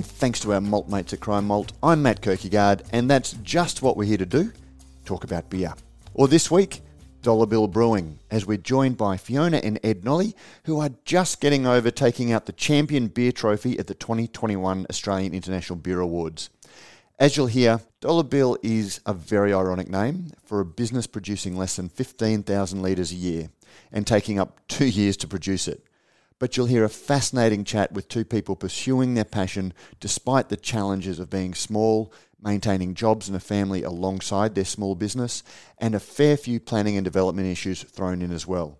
And 0.00 0.06
thanks 0.06 0.40
to 0.40 0.54
our 0.54 0.62
malt 0.62 0.88
mates 0.88 1.12
at 1.12 1.20
Cryer 1.20 1.42
Malt, 1.42 1.74
I'm 1.82 2.00
Matt 2.00 2.22
Kirkegaard, 2.22 2.86
and 2.90 3.10
that's 3.10 3.32
just 3.42 3.82
what 3.82 3.98
we're 3.98 4.04
here 4.04 4.16
to 4.16 4.24
do 4.24 4.50
talk 5.04 5.24
about 5.24 5.50
beer. 5.50 5.74
Or 6.14 6.26
this 6.26 6.50
week, 6.50 6.80
Dollar 7.20 7.44
Bill 7.44 7.66
Brewing, 7.66 8.18
as 8.30 8.46
we're 8.46 8.56
joined 8.56 8.96
by 8.96 9.18
Fiona 9.18 9.58
and 9.58 9.78
Ed 9.84 10.00
Nolle, 10.00 10.32
who 10.64 10.80
are 10.80 10.88
just 11.04 11.42
getting 11.42 11.66
over 11.66 11.90
taking 11.90 12.32
out 12.32 12.46
the 12.46 12.52
Champion 12.52 13.08
Beer 13.08 13.30
Trophy 13.30 13.78
at 13.78 13.88
the 13.88 13.94
2021 13.94 14.86
Australian 14.88 15.34
International 15.34 15.76
Beer 15.76 16.00
Awards. 16.00 16.48
As 17.18 17.36
you'll 17.36 17.48
hear, 17.48 17.82
Dollar 18.00 18.24
Bill 18.24 18.56
is 18.62 19.02
a 19.04 19.12
very 19.12 19.52
ironic 19.52 19.90
name 19.90 20.30
for 20.42 20.60
a 20.60 20.64
business 20.64 21.06
producing 21.06 21.58
less 21.58 21.76
than 21.76 21.90
15,000 21.90 22.80
litres 22.80 23.12
a 23.12 23.16
year 23.16 23.50
and 23.92 24.06
taking 24.06 24.38
up 24.38 24.66
two 24.66 24.86
years 24.86 25.18
to 25.18 25.28
produce 25.28 25.68
it 25.68 25.84
but 26.40 26.56
you'll 26.56 26.66
hear 26.66 26.84
a 26.84 26.88
fascinating 26.88 27.62
chat 27.62 27.92
with 27.92 28.08
two 28.08 28.24
people 28.24 28.56
pursuing 28.56 29.14
their 29.14 29.24
passion 29.24 29.72
despite 30.00 30.48
the 30.48 30.56
challenges 30.56 31.20
of 31.20 31.30
being 31.30 31.54
small, 31.54 32.12
maintaining 32.42 32.94
jobs 32.94 33.28
and 33.28 33.36
a 33.36 33.40
family 33.40 33.84
alongside 33.84 34.54
their 34.54 34.64
small 34.64 34.96
business, 34.96 35.44
and 35.78 35.94
a 35.94 36.00
fair 36.00 36.36
few 36.36 36.58
planning 36.58 36.96
and 36.96 37.04
development 37.04 37.46
issues 37.46 37.84
thrown 37.84 38.22
in 38.22 38.32
as 38.32 38.46
well. 38.46 38.78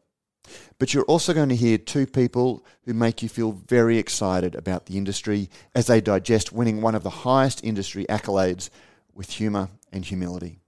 But 0.79 0.95
you're 0.95 1.05
also 1.05 1.35
going 1.35 1.51
to 1.51 1.57
hear 1.57 1.77
two 1.77 2.07
people 2.07 2.65
who 2.87 2.95
make 2.95 3.23
you 3.23 3.29
feel 3.29 3.53
very 3.53 3.99
excited 3.99 4.55
about 4.55 4.87
the 4.87 4.97
industry 4.97 5.51
as 5.75 5.87
they 5.87 6.01
digest 6.01 6.53
winning 6.53 6.81
one 6.81 6.95
of 6.95 7.03
the 7.03 7.11
highest 7.11 7.63
industry 7.63 8.07
accolades 8.09 8.71
with 9.15 9.31
humour 9.31 9.69
and 9.93 10.05
humility. 10.05 10.59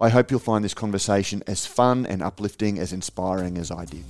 I 0.00 0.08
hope 0.08 0.30
you'll 0.30 0.40
find 0.40 0.64
this 0.64 0.74
conversation 0.74 1.42
as 1.46 1.66
fun 1.66 2.06
and 2.06 2.22
uplifting 2.22 2.78
as 2.78 2.92
inspiring 2.94 3.58
as 3.58 3.70
I 3.70 3.84
did. 3.84 4.04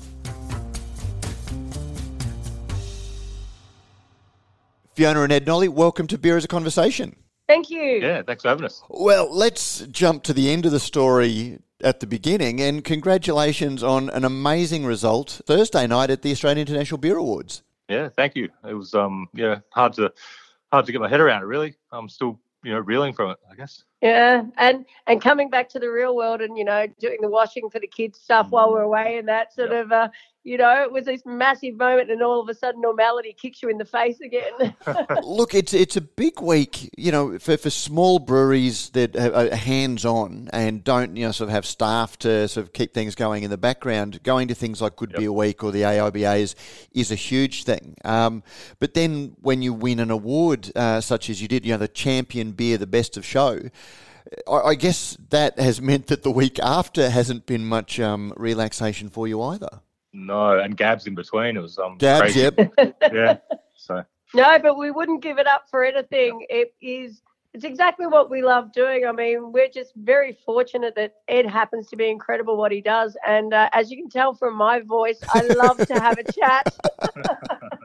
Fiona 4.95 5.23
and 5.23 5.33
Ed 5.33 5.45
Nolle, 5.45 5.69
welcome 5.69 6.07
to 6.07 6.17
Beer 6.17 6.37
is 6.37 6.45
a 6.45 6.49
Conversation. 6.49 7.17
Thank 7.49 7.69
you. 7.69 7.83
Yeah, 7.83 8.23
thanks 8.23 8.43
for 8.43 8.49
having 8.49 8.65
us. 8.65 8.81
Well, 8.89 9.29
let's 9.35 9.81
jump 9.89 10.23
to 10.25 10.33
the 10.33 10.51
end 10.51 10.67
of 10.67 10.73
the 10.73 10.79
story 10.79 11.59
at 11.83 11.99
the 11.99 12.07
beginning, 12.07 12.61
and 12.61 12.85
congratulations 12.85 13.83
on 13.83 14.09
an 14.11 14.25
amazing 14.25 14.87
result 14.87 15.41
Thursday 15.47 15.89
night 15.89 16.11
at 16.11 16.23
the 16.23 16.31
Australian 16.31 16.61
International 16.67 16.99
Beer 16.99 17.17
Awards. 17.17 17.63
Yeah, 17.89 18.09
thank 18.09 18.37
you. 18.37 18.49
It 18.67 18.75
was 18.75 18.95
um 18.95 19.29
yeah 19.35 19.59
hard 19.71 19.95
to 19.95 20.13
hard 20.73 20.87
to 20.87 20.93
get 20.93 21.01
my 21.01 21.09
head 21.09 21.21
around 21.21 21.43
it. 21.43 21.47
Really, 21.47 21.75
I'm 21.91 22.09
still 22.09 22.39
you 22.63 22.73
know 22.73 22.79
reeling 22.79 23.13
from 23.13 23.33
it. 23.33 23.39
I 23.51 23.57
guess. 23.57 23.83
Yeah, 24.05 24.43
and 24.59 24.85
and 25.07 25.23
coming 25.23 25.49
back 25.49 25.71
to 25.71 25.79
the 25.79 25.91
real 25.91 26.15
world 26.15 26.43
and 26.43 26.59
you 26.59 26.65
know 26.65 26.87
doing 27.01 27.23
the 27.23 27.29
washing 27.31 27.71
for 27.71 27.81
the 27.81 27.87
kids 27.87 28.21
stuff 28.21 28.51
while 28.51 28.71
we're 28.71 28.83
away 28.83 29.17
and 29.17 29.27
that 29.29 29.55
sort 29.55 29.71
yep. 29.71 29.87
of 29.87 29.93
uh, 29.93 30.09
you 30.43 30.59
know 30.59 30.83
it 30.83 30.93
was 30.93 31.07
this 31.07 31.23
massive 31.25 31.77
moment 31.77 32.11
and 32.11 32.23
all 32.23 32.39
of 32.39 32.47
a 32.51 32.55
sudden 32.55 32.83
normality 32.83 33.33
kicks 33.33 33.63
you 33.63 33.71
in 33.71 33.79
the 33.79 33.85
face 33.87 34.21
again. 34.21 34.75
Look, 35.23 35.55
it's 35.55 35.73
it's 35.73 35.97
a 35.97 36.03
big 36.03 36.43
week, 36.43 36.91
you 36.99 37.13
know, 37.13 37.39
for, 37.39 37.57
for 37.57 37.71
small 37.71 38.19
breweries 38.19 38.91
that 38.91 39.17
are 39.17 39.57
hands 39.57 40.05
on 40.05 40.51
and 40.53 40.85
don't 40.85 41.17
you 41.17 41.25
know 41.25 41.33
sort 41.33 41.49
of 41.49 41.55
have 41.55 41.65
staff 41.65 42.19
to 42.19 42.47
sort 42.47 42.67
of 42.67 42.75
keep 42.75 42.93
things 42.93 43.15
going 43.15 43.43
in 43.43 43.49
the 43.49 43.57
background. 43.57 44.23
Going 44.23 44.49
to 44.49 44.55
things 44.55 44.83
like 44.83 44.97
Good 44.97 45.13
yep. 45.13 45.21
Beer 45.21 45.33
Week 45.33 45.65
or 45.65 45.73
the 45.73 45.81
AIBAs 45.81 46.55
is 46.93 47.11
a 47.11 47.15
huge 47.15 47.65
thing. 47.65 47.97
Um, 48.05 48.43
but 48.81 48.93
then 48.93 49.35
when 49.41 49.63
you 49.63 49.73
win 49.73 49.99
an 49.99 50.11
award 50.11 50.71
uh, 50.77 51.01
such 51.01 51.31
as 51.31 51.41
you 51.41 51.49
did, 51.49 51.65
you 51.65 51.73
know, 51.73 51.79
the 51.79 51.89
champion 51.89 52.53
beer, 52.53 52.77
the 52.77 52.87
best 52.87 53.17
of 53.17 53.25
show. 53.25 53.71
I 54.51 54.75
guess 54.75 55.17
that 55.31 55.59
has 55.59 55.81
meant 55.81 56.07
that 56.07 56.23
the 56.23 56.31
week 56.31 56.59
after 56.59 57.11
hasn't 57.11 57.47
been 57.47 57.65
much 57.67 58.01
um, 58.01 58.33
relaxation 58.37 59.09
for 59.09 59.29
you 59.29 59.43
either. 59.43 59.81
No, 60.13 60.59
and 60.59 60.77
Gabs 60.77 61.07
in 61.07 61.15
between. 61.15 61.57
It 61.57 61.61
was 61.61 61.79
um, 61.79 61.99
Gabs, 61.99 62.21
crazy. 62.21 62.41
yep, 62.41 62.59
yeah. 63.13 63.37
So 63.77 64.05
no, 64.33 64.59
but 64.61 64.79
we 64.79 64.91
wouldn't 64.91 65.23
give 65.23 65.39
it 65.39 65.47
up 65.47 65.69
for 65.71 65.85
anything. 65.85 66.47
It 66.49 66.75
is. 66.81 67.21
It's 67.53 67.65
exactly 67.65 68.07
what 68.07 68.31
we 68.31 68.43
love 68.43 68.73
doing. 68.73 69.07
I 69.07 69.13
mean, 69.13 69.53
we're 69.53 69.69
just 69.69 69.93
very 69.95 70.37
fortunate 70.45 70.97
that 70.97 71.15
Ed 71.29 71.47
happens 71.47 71.89
to 71.89 71.97
be 71.97 72.09
incredible 72.09 72.57
what 72.57 72.73
he 72.73 72.81
does, 72.81 73.17
and 73.27 73.53
uh, 73.53 73.69
as 73.73 73.91
you 73.91 73.97
can 73.97 74.09
tell 74.09 74.35
from 74.35 74.57
my 74.57 74.81
voice, 74.81 75.21
I 75.33 75.41
love 75.43 75.79
to 75.87 75.95
have 75.95 76.19
a 76.19 76.33
chat. 76.33 76.75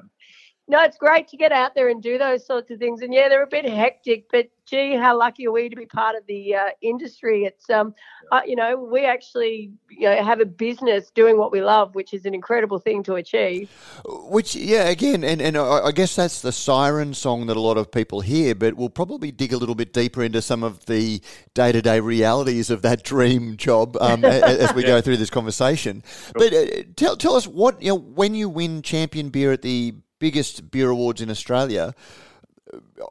no, 0.70 0.84
it's 0.84 0.98
great 0.98 1.28
to 1.30 1.38
get 1.38 1.52
out 1.52 1.74
there 1.74 1.90
and 1.90 2.02
do 2.02 2.20
those 2.20 2.46
sorts 2.46 2.70
of 2.70 2.78
things. 2.78 3.02
And 3.02 3.12
yeah, 3.12 3.28
they're 3.28 3.42
a 3.42 3.48
bit 3.48 3.68
hectic, 3.68 4.26
but 4.32 4.50
gee, 4.68 4.96
how 4.96 5.18
lucky 5.18 5.48
are 5.48 5.52
we 5.52 5.68
to 5.68 5.76
be 5.76 5.88
part 5.88 6.16
of 6.16 6.22
the 6.28 6.54
uh, 6.54 6.70
industry? 6.84 7.44
It's 7.44 7.68
um, 7.72 7.96
uh, 8.32 8.42
you 8.46 8.56
know, 8.56 8.78
we 8.78 9.04
actually 9.04 9.72
you 9.90 10.08
know 10.08 10.24
have 10.24 10.40
a 10.40 10.46
business 10.46 11.10
doing 11.10 11.40
what 11.40 11.52
we 11.52 11.64
love, 11.64 11.96
which 11.96 12.14
is 12.14 12.24
an 12.28 12.36
incredible 12.36 12.78
thing 12.78 13.02
to 13.04 13.16
achieve. 13.16 13.72
Which, 14.06 14.56
yeah, 14.56 14.84
again, 14.84 15.24
and 15.24 15.42
and 15.42 15.58
I 15.58 15.92
guess 15.92 16.16
that's 16.16 16.44
the 16.44 16.52
siren 16.52 17.16
song 17.16 17.48
that 17.48 17.58
a 17.58 17.62
lot 17.62 17.78
of 17.78 17.92
people 17.92 18.22
hear, 18.22 18.54
but 18.54 18.76
we'll 18.76 18.90
probably 18.92 19.32
dig 19.32 19.52
a 19.52 19.58
little 19.58 19.74
bit 19.74 19.92
deeper 19.92 20.22
into 20.22 20.40
some 20.40 20.62
of 20.62 20.86
the 20.86 21.20
day 21.56 21.72
to 21.72 21.82
day 21.82 22.00
realities 22.00 22.70
of 22.70 22.84
that 22.84 23.04
dream 23.04 23.58
job 23.58 23.98
um, 24.00 24.24
as 24.24 24.72
we 24.76 24.82
yeah. 24.84 24.90
go 24.90 25.02
through 25.02 25.18
this 25.18 25.32
conversation. 25.32 26.04
But 26.36 26.54
uh, 26.54 26.66
tell 26.96 27.18
tell 27.18 27.34
us 27.34 27.48
what 27.48 27.82
you 27.82 27.90
know 27.90 27.96
when 27.96 28.36
you 28.36 28.50
win 28.50 28.84
champion 28.84 29.30
beer 29.30 29.52
at 29.52 29.64
the 29.64 29.96
biggest 30.20 30.70
beer 30.70 30.90
awards 30.90 31.22
in 31.22 31.30
Australia 31.30 31.96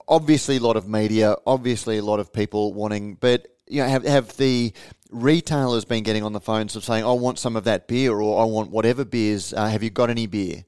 obviously 0.06 0.56
a 0.56 0.60
lot 0.60 0.76
of 0.76 0.88
media, 0.88 1.36
obviously 1.46 1.98
a 1.98 2.02
lot 2.02 2.20
of 2.20 2.32
people 2.32 2.72
wanting, 2.72 3.14
but 3.14 3.48
you 3.66 3.82
know, 3.82 3.88
have 3.88 4.04
have 4.04 4.36
the 4.36 4.72
retailers 5.10 5.84
been 5.84 6.02
getting 6.02 6.22
on 6.22 6.32
the 6.32 6.40
phones 6.40 6.76
of 6.76 6.84
saying, 6.84 7.04
"I 7.04 7.12
want 7.12 7.38
some 7.38 7.56
of 7.56 7.64
that 7.64 7.88
beer," 7.88 8.12
or 8.12 8.42
"I 8.42 8.44
want 8.44 8.70
whatever 8.70 9.04
beers." 9.04 9.52
Uh, 9.52 9.66
have 9.66 9.82
you 9.82 9.90
got 9.90 10.10
any 10.10 10.26
beer? 10.26 10.64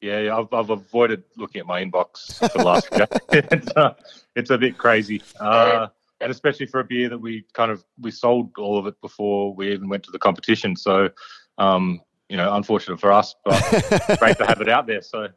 Yeah, 0.00 0.36
I've, 0.36 0.52
I've 0.52 0.70
avoided 0.70 1.24
looking 1.36 1.60
at 1.60 1.66
my 1.66 1.84
inbox 1.84 2.38
for 2.38 2.58
the 2.58 2.64
last 2.64 2.90
week. 2.90 3.08
it's, 3.52 3.68
uh, 3.76 3.92
it's 4.34 4.50
a 4.50 4.56
bit 4.56 4.78
crazy, 4.78 5.22
uh, 5.38 5.88
and 6.20 6.30
especially 6.30 6.66
for 6.66 6.80
a 6.80 6.84
beer 6.84 7.08
that 7.08 7.18
we 7.18 7.44
kind 7.52 7.70
of 7.70 7.84
we 8.00 8.10
sold 8.10 8.50
all 8.58 8.78
of 8.78 8.86
it 8.86 9.00
before 9.00 9.54
we 9.54 9.72
even 9.72 9.88
went 9.88 10.02
to 10.04 10.10
the 10.10 10.18
competition. 10.18 10.74
So, 10.74 11.10
um, 11.58 12.00
you 12.28 12.36
know, 12.36 12.54
unfortunate 12.54 12.98
for 12.98 13.12
us, 13.12 13.34
but 13.44 13.60
great 14.18 14.38
to 14.38 14.46
have 14.46 14.60
it 14.60 14.68
out 14.68 14.86
there. 14.86 15.02
So 15.02 15.28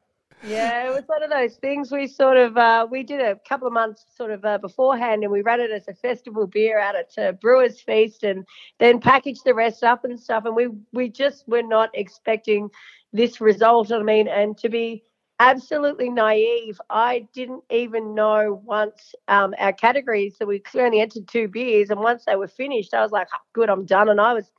yeah, 0.45 0.87
it 0.87 0.93
was 0.93 1.03
one 1.05 1.23
of 1.23 1.29
those 1.29 1.55
things. 1.55 1.91
We 1.91 2.07
sort 2.07 2.37
of 2.37 2.57
uh, 2.57 2.87
we 2.89 3.03
did 3.03 3.21
a 3.21 3.35
couple 3.47 3.67
of 3.67 3.73
months 3.73 4.05
sort 4.15 4.31
of 4.31 4.43
uh, 4.43 4.57
beforehand, 4.57 5.23
and 5.23 5.31
we 5.31 5.41
ran 5.41 5.61
it 5.61 5.71
as 5.71 5.87
a 5.87 5.93
festival 5.93 6.47
beer 6.47 6.79
out 6.79 6.95
at 6.95 7.17
uh, 7.17 7.31
Brewers 7.33 7.79
Feast, 7.81 8.23
and 8.23 8.45
then 8.79 8.99
packaged 8.99 9.45
the 9.45 9.53
rest 9.53 9.83
up 9.83 10.03
and 10.03 10.19
stuff. 10.19 10.45
And 10.45 10.55
we 10.55 10.67
we 10.91 11.09
just 11.09 11.47
were 11.47 11.63
not 11.63 11.91
expecting 11.93 12.69
this 13.13 13.39
result. 13.39 13.91
I 13.91 14.03
mean, 14.03 14.27
and 14.27 14.57
to 14.57 14.69
be 14.69 15.03
absolutely 15.39 16.09
naive, 16.09 16.79
I 16.89 17.27
didn't 17.33 17.63
even 17.69 18.13
know 18.13 18.61
once 18.65 19.15
um, 19.29 19.53
our 19.59 19.73
categories. 19.73 20.35
So 20.37 20.45
we 20.45 20.61
only 20.75 20.99
entered 20.99 21.27
two 21.27 21.47
beers, 21.47 21.89
and 21.89 21.99
once 22.01 22.25
they 22.25 22.35
were 22.35 22.47
finished, 22.49 22.93
I 22.93 23.01
was 23.01 23.11
like, 23.11 23.27
oh, 23.33 23.37
"Good, 23.53 23.69
I'm 23.69 23.85
done." 23.85 24.09
And 24.09 24.19
I 24.19 24.33
was 24.33 24.51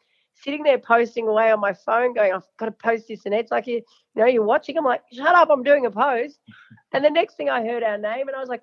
sitting 0.42 0.62
there 0.62 0.78
posting 0.78 1.28
away 1.28 1.50
on 1.50 1.60
my 1.60 1.72
phone, 1.72 2.14
going, 2.14 2.32
I've 2.32 2.46
got 2.58 2.66
to 2.66 2.72
post 2.72 3.08
this. 3.08 3.24
And 3.24 3.34
it's 3.34 3.50
like, 3.50 3.66
you, 3.66 3.76
you 4.14 4.22
know, 4.22 4.26
you're 4.26 4.44
watching. 4.44 4.76
I'm 4.76 4.84
like, 4.84 5.02
shut 5.12 5.34
up, 5.34 5.48
I'm 5.50 5.62
doing 5.62 5.86
a 5.86 5.90
post. 5.90 6.38
And 6.92 7.04
the 7.04 7.10
next 7.10 7.34
thing 7.36 7.50
I 7.50 7.66
heard 7.66 7.82
our 7.82 7.98
name, 7.98 8.28
and 8.28 8.36
I 8.36 8.38
was 8.38 8.48
like, 8.48 8.62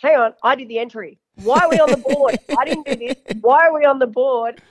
hang 0.00 0.16
on, 0.16 0.32
I 0.42 0.54
did 0.54 0.68
the 0.68 0.78
entry. 0.78 1.18
Why 1.42 1.58
are 1.58 1.68
we 1.68 1.78
on 1.78 1.90
the 1.90 1.98
board? 1.98 2.38
I 2.58 2.64
didn't 2.64 2.86
do 2.86 2.96
this. 2.96 3.16
Why 3.42 3.66
are 3.66 3.74
we 3.74 3.84
on 3.84 3.98
the 3.98 4.06
board? 4.06 4.62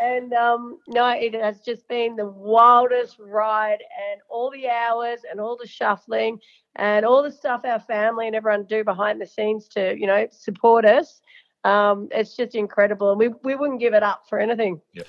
And 0.00 0.32
um, 0.32 0.78
no, 0.86 1.10
it 1.10 1.34
has 1.34 1.60
just 1.60 1.86
been 1.88 2.16
the 2.16 2.26
wildest 2.26 3.18
ride, 3.18 3.80
and 4.10 4.20
all 4.30 4.50
the 4.50 4.68
hours, 4.68 5.20
and 5.30 5.40
all 5.40 5.56
the 5.56 5.66
shuffling, 5.66 6.38
and 6.76 7.04
all 7.04 7.22
the 7.22 7.30
stuff 7.30 7.62
our 7.64 7.80
family 7.80 8.28
and 8.28 8.36
everyone 8.36 8.64
do 8.64 8.84
behind 8.84 9.20
the 9.20 9.26
scenes 9.26 9.68
to, 9.68 9.98
you 9.98 10.06
know, 10.06 10.26
support 10.30 10.84
us. 10.84 11.20
Um, 11.64 12.08
it's 12.12 12.36
just 12.36 12.54
incredible, 12.54 13.10
and 13.10 13.18
we 13.18 13.28
we 13.42 13.56
wouldn't 13.56 13.80
give 13.80 13.94
it 13.94 14.02
up 14.02 14.22
for 14.28 14.38
anything. 14.38 14.80
Yeah. 14.92 15.02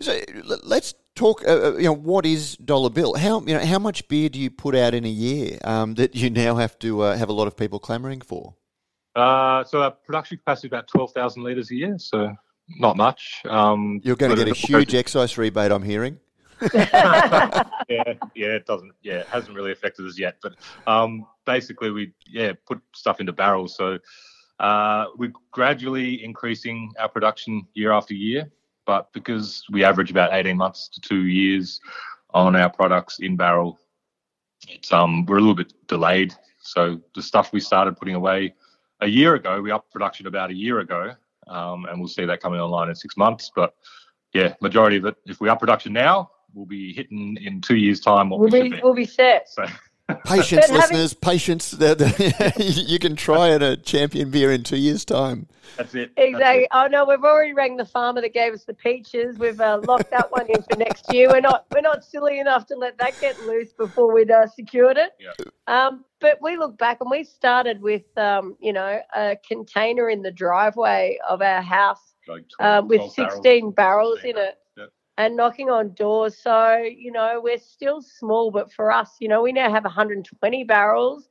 So 0.00 0.20
let's 0.62 0.94
talk. 1.14 1.42
Uh, 1.46 1.50
uh, 1.50 1.76
you 1.76 1.84
know, 1.84 1.92
what 1.94 2.24
is 2.24 2.56
Dollar 2.56 2.90
Bill? 2.90 3.14
How 3.14 3.40
you 3.40 3.54
know 3.54 3.64
how 3.64 3.78
much 3.78 4.06
beer 4.08 4.28
do 4.28 4.38
you 4.38 4.50
put 4.50 4.74
out 4.74 4.94
in 4.94 5.04
a 5.04 5.08
year 5.08 5.58
um, 5.64 5.94
that 5.94 6.14
you 6.14 6.30
now 6.30 6.56
have 6.56 6.78
to 6.80 7.02
uh, 7.02 7.16
have 7.16 7.28
a 7.28 7.32
lot 7.32 7.46
of 7.48 7.56
people 7.56 7.78
clamouring 7.78 8.20
for? 8.20 8.54
Uh, 9.16 9.64
so 9.64 9.82
our 9.82 9.90
production 9.90 10.36
capacity 10.38 10.68
is 10.68 10.70
about 10.70 10.88
twelve 10.88 11.12
thousand 11.12 11.42
litres 11.42 11.70
a 11.70 11.74
year. 11.74 11.98
So 11.98 12.32
not 12.68 12.96
much. 12.96 13.42
Um, 13.48 14.00
You're 14.04 14.16
going 14.16 14.36
to 14.36 14.44
get 14.44 14.48
a 14.48 14.54
huge 14.54 14.94
excise 14.94 15.36
rebate, 15.38 15.72
I'm 15.72 15.82
hearing. 15.82 16.20
yeah, 16.74 17.64
yeah, 17.88 18.14
it 18.34 18.66
doesn't. 18.66 18.92
Yeah, 19.02 19.20
it 19.20 19.26
hasn't 19.26 19.56
really 19.56 19.72
affected 19.72 20.06
us 20.06 20.18
yet. 20.18 20.36
But 20.42 20.54
um, 20.86 21.26
basically, 21.44 21.90
we 21.90 22.12
yeah 22.26 22.52
put 22.66 22.80
stuff 22.94 23.20
into 23.20 23.32
barrels. 23.32 23.74
So 23.76 23.98
Uh, 24.60 25.06
we're 25.16 25.32
gradually 25.52 26.22
increasing 26.24 26.92
our 26.98 27.08
production 27.08 27.64
year 27.74 27.92
after 27.92 28.12
year, 28.12 28.50
but 28.88 29.12
because 29.12 29.64
we 29.70 29.84
average 29.84 30.10
about 30.10 30.32
18 30.32 30.56
months 30.56 30.88
to 30.88 31.00
two 31.02 31.26
years 31.26 31.78
on 32.30 32.56
our 32.56 32.70
products 32.70 33.18
in 33.20 33.36
barrel, 33.36 33.78
it's 34.66 34.90
um 34.92 35.26
we're 35.26 35.36
a 35.36 35.40
little 35.40 35.54
bit 35.54 35.74
delayed. 35.86 36.34
So 36.60 36.98
the 37.14 37.22
stuff 37.22 37.52
we 37.52 37.60
started 37.60 37.98
putting 37.98 38.14
away 38.14 38.54
a 39.00 39.06
year 39.06 39.34
ago, 39.34 39.60
we 39.60 39.70
upped 39.70 39.92
production 39.92 40.26
about 40.26 40.50
a 40.50 40.54
year 40.54 40.80
ago, 40.80 41.14
um, 41.48 41.84
and 41.84 41.98
we'll 42.00 42.08
see 42.08 42.24
that 42.24 42.40
coming 42.40 42.60
online 42.60 42.88
in 42.88 42.94
six 42.94 43.14
months. 43.16 43.52
But 43.54 43.74
yeah, 44.32 44.54
majority 44.62 44.96
of 44.96 45.04
it, 45.04 45.16
if 45.26 45.38
we 45.38 45.50
up 45.50 45.60
production 45.60 45.92
now, 45.92 46.30
we'll 46.54 46.66
be 46.66 46.94
hitting 46.94 47.36
in 47.42 47.60
two 47.60 47.76
years' 47.76 48.00
time 48.00 48.30
what 48.30 48.40
We'll 48.40 48.48
we 48.48 48.62
be, 48.62 48.76
be. 48.76 48.80
we'll 48.82 48.94
be 48.94 49.04
set. 49.04 49.50
So 49.50 49.66
Patience, 50.24 50.66
But 50.68 50.80
having- 50.80 50.96
listeners, 50.96 51.14
patience. 51.14 51.70
The- 51.78 51.94
the- 51.94 52.84
you 52.88 52.98
can 52.98 53.14
try 53.14 53.50
at 53.50 53.62
a 53.62 53.76
champion 53.76 54.30
beer 54.30 54.50
in 54.50 54.62
two 54.62 54.76
years' 54.78 55.04
time. 55.04 55.48
that's 55.76 55.94
it. 55.94 56.10
That's 56.16 56.26
it. 56.26 56.30
Exactly. 56.30 56.68
Oh 56.72 56.86
no, 56.86 57.04
we've 57.04 57.22
already 57.24 57.52
rang 57.52 57.76
the 57.76 57.84
farmer 57.84 58.20
that 58.22 58.32
gave 58.32 58.54
us 58.54 58.64
the 58.64 58.72
peaches. 58.74 59.38
We've 59.38 59.60
uh, 59.60 59.80
locked 59.86 60.10
that 60.10 60.30
one 60.32 60.46
in 60.48 60.62
for 60.62 60.76
next 60.78 61.12
year. 61.12 61.28
We're 61.28 61.40
not 61.42 61.66
we're 61.74 61.82
not 61.82 62.04
silly 62.04 62.40
enough 62.40 62.66
to 62.68 62.74
let 62.76 62.96
that 62.98 63.20
get 63.20 63.38
loose 63.46 63.72
before 63.74 64.12
we'd 64.14 64.30
uh, 64.30 64.46
secured 64.46 64.96
it. 64.96 65.12
Yeah. 65.20 65.32
Um, 65.66 66.04
but 66.20 66.38
we 66.40 66.56
look 66.56 66.78
back 66.78 66.98
and 67.02 67.10
we 67.10 67.22
started 67.24 67.82
with 67.82 68.04
um, 68.16 68.56
you 68.60 68.72
know 68.72 69.00
a 69.14 69.36
container 69.46 70.08
in 70.08 70.22
the 70.22 70.32
driveway 70.32 71.18
of 71.28 71.42
our 71.42 71.60
house 71.62 72.14
Like 72.26 72.44
12 72.56 72.82
um, 72.84 72.88
with 72.88 72.98
12 73.14 73.16
barrels. 73.16 73.34
16 73.34 73.70
barrels 73.72 74.18
in 74.24 74.38
it. 74.38 74.58
Yep. 75.18 75.26
And 75.26 75.36
knocking 75.36 75.70
on 75.70 75.94
doors. 75.94 76.38
So, 76.38 76.76
you 76.76 77.10
know, 77.12 77.40
we're 77.42 77.58
still 77.58 78.00
small, 78.00 78.50
but 78.50 78.72
for 78.72 78.92
us, 78.92 79.16
you 79.20 79.28
know, 79.28 79.42
we 79.42 79.52
now 79.52 79.70
have 79.70 79.84
120 79.84 80.64
barrels 80.64 81.28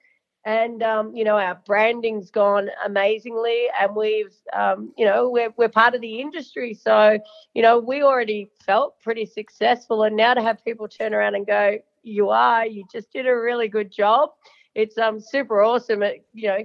and, 0.47 0.81
um, 0.81 1.13
you 1.13 1.25
know, 1.25 1.37
our 1.37 1.59
branding's 1.65 2.31
gone 2.31 2.69
amazingly 2.85 3.67
and 3.79 3.95
we've, 3.95 4.33
um, 4.53 4.93
you 4.97 5.05
know, 5.05 5.29
we're, 5.29 5.53
we're 5.57 5.67
part 5.67 5.93
of 5.93 6.01
the 6.01 6.21
industry. 6.21 6.73
So, 6.73 7.19
you 7.53 7.61
know, 7.61 7.79
we 7.79 8.01
already 8.01 8.49
felt 8.65 8.99
pretty 9.01 9.25
successful. 9.25 10.03
And 10.03 10.15
now 10.15 10.33
to 10.33 10.41
have 10.41 10.63
people 10.63 10.87
turn 10.87 11.13
around 11.13 11.35
and 11.35 11.45
go, 11.45 11.79
you 12.03 12.29
are, 12.29 12.65
you 12.65 12.85
just 12.89 13.11
did 13.11 13.27
a 13.27 13.35
really 13.35 13.67
good 13.67 13.91
job. 13.91 14.29
It's 14.73 14.97
um, 14.97 15.19
super 15.19 15.61
awesome. 15.61 16.01
It, 16.01 16.25
you 16.33 16.47
know, 16.47 16.59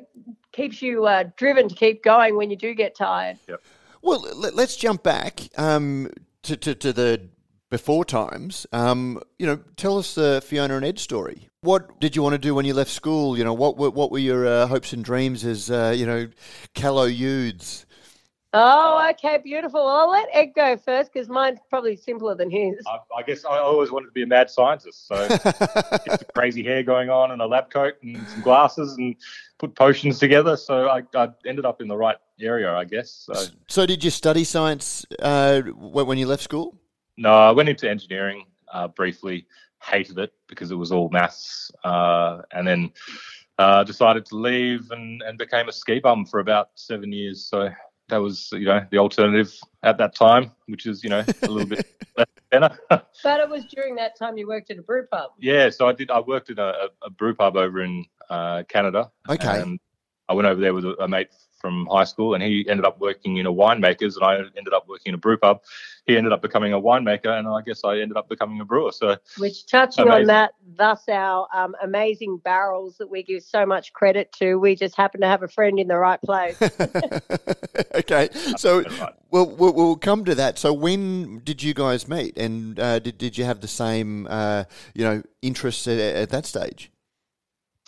keeps 0.53 0.83
you 0.83 1.07
uh, 1.07 1.25
driven 1.37 1.69
to 1.69 1.75
keep 1.75 2.05
going 2.05 2.37
when 2.37 2.51
you 2.51 2.57
do 2.57 2.75
get 2.75 2.95
tired. 2.95 3.39
Well, 4.03 4.21
let, 4.21 4.55
us 4.59 4.77
jump 4.77 5.03
back 5.03 5.49
um, 5.57 6.09
to, 6.43 6.57
to, 6.57 6.75
to 6.75 6.93
the 6.93 7.29
before 7.71 8.05
times. 8.05 8.67
Um, 8.73 9.21
you 9.39 9.47
know, 9.47 9.59
tell 9.77 9.99
us 9.99 10.15
the 10.15 10.43
Fiona 10.45 10.77
and 10.77 10.85
Ed 10.85 10.99
story. 10.99 11.49
What 11.63 12.01
did 12.01 12.15
you 12.15 12.23
want 12.23 12.35
to 12.35 12.39
do 12.39 12.55
when 12.55 12.67
you 12.67 12.75
left 12.75 12.91
school? 12.91 13.39
You 13.39 13.45
know, 13.45 13.55
what 13.55 13.79
were, 13.79 13.91
what 13.91 14.11
were 14.11 14.19
your 14.19 14.47
uh, 14.47 14.67
hopes 14.67 14.93
and 14.93 15.05
dreams 15.05 15.45
as, 15.45 15.71
uh, 15.71 15.95
you 15.97 16.05
know, 16.05 16.29
callow 16.75 17.05
youths? 17.05 17.87
Oh, 18.55 19.09
okay, 19.13 19.39
beautiful. 19.39 19.85
Well, 19.85 19.97
I'll 19.97 20.11
let 20.11 20.29
Ed 20.33 20.53
go 20.55 20.77
first 20.77 21.11
because 21.13 21.29
mine's 21.29 21.59
probably 21.71 21.97
simpler 21.97 22.35
than 22.35 22.51
his. 22.51 22.85
I, 22.87 22.99
I 23.21 23.23
guess 23.23 23.47
I 23.47 23.59
always 23.59 23.91
wanted 23.91 24.07
to 24.07 24.13
be 24.13 24.25
a 24.25 24.27
mad 24.27 24.51
scientist. 24.51 25.09
So 25.09 25.29
get 25.29 26.05
some 26.07 26.29
crazy 26.35 26.63
hair 26.63 26.83
going 26.83 27.09
on 27.09 27.31
and 27.31 27.41
a 27.41 27.47
lab 27.47 27.71
coat 27.71 27.95
and 28.03 28.17
some 28.29 28.43
glasses 28.43 28.93
and 28.99 29.17
put 29.59 29.75
potions 29.75 30.19
together. 30.19 30.59
So 30.59 30.89
I, 30.89 31.03
I 31.15 31.29
ended 31.47 31.65
up 31.65 31.81
in 31.81 31.89
the 31.89 31.97
right 31.97 32.17
area, 32.41 32.75
I 32.75 32.85
guess. 32.85 33.11
So 33.11 33.33
so, 33.69 33.87
did 33.87 34.05
you 34.05 34.11
study 34.11 34.45
science 34.45 35.07
uh, 35.19 35.63
when 35.63 36.07
when 36.07 36.19
you 36.19 36.27
left 36.27 36.43
school? 36.43 36.77
no, 37.17 37.33
I 37.33 37.51
went 37.51 37.69
into 37.69 37.89
engineering 37.89 38.45
uh, 38.73 38.89
briefly, 38.89 39.47
hated 39.83 40.19
it 40.19 40.33
because 40.49 40.71
it 40.71 40.77
was 40.77 40.93
all 40.93 41.09
maths, 41.11 41.71
uh, 41.85 42.43
and 42.53 42.67
then 42.67 42.91
uh, 43.59 43.85
decided 43.85 44.25
to 44.27 44.37
leave 44.37 44.91
and, 44.91 45.23
and 45.23 45.39
became 45.39 45.69
a 45.69 45.73
ski 45.73 46.01
bum 46.01 46.25
for 46.25 46.41
about 46.41 46.71
seven 46.75 47.13
years. 47.13 47.45
So 47.45 47.71
that 48.13 48.21
was, 48.21 48.51
you 48.53 48.67
know, 48.67 48.85
the 48.91 48.99
alternative 48.99 49.59
at 49.83 49.97
that 49.99 50.15
time, 50.15 50.53
which 50.67 50.87
is, 50.87 51.03
you 51.03 51.11
know, 51.11 51.25
a 51.43 51.47
little 51.49 51.67
bit 51.67 51.87
better. 52.51 52.79
But 53.23 53.41
it 53.41 53.49
was 53.49 53.65
during 53.65 53.95
that 53.97 54.19
time 54.19 54.37
you 54.37 54.47
worked 54.47 54.71
at 54.71 54.79
a 54.79 54.83
brew 54.83 55.07
pub. 55.11 55.31
Yeah, 55.39 55.71
so 55.71 55.89
I 55.89 55.93
did. 55.93 56.11
I 56.11 56.21
worked 56.21 56.51
in 56.51 56.59
a, 56.59 56.63
a, 56.63 56.89
a 57.07 57.11
brew 57.11 57.35
pub 57.35 57.57
over 57.57 57.83
in 57.83 58.05
uh, 58.29 58.65
Canada. 58.69 59.11
Okay. 59.29 59.63
And 59.63 59.81
I 60.29 60.35
went 60.35 60.47
over 60.47 60.61
there 60.61 60.75
with 60.75 60.85
a, 60.85 60.95
a 61.03 61.09
mate 61.09 61.29
from 61.63 61.87
high 61.91 62.05
school, 62.05 62.35
and 62.35 62.43
he 62.43 62.67
ended 62.69 62.85
up 62.85 63.01
working 63.01 63.39
in 63.39 63.47
a 63.47 63.53
winemaker's, 63.53 64.17
and 64.17 64.25
I 64.25 64.37
ended 64.59 64.75
up 64.75 64.87
working 64.89 65.11
in 65.11 65.15
a 65.15 65.19
brew 65.19 65.39
pub. 65.39 65.63
He 66.05 66.17
ended 66.17 66.33
up 66.33 66.43
becoming 66.43 66.73
a 66.73 66.81
winemaker, 66.81 67.29
and 67.29 67.47
I 67.47 67.63
guess 67.65 67.83
I 67.85 68.01
ended 68.01 68.17
up 68.17 68.29
becoming 68.29 68.61
a 68.61 68.65
brewer. 68.65 68.91
So 68.91 69.17
Which, 69.39 69.67
touching 69.67 70.09
on 70.09 70.25
that, 70.25 70.51
thus 70.77 71.09
our 71.09 71.47
um, 71.55 71.77
amazing 71.83 72.39
barrels 72.39 72.97
that 72.99 73.09
we 73.09 73.23
give 73.23 73.45
so 73.45 73.65
much 73.65 73.93
credit 73.93 74.33
to. 74.41 74.57
We 74.57 74.75
just 74.75 74.97
happen 74.97 75.21
to 75.21 75.29
have 75.29 75.45
a 75.45 75.49
friend 75.49 75.79
in 75.79 75.87
the 75.87 75.97
right 75.97 76.21
place. 76.21 76.61
okay, 77.95 78.29
so 78.57 78.83
right. 78.83 79.15
we'll, 79.31 79.49
we'll 79.49 79.73
we'll 79.73 79.97
come 79.97 80.25
to 80.25 80.35
that. 80.35 80.59
So, 80.59 80.73
when 80.73 81.39
did 81.45 81.63
you 81.63 81.73
guys 81.73 82.09
meet, 82.09 82.37
and 82.37 82.79
uh, 82.79 82.99
did 82.99 83.17
did 83.17 83.39
you 83.39 83.45
have 83.45 83.61
the 83.61 83.69
same 83.69 84.27
uh, 84.29 84.65
you 84.95 85.05
know 85.05 85.23
interests 85.41 85.87
at, 85.87 85.99
at 85.99 86.31
that 86.31 86.45
stage? 86.45 86.91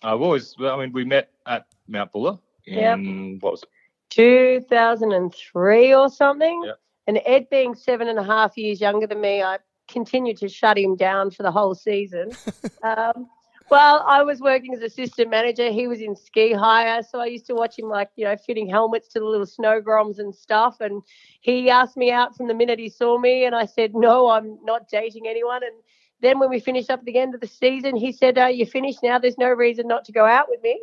I've 0.05 0.21
always, 0.21 0.55
well, 0.59 0.79
I 0.79 0.85
mean, 0.85 0.93
we 0.93 1.05
met 1.05 1.31
at 1.47 1.67
Mount 1.89 2.13
Buller 2.13 2.39
in 2.67 3.39
what 3.41 3.53
was 3.53 3.63
it? 3.63 3.69
2003 4.11 5.95
or 5.95 6.09
something. 6.09 6.63
Yep. 6.67 6.79
And 7.07 7.21
Ed, 7.27 7.49
being 7.51 7.75
seven 7.75 8.09
and 8.09 8.19
a 8.19 8.23
half 8.23 8.57
years 8.57 8.81
younger 8.81 9.07
than 9.07 9.21
me, 9.21 9.43
I 9.43 9.59
continued 9.89 10.39
to 10.39 10.49
shut 10.49 10.79
him 10.79 10.97
down 10.97 11.31
for 11.31 11.43
the 11.43 11.51
whole 11.51 11.75
season. 11.75 12.31
um, 12.83 13.29
well, 13.71 14.05
I 14.07 14.23
was 14.23 14.41
working 14.41 14.75
as 14.75 14.83
assistant 14.83 15.31
manager. 15.31 15.71
He 15.71 15.89
was 15.89 16.01
in 16.01 16.15
ski 16.15 16.53
hire, 16.53 17.03
so 17.03 17.19
I 17.19 17.27
used 17.27 17.47
to 17.47 17.55
watch 17.55 17.79
him, 17.79 17.89
like 17.89 18.11
you 18.15 18.25
know, 18.25 18.37
fitting 18.37 18.69
helmets 18.69 19.09
to 19.09 19.19
the 19.19 19.25
little 19.25 19.47
snow 19.47 19.81
groms 19.81 20.19
and 20.19 20.35
stuff. 20.35 20.81
And 20.81 21.03
he 21.41 21.71
asked 21.71 21.97
me 21.97 22.13
out 22.13 22.37
from 22.37 22.49
the 22.49 22.55
minute 22.55 22.79
he 22.79 22.91
saw 22.91 23.19
me, 23.19 23.45
and 23.45 23.55
I 23.55 23.65
said, 23.65 23.95
"No, 23.95 24.29
I'm 24.29 24.59
not 24.65 24.89
dating 24.89 25.27
anyone." 25.27 25.63
And 25.63 25.75
then 26.21 26.39
when 26.39 26.51
we 26.51 26.61
finished 26.61 26.91
up 26.91 27.01
at 27.01 27.05
the 27.07 27.19
end 27.19 27.35
of 27.35 27.41
the 27.41 27.47
season, 27.47 27.97
he 27.97 28.13
said, 28.13 28.39
uh, 28.39 28.47
"You're 28.47 28.67
finished 28.67 29.03
now. 29.03 29.19
There's 29.19 29.39
no 29.39 29.51
reason 29.51 29.89
not 29.89 30.05
to 30.05 30.13
go 30.13 30.27
out 30.27 30.49
with 30.49 30.63
me." 30.63 30.83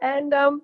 And 0.00 0.34
um, 0.34 0.62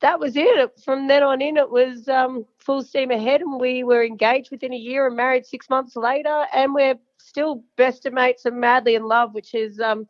that 0.00 0.18
was 0.18 0.32
it. 0.36 0.80
From 0.84 1.08
then 1.08 1.22
on 1.22 1.40
in, 1.42 1.56
it 1.56 1.70
was 1.70 2.08
um, 2.08 2.44
full 2.58 2.82
steam 2.82 3.10
ahead, 3.10 3.40
and 3.40 3.60
we 3.60 3.84
were 3.84 4.02
engaged 4.04 4.50
within 4.50 4.72
a 4.72 4.76
year 4.76 5.06
and 5.06 5.16
married 5.16 5.46
six 5.46 5.68
months 5.68 5.96
later, 5.96 6.44
and 6.54 6.74
we're 6.74 6.96
still 7.18 7.62
best 7.76 8.06
of 8.06 8.12
mates 8.12 8.44
and 8.44 8.58
madly 8.58 8.94
in 8.94 9.04
love, 9.04 9.34
which 9.34 9.54
is 9.54 9.78
um, 9.80 10.06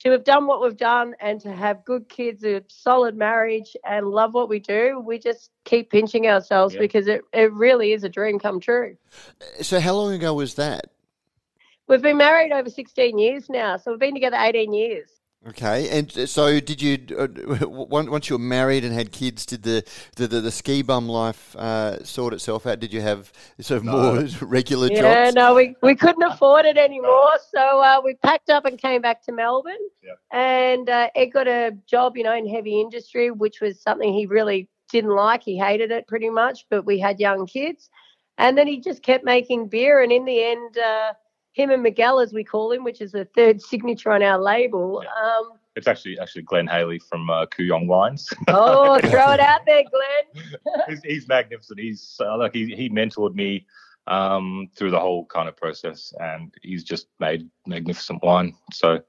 to 0.00 0.10
have 0.10 0.24
done 0.24 0.46
what 0.46 0.62
we've 0.62 0.76
done 0.76 1.14
and 1.20 1.40
to 1.40 1.52
have 1.52 1.84
good 1.84 2.08
kids, 2.08 2.44
a 2.44 2.62
solid 2.68 3.16
marriage, 3.16 3.76
and 3.84 4.06
love 4.08 4.34
what 4.34 4.48
we 4.48 4.60
do. 4.60 5.02
We 5.04 5.18
just 5.18 5.50
keep 5.64 5.90
pinching 5.90 6.26
ourselves 6.28 6.74
Yeah. 6.74 6.80
because 6.80 7.08
it, 7.08 7.22
it 7.32 7.52
really 7.52 7.92
is 7.92 8.04
a 8.04 8.08
dream 8.08 8.38
come 8.38 8.60
true. 8.60 8.96
So, 9.62 9.80
how 9.80 9.94
long 9.94 10.12
ago 10.12 10.34
was 10.34 10.54
that? 10.54 10.86
We've 11.86 12.00
been 12.02 12.16
married 12.16 12.50
over 12.52 12.70
16 12.70 13.18
years 13.18 13.50
now, 13.50 13.76
so 13.76 13.90
we've 13.90 14.00
been 14.00 14.14
together 14.14 14.38
18 14.40 14.72
years. 14.72 15.10
Okay, 15.46 15.90
and 15.90 16.10
so 16.10 16.58
did 16.58 16.80
you? 16.80 16.98
Uh, 17.18 17.28
once 17.68 18.30
you 18.30 18.36
were 18.36 18.42
married 18.42 18.82
and 18.82 18.94
had 18.94 19.12
kids, 19.12 19.44
did 19.44 19.62
the 19.62 19.84
the, 20.16 20.26
the, 20.26 20.40
the 20.40 20.50
ski 20.50 20.80
bum 20.80 21.06
life 21.06 21.54
uh, 21.56 22.02
sort 22.02 22.32
itself 22.32 22.66
out? 22.66 22.80
Did 22.80 22.94
you 22.94 23.02
have 23.02 23.30
sort 23.60 23.78
of 23.78 23.84
more 23.84 24.26
regular 24.40 24.88
Yeah, 24.88 25.02
jobs? 25.02 25.34
Yeah, 25.34 25.42
no, 25.42 25.54
we, 25.54 25.76
we 25.82 25.94
couldn't 25.94 26.22
afford 26.22 26.64
it 26.64 26.78
anymore. 26.78 27.32
So 27.52 27.60
uh, 27.60 28.00
we 28.02 28.14
packed 28.14 28.48
up 28.48 28.64
and 28.64 28.78
came 28.78 29.02
back 29.02 29.22
to 29.24 29.32
Melbourne. 29.32 29.74
Yep. 30.02 30.18
And 30.32 30.88
uh, 30.88 31.10
Ed 31.14 31.26
got 31.26 31.46
a 31.46 31.76
job, 31.86 32.16
you 32.16 32.22
know, 32.22 32.34
in 32.34 32.48
heavy 32.48 32.80
industry, 32.80 33.30
which 33.30 33.60
was 33.60 33.82
something 33.82 34.14
he 34.14 34.24
really 34.24 34.70
didn't 34.90 35.14
like. 35.14 35.42
He 35.42 35.58
hated 35.58 35.90
it 35.90 36.06
pretty 36.06 36.30
much, 36.30 36.64
but 36.70 36.86
we 36.86 36.98
had 36.98 37.20
young 37.20 37.46
kids. 37.46 37.90
And 38.38 38.56
then 38.56 38.66
he 38.66 38.80
just 38.80 39.02
kept 39.02 39.24
making 39.24 39.68
beer. 39.68 40.02
And 40.02 40.10
in 40.10 40.24
the 40.24 40.42
end, 40.42 40.78
uh, 40.78 41.12
him 41.54 41.70
and 41.70 41.82
Miguel, 41.82 42.20
as 42.20 42.32
we 42.32 42.44
call 42.44 42.70
him, 42.72 42.84
which 42.84 43.00
is 43.00 43.12
the 43.12 43.24
third 43.36 43.62
signature 43.62 44.12
on 44.12 44.22
our 44.22 44.38
label. 44.38 44.98
Um, 45.24 45.52
It's 45.76 45.86
actually 45.86 46.18
actually 46.18 46.42
Glenn 46.42 46.66
Haley 46.66 46.98
from 46.98 47.30
uh, 47.30 47.46
Kooyong 47.46 47.86
Wines. 47.86 48.28
oh, 48.48 48.98
throw 49.10 49.32
it 49.32 49.40
out 49.40 49.60
there, 49.66 49.84
Glenn. 49.84 50.44
he's, 50.88 51.02
he's 51.02 51.28
magnificent. 51.28 51.80
He's 51.80 52.16
uh, 52.20 52.36
like 52.36 52.52
he, 52.52 52.74
he 52.74 52.90
mentored 52.90 53.34
me 53.34 53.66
um, 54.08 54.68
through 54.76 54.90
the 54.90 55.00
whole 55.00 55.26
kind 55.26 55.48
of 55.48 55.56
process, 55.56 56.12
and 56.18 56.52
he's 56.62 56.82
just 56.82 57.06
made 57.20 57.48
magnificent 57.66 58.22
wine. 58.22 58.54
So 58.72 59.00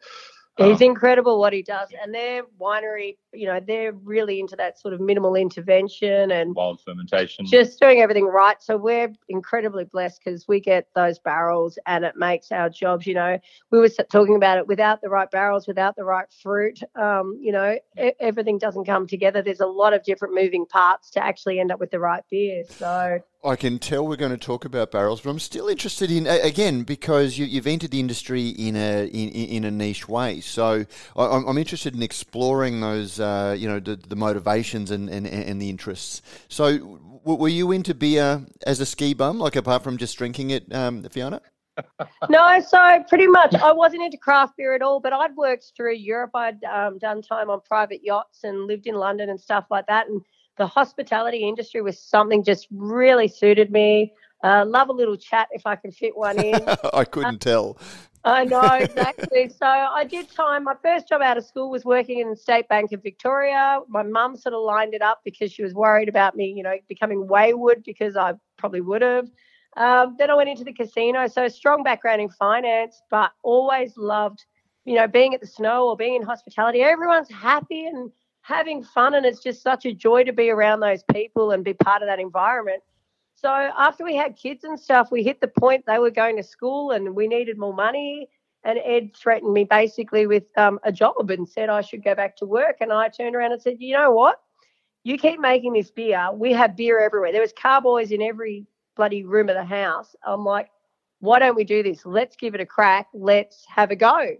He's 0.57 0.81
um, 0.81 0.87
incredible 0.87 1.37
what 1.37 1.51
he 1.51 1.61
does. 1.61 1.89
And 2.01 2.13
their 2.13 2.43
winery, 2.61 3.17
you 3.33 3.45
know, 3.45 3.59
they're 3.59 3.91
really 3.91 4.39
into 4.39 4.55
that 4.55 4.79
sort 4.79 4.93
of 4.93 5.01
minimal 5.01 5.35
intervention 5.35 6.31
and 6.31 6.55
wild 6.55 6.79
fermentation. 6.81 7.45
just 7.45 7.77
doing 7.79 7.99
everything 7.99 8.25
right. 8.25 8.61
So 8.63 8.77
we're 8.77 9.13
incredibly 9.27 9.83
blessed 9.83 10.21
because 10.23 10.47
we 10.47 10.61
get 10.61 10.87
those 10.95 11.19
barrels 11.19 11.77
and 11.85 12.05
it 12.05 12.15
makes 12.15 12.53
our 12.53 12.69
jobs, 12.69 13.05
you 13.05 13.13
know, 13.13 13.37
we 13.71 13.79
were 13.79 13.89
talking 13.89 14.37
about 14.37 14.57
it 14.57 14.67
without 14.67 15.01
the 15.01 15.09
right 15.09 15.29
barrels, 15.29 15.67
without 15.67 15.97
the 15.97 16.05
right 16.05 16.27
fruit, 16.41 16.79
um, 16.95 17.37
you 17.41 17.51
know, 17.51 17.77
e- 18.01 18.11
everything 18.21 18.57
doesn't 18.57 18.85
come 18.85 19.07
together. 19.07 19.41
There's 19.41 19.59
a 19.59 19.67
lot 19.67 19.93
of 19.93 20.03
different 20.03 20.33
moving 20.33 20.65
parts 20.65 21.11
to 21.11 21.23
actually 21.23 21.59
end 21.59 21.71
up 21.71 21.81
with 21.81 21.91
the 21.91 21.99
right 21.99 22.23
beer. 22.31 22.63
So 22.65 23.19
I 23.45 23.55
can 23.55 23.79
tell 23.79 24.07
we're 24.07 24.15
going 24.15 24.31
to 24.31 24.37
talk 24.37 24.65
about 24.65 24.91
barrels, 24.91 25.21
but 25.21 25.29
I'm 25.29 25.39
still 25.39 25.67
interested 25.67 26.11
in 26.11 26.25
again 26.27 26.83
because 26.83 27.37
you, 27.37 27.47
have 27.55 27.67
entered 27.67 27.91
the 27.91 27.99
industry 27.99 28.49
in 28.49 28.75
a 28.75 29.05
in, 29.05 29.29
in 29.29 29.63
a 29.63 29.71
niche 29.71 30.07
way. 30.07 30.41
So 30.41 30.85
I, 31.15 31.37
am 31.37 31.57
interested 31.57 31.95
in 31.95 32.01
exploring 32.01 32.81
those, 32.81 33.19
uh, 33.19 33.55
you 33.57 33.67
know, 33.67 33.79
the, 33.79 33.95
the 33.95 34.15
motivations 34.15 34.91
and, 34.91 35.09
and, 35.09 35.27
and 35.27 35.61
the 35.61 35.69
interests. 35.69 36.21
So 36.47 36.99
were 37.23 37.49
you 37.49 37.71
into 37.71 37.93
beer 37.93 38.45
as 38.65 38.79
a 38.79 38.85
ski 38.85 39.13
bum, 39.13 39.39
like 39.39 39.55
apart 39.55 39.83
from 39.83 39.97
just 39.97 40.17
drinking 40.17 40.51
it, 40.51 40.73
um, 40.73 41.03
Fiona? 41.03 41.41
no, 42.29 42.59
so 42.61 43.03
pretty 43.09 43.27
much 43.27 43.53
I 43.55 43.71
wasn't 43.71 44.03
into 44.03 44.17
craft 44.17 44.55
beer 44.57 44.73
at 44.75 44.81
all, 44.81 44.99
but 44.99 45.13
I'd 45.13 45.35
worked 45.35 45.73
through 45.75 45.95
Europe. 45.95 46.31
I'd 46.33 46.63
um, 46.63 46.97
done 46.97 47.21
time 47.21 47.49
on 47.49 47.61
private 47.61 48.01
yachts 48.03 48.43
and 48.43 48.65
lived 48.65 48.87
in 48.87 48.95
London 48.95 49.29
and 49.29 49.39
stuff 49.39 49.65
like 49.69 49.87
that. 49.87 50.07
And 50.07 50.21
the 50.57 50.67
hospitality 50.67 51.47
industry 51.47 51.81
was 51.81 51.99
something 51.99 52.43
just 52.43 52.67
really 52.71 53.27
suited 53.27 53.71
me. 53.71 54.13
Uh, 54.43 54.65
love 54.65 54.89
a 54.89 54.93
little 54.93 55.17
chat 55.17 55.47
if 55.51 55.65
I 55.65 55.75
can 55.75 55.91
fit 55.91 56.15
one 56.15 56.39
in. 56.39 56.59
I 56.93 57.03
couldn't 57.03 57.45
uh, 57.47 57.49
tell. 57.49 57.77
I 58.23 58.43
know 58.43 58.61
exactly. 58.79 59.49
so 59.49 59.65
I 59.65 60.03
did 60.03 60.29
time. 60.29 60.63
My 60.63 60.75
first 60.81 61.07
job 61.07 61.21
out 61.21 61.37
of 61.37 61.45
school 61.45 61.69
was 61.69 61.85
working 61.85 62.19
in 62.19 62.29
the 62.29 62.35
State 62.35 62.67
Bank 62.67 62.91
of 62.91 63.03
Victoria. 63.03 63.79
My 63.87 64.03
mum 64.03 64.35
sort 64.35 64.53
of 64.53 64.63
lined 64.63 64.93
it 64.93 65.01
up 65.01 65.21
because 65.23 65.51
she 65.51 65.63
was 65.63 65.73
worried 65.73 66.09
about 66.09 66.35
me, 66.35 66.53
you 66.55 66.63
know, 66.63 66.75
becoming 66.89 67.27
wayward 67.27 67.83
because 67.85 68.17
I 68.17 68.33
probably 68.57 68.81
would 68.81 69.01
have. 69.01 69.29
Um, 69.77 70.15
then 70.17 70.29
I 70.29 70.35
went 70.35 70.49
into 70.49 70.63
the 70.63 70.73
casino. 70.73 71.27
So 71.27 71.47
strong 71.47 71.83
background 71.83 72.21
in 72.21 72.29
finance, 72.29 73.01
but 73.11 73.31
always 73.43 73.95
loved, 73.97 74.45
you 74.85 74.95
know, 74.95 75.07
being 75.07 75.33
at 75.33 75.41
the 75.41 75.47
snow 75.47 75.89
or 75.89 75.97
being 75.97 76.15
in 76.15 76.21
hospitality. 76.23 76.81
Everyone's 76.81 77.29
happy 77.29 77.85
and 77.85 78.11
having 78.45 78.83
fun, 78.83 79.15
and 79.15 79.25
it's 79.25 79.39
just 79.39 79.63
such 79.63 79.85
a 79.85 79.91
joy 79.91 80.23
to 80.23 80.31
be 80.31 80.51
around 80.51 80.79
those 80.79 81.03
people 81.11 81.49
and 81.49 81.63
be 81.63 81.73
part 81.73 82.03
of 82.03 82.07
that 82.07 82.19
environment. 82.19 82.83
So 83.33 83.49
after 83.49 84.03
we 84.03 84.15
had 84.15 84.37
kids 84.37 84.63
and 84.63 84.79
stuff, 84.79 85.09
we 85.11 85.23
hit 85.23 85.41
the 85.41 85.47
point 85.47 85.83
they 85.87 85.97
were 85.97 86.11
going 86.11 86.37
to 86.37 86.43
school 86.43 86.91
and 86.91 87.15
we 87.15 87.27
needed 87.27 87.57
more 87.57 87.73
money. 87.73 88.29
And 88.63 88.79
Ed 88.83 89.15
threatened 89.15 89.51
me 89.51 89.63
basically 89.63 90.27
with 90.27 90.43
um, 90.57 90.79
a 90.83 90.91
job 90.91 91.31
and 91.31 91.49
said 91.49 91.69
I 91.69 91.81
should 91.81 92.03
go 92.03 92.13
back 92.13 92.37
to 92.37 92.45
work. 92.45 92.77
And 92.81 92.93
I 92.93 93.09
turned 93.09 93.35
around 93.35 93.51
and 93.51 93.61
said, 93.61 93.77
you 93.79 93.97
know 93.97 94.11
what? 94.11 94.39
You 95.03 95.17
keep 95.17 95.39
making 95.39 95.73
this 95.73 95.89
beer. 95.89 96.29
We 96.31 96.53
have 96.53 96.75
beer 96.75 96.99
everywhere. 96.99 97.31
There 97.31 97.41
was 97.41 97.53
carboys 97.53 98.11
in 98.11 98.21
every 98.21 98.67
bloody 98.95 99.23
room 99.23 99.49
of 99.49 99.55
the 99.55 99.65
house. 99.65 100.15
I'm 100.25 100.45
like, 100.45 100.69
why 101.19 101.39
don't 101.39 101.55
we 101.55 101.63
do 101.63 101.81
this? 101.81 102.05
Let's 102.05 102.35
give 102.35 102.53
it 102.53 102.61
a 102.61 102.65
crack. 102.65 103.07
Let's 103.13 103.65
have 103.67 103.89
a 103.89 103.95
go. 103.95 104.37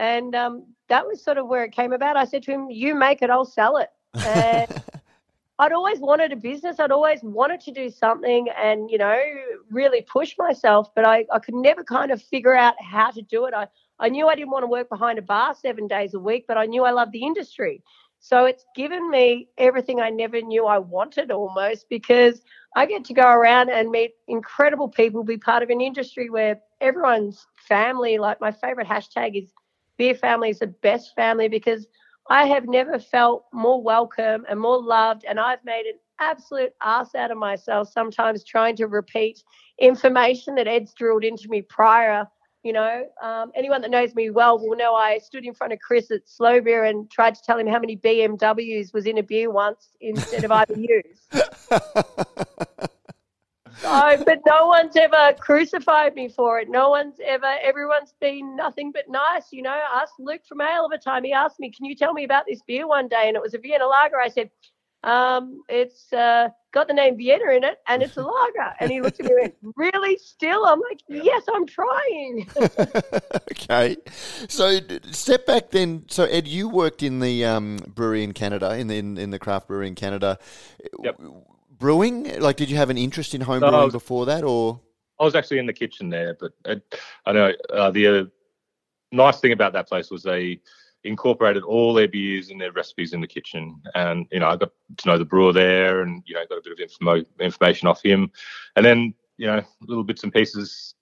And 0.00 0.34
um, 0.34 0.64
that 0.88 1.06
was 1.06 1.22
sort 1.22 1.36
of 1.36 1.46
where 1.46 1.62
it 1.62 1.72
came 1.72 1.92
about. 1.92 2.16
I 2.16 2.24
said 2.24 2.42
to 2.44 2.52
him, 2.52 2.70
You 2.70 2.94
make 2.94 3.20
it, 3.20 3.28
I'll 3.28 3.44
sell 3.44 3.76
it. 3.76 3.90
And 4.14 4.82
I'd 5.58 5.72
always 5.72 5.98
wanted 5.98 6.32
a 6.32 6.36
business. 6.36 6.80
I'd 6.80 6.90
always 6.90 7.22
wanted 7.22 7.60
to 7.60 7.70
do 7.70 7.90
something 7.90 8.48
and, 8.56 8.90
you 8.90 8.96
know, 8.96 9.20
really 9.70 10.00
push 10.00 10.36
myself, 10.38 10.88
but 10.96 11.04
I, 11.04 11.26
I 11.30 11.38
could 11.38 11.54
never 11.54 11.84
kind 11.84 12.10
of 12.10 12.22
figure 12.22 12.54
out 12.54 12.76
how 12.82 13.10
to 13.10 13.20
do 13.20 13.44
it. 13.44 13.52
I, 13.52 13.66
I 13.98 14.08
knew 14.08 14.26
I 14.26 14.36
didn't 14.36 14.52
want 14.52 14.62
to 14.62 14.68
work 14.68 14.88
behind 14.88 15.18
a 15.18 15.22
bar 15.22 15.54
seven 15.54 15.86
days 15.86 16.14
a 16.14 16.18
week, 16.18 16.46
but 16.48 16.56
I 16.56 16.64
knew 16.64 16.84
I 16.84 16.92
loved 16.92 17.12
the 17.12 17.26
industry. 17.26 17.82
So 18.20 18.46
it's 18.46 18.64
given 18.74 19.10
me 19.10 19.48
everything 19.58 20.00
I 20.00 20.08
never 20.08 20.40
knew 20.40 20.64
I 20.64 20.78
wanted 20.78 21.30
almost 21.30 21.90
because 21.90 22.40
I 22.74 22.86
get 22.86 23.04
to 23.04 23.14
go 23.14 23.28
around 23.28 23.68
and 23.68 23.90
meet 23.90 24.12
incredible 24.28 24.88
people, 24.88 25.24
be 25.24 25.36
part 25.36 25.62
of 25.62 25.68
an 25.68 25.82
industry 25.82 26.30
where 26.30 26.60
everyone's 26.80 27.46
family. 27.68 28.16
Like 28.16 28.40
my 28.40 28.50
favorite 28.50 28.86
hashtag 28.86 29.42
is 29.42 29.52
beer 30.00 30.14
family 30.14 30.48
is 30.48 30.60
the 30.60 30.66
best 30.66 31.14
family 31.14 31.46
because 31.46 31.86
I 32.30 32.46
have 32.46 32.66
never 32.66 32.98
felt 32.98 33.44
more 33.52 33.82
welcome 33.82 34.46
and 34.48 34.58
more 34.58 34.82
loved. 34.82 35.26
And 35.28 35.38
I've 35.38 35.62
made 35.62 35.84
an 35.84 35.98
absolute 36.18 36.72
ass 36.82 37.14
out 37.14 37.30
of 37.30 37.36
myself 37.36 37.92
sometimes 37.92 38.42
trying 38.42 38.76
to 38.76 38.86
repeat 38.86 39.44
information 39.78 40.54
that 40.54 40.66
Ed's 40.66 40.94
drilled 40.94 41.22
into 41.22 41.50
me 41.50 41.60
prior 41.60 42.26
you 42.62 42.74
know, 42.74 43.06
um, 43.22 43.50
anyone 43.54 43.80
that 43.80 43.90
knows 43.90 44.14
me 44.14 44.28
well 44.28 44.58
will 44.58 44.76
know 44.76 44.94
I 44.94 45.16
stood 45.18 45.46
in 45.46 45.54
front 45.54 45.72
of 45.72 45.78
Chris 45.78 46.10
at 46.10 46.28
Slow 46.28 46.60
Beer 46.60 46.84
and 46.84 47.10
tried 47.10 47.34
to 47.34 47.42
tell 47.42 47.58
him 47.58 47.66
how 47.66 47.78
many 47.78 47.96
BMWs 47.96 48.92
was 48.92 49.06
in 49.06 49.16
a 49.16 49.22
beer 49.22 49.50
once 49.50 49.96
instead 50.02 50.44
of 50.44 50.50
IBUs. 50.50 51.30
so, 53.80 54.24
but 54.24 54.40
no 54.46 54.66
one's 54.66 54.96
ever 54.96 55.34
crucified 55.38 56.14
me 56.14 56.28
for 56.28 56.60
it. 56.60 56.68
No 56.68 56.90
one's 56.90 57.16
ever, 57.24 57.56
everyone's 57.62 58.14
been 58.20 58.56
nothing 58.56 58.92
but 58.92 59.08
nice. 59.08 59.52
You 59.52 59.62
know, 59.62 59.70
I 59.70 60.02
asked 60.02 60.14
Luke 60.18 60.42
from 60.48 60.60
Ale 60.60 60.86
of 60.86 60.92
a 60.92 60.98
time, 60.98 61.24
he 61.24 61.32
asked 61.32 61.60
me, 61.60 61.70
Can 61.70 61.84
you 61.84 61.94
tell 61.94 62.12
me 62.12 62.24
about 62.24 62.44
this 62.48 62.60
beer 62.66 62.86
one 62.86 63.08
day? 63.08 63.24
And 63.26 63.36
it 63.36 63.42
was 63.42 63.54
a 63.54 63.58
Vienna 63.58 63.86
lager. 63.86 64.20
I 64.20 64.28
said, 64.28 64.50
um, 65.02 65.62
it's 65.68 66.12
uh, 66.12 66.48
got 66.72 66.86
the 66.86 66.92
name 66.92 67.16
Vienna 67.16 67.52
in 67.52 67.64
it 67.64 67.78
and 67.88 68.02
it's 68.02 68.16
a 68.16 68.22
lager. 68.22 68.74
And 68.80 68.90
he 68.90 69.00
looked 69.00 69.18
at 69.20 69.26
me 69.26 69.32
and 69.32 69.40
went, 69.40 69.54
Really? 69.76 70.18
Still? 70.18 70.66
I'm 70.66 70.80
like, 70.80 71.00
Yes, 71.08 71.44
I'm 71.52 71.66
trying. 71.66 72.48
okay. 73.52 73.96
So 74.48 74.78
step 75.10 75.46
back 75.46 75.70
then. 75.70 76.04
So, 76.08 76.24
Ed, 76.24 76.46
you 76.46 76.68
worked 76.68 77.02
in 77.02 77.20
the 77.20 77.44
um, 77.44 77.78
brewery 77.86 78.24
in 78.24 78.32
Canada, 78.32 78.76
in 78.76 78.88
the, 78.88 78.98
in, 78.98 79.16
in, 79.16 79.30
the 79.30 79.38
craft 79.38 79.68
brewery 79.68 79.88
in 79.88 79.94
Canada. 79.94 80.38
Yep. 81.02 81.20
Brewing? 81.80 82.38
Like, 82.40 82.56
did 82.56 82.70
you 82.70 82.76
have 82.76 82.90
an 82.90 82.98
interest 82.98 83.34
in 83.34 83.40
home 83.40 83.60
no, 83.60 83.70
brewing 83.70 83.84
was, 83.86 83.92
before 83.94 84.26
that 84.26 84.44
or? 84.44 84.80
I 85.18 85.24
was 85.24 85.34
actually 85.34 85.58
in 85.58 85.66
the 85.66 85.72
kitchen 85.72 86.10
there, 86.10 86.36
but 86.38 86.52
I, 86.66 86.80
I 87.26 87.32
know 87.32 87.52
uh, 87.72 87.90
the 87.90 88.06
uh, 88.06 88.24
nice 89.10 89.40
thing 89.40 89.52
about 89.52 89.72
that 89.72 89.88
place 89.88 90.10
was 90.10 90.22
they 90.22 90.60
incorporated 91.04 91.62
all 91.62 91.94
their 91.94 92.08
beers 92.08 92.50
and 92.50 92.60
their 92.60 92.72
recipes 92.72 93.12
in 93.12 93.20
the 93.20 93.26
kitchen. 93.26 93.80
And 93.94 94.26
you 94.30 94.40
know, 94.40 94.48
I 94.48 94.56
got 94.56 94.70
to 94.98 95.08
know 95.08 95.18
the 95.18 95.24
brewer 95.24 95.52
there, 95.52 96.02
and 96.02 96.22
you 96.26 96.34
know, 96.34 96.44
got 96.48 96.58
a 96.58 96.62
bit 96.62 96.72
of 96.72 96.80
info, 96.80 97.24
information 97.40 97.88
off 97.88 98.02
him. 98.02 98.30
And 98.76 98.84
then 98.84 99.14
you 99.38 99.46
know, 99.46 99.62
little 99.80 100.04
bits 100.04 100.22
and 100.22 100.32
pieces 100.32 100.94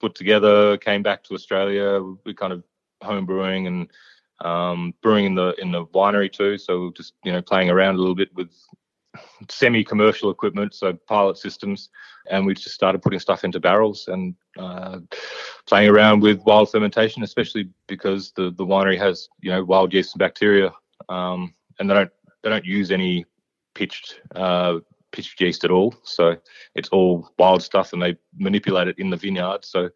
put 0.00 0.14
together. 0.14 0.76
Came 0.76 1.02
back 1.02 1.24
to 1.24 1.34
Australia. 1.34 2.00
We 2.24 2.34
kind 2.34 2.52
of 2.52 2.62
home 3.02 3.24
brewing 3.24 3.66
and 3.66 3.90
um, 4.44 4.94
brewing 5.02 5.24
in 5.24 5.34
the 5.34 5.54
in 5.60 5.72
the 5.72 5.86
winery 5.86 6.30
too. 6.30 6.58
So 6.58 6.92
just 6.96 7.14
you 7.24 7.32
know, 7.32 7.42
playing 7.42 7.70
around 7.70 7.94
a 7.94 7.98
little 7.98 8.14
bit 8.14 8.34
with 8.34 8.50
semi-commercial 9.50 10.30
equipment, 10.30 10.74
so 10.74 10.92
pilot 11.06 11.36
systems, 11.38 11.90
and 12.30 12.46
we 12.46 12.54
just 12.54 12.74
started 12.74 13.02
putting 13.02 13.18
stuff 13.18 13.44
into 13.44 13.60
barrels 13.60 14.08
and 14.08 14.34
uh, 14.58 14.98
playing 15.66 15.90
around 15.90 16.20
with 16.20 16.44
wild 16.44 16.70
fermentation, 16.70 17.22
especially 17.22 17.68
because 17.86 18.32
the 18.32 18.50
the 18.52 18.64
winery 18.64 18.98
has 18.98 19.28
you 19.40 19.50
know 19.50 19.64
wild 19.64 19.92
yeast 19.92 20.14
and 20.14 20.20
bacteria, 20.20 20.72
um, 21.08 21.54
and 21.78 21.90
they 21.90 21.94
don't 21.94 22.10
they 22.42 22.50
don't 22.50 22.64
use 22.64 22.90
any 22.90 23.24
pitched 23.74 24.20
uh, 24.34 24.78
pitched 25.12 25.40
yeast 25.40 25.64
at 25.64 25.70
all. 25.70 25.94
So 26.04 26.36
it's 26.74 26.88
all 26.90 27.30
wild 27.38 27.62
stuff, 27.62 27.92
and 27.92 28.02
they 28.02 28.16
manipulate 28.38 28.88
it 28.88 28.98
in 28.98 29.10
the 29.10 29.16
vineyard. 29.16 29.64
So 29.64 29.90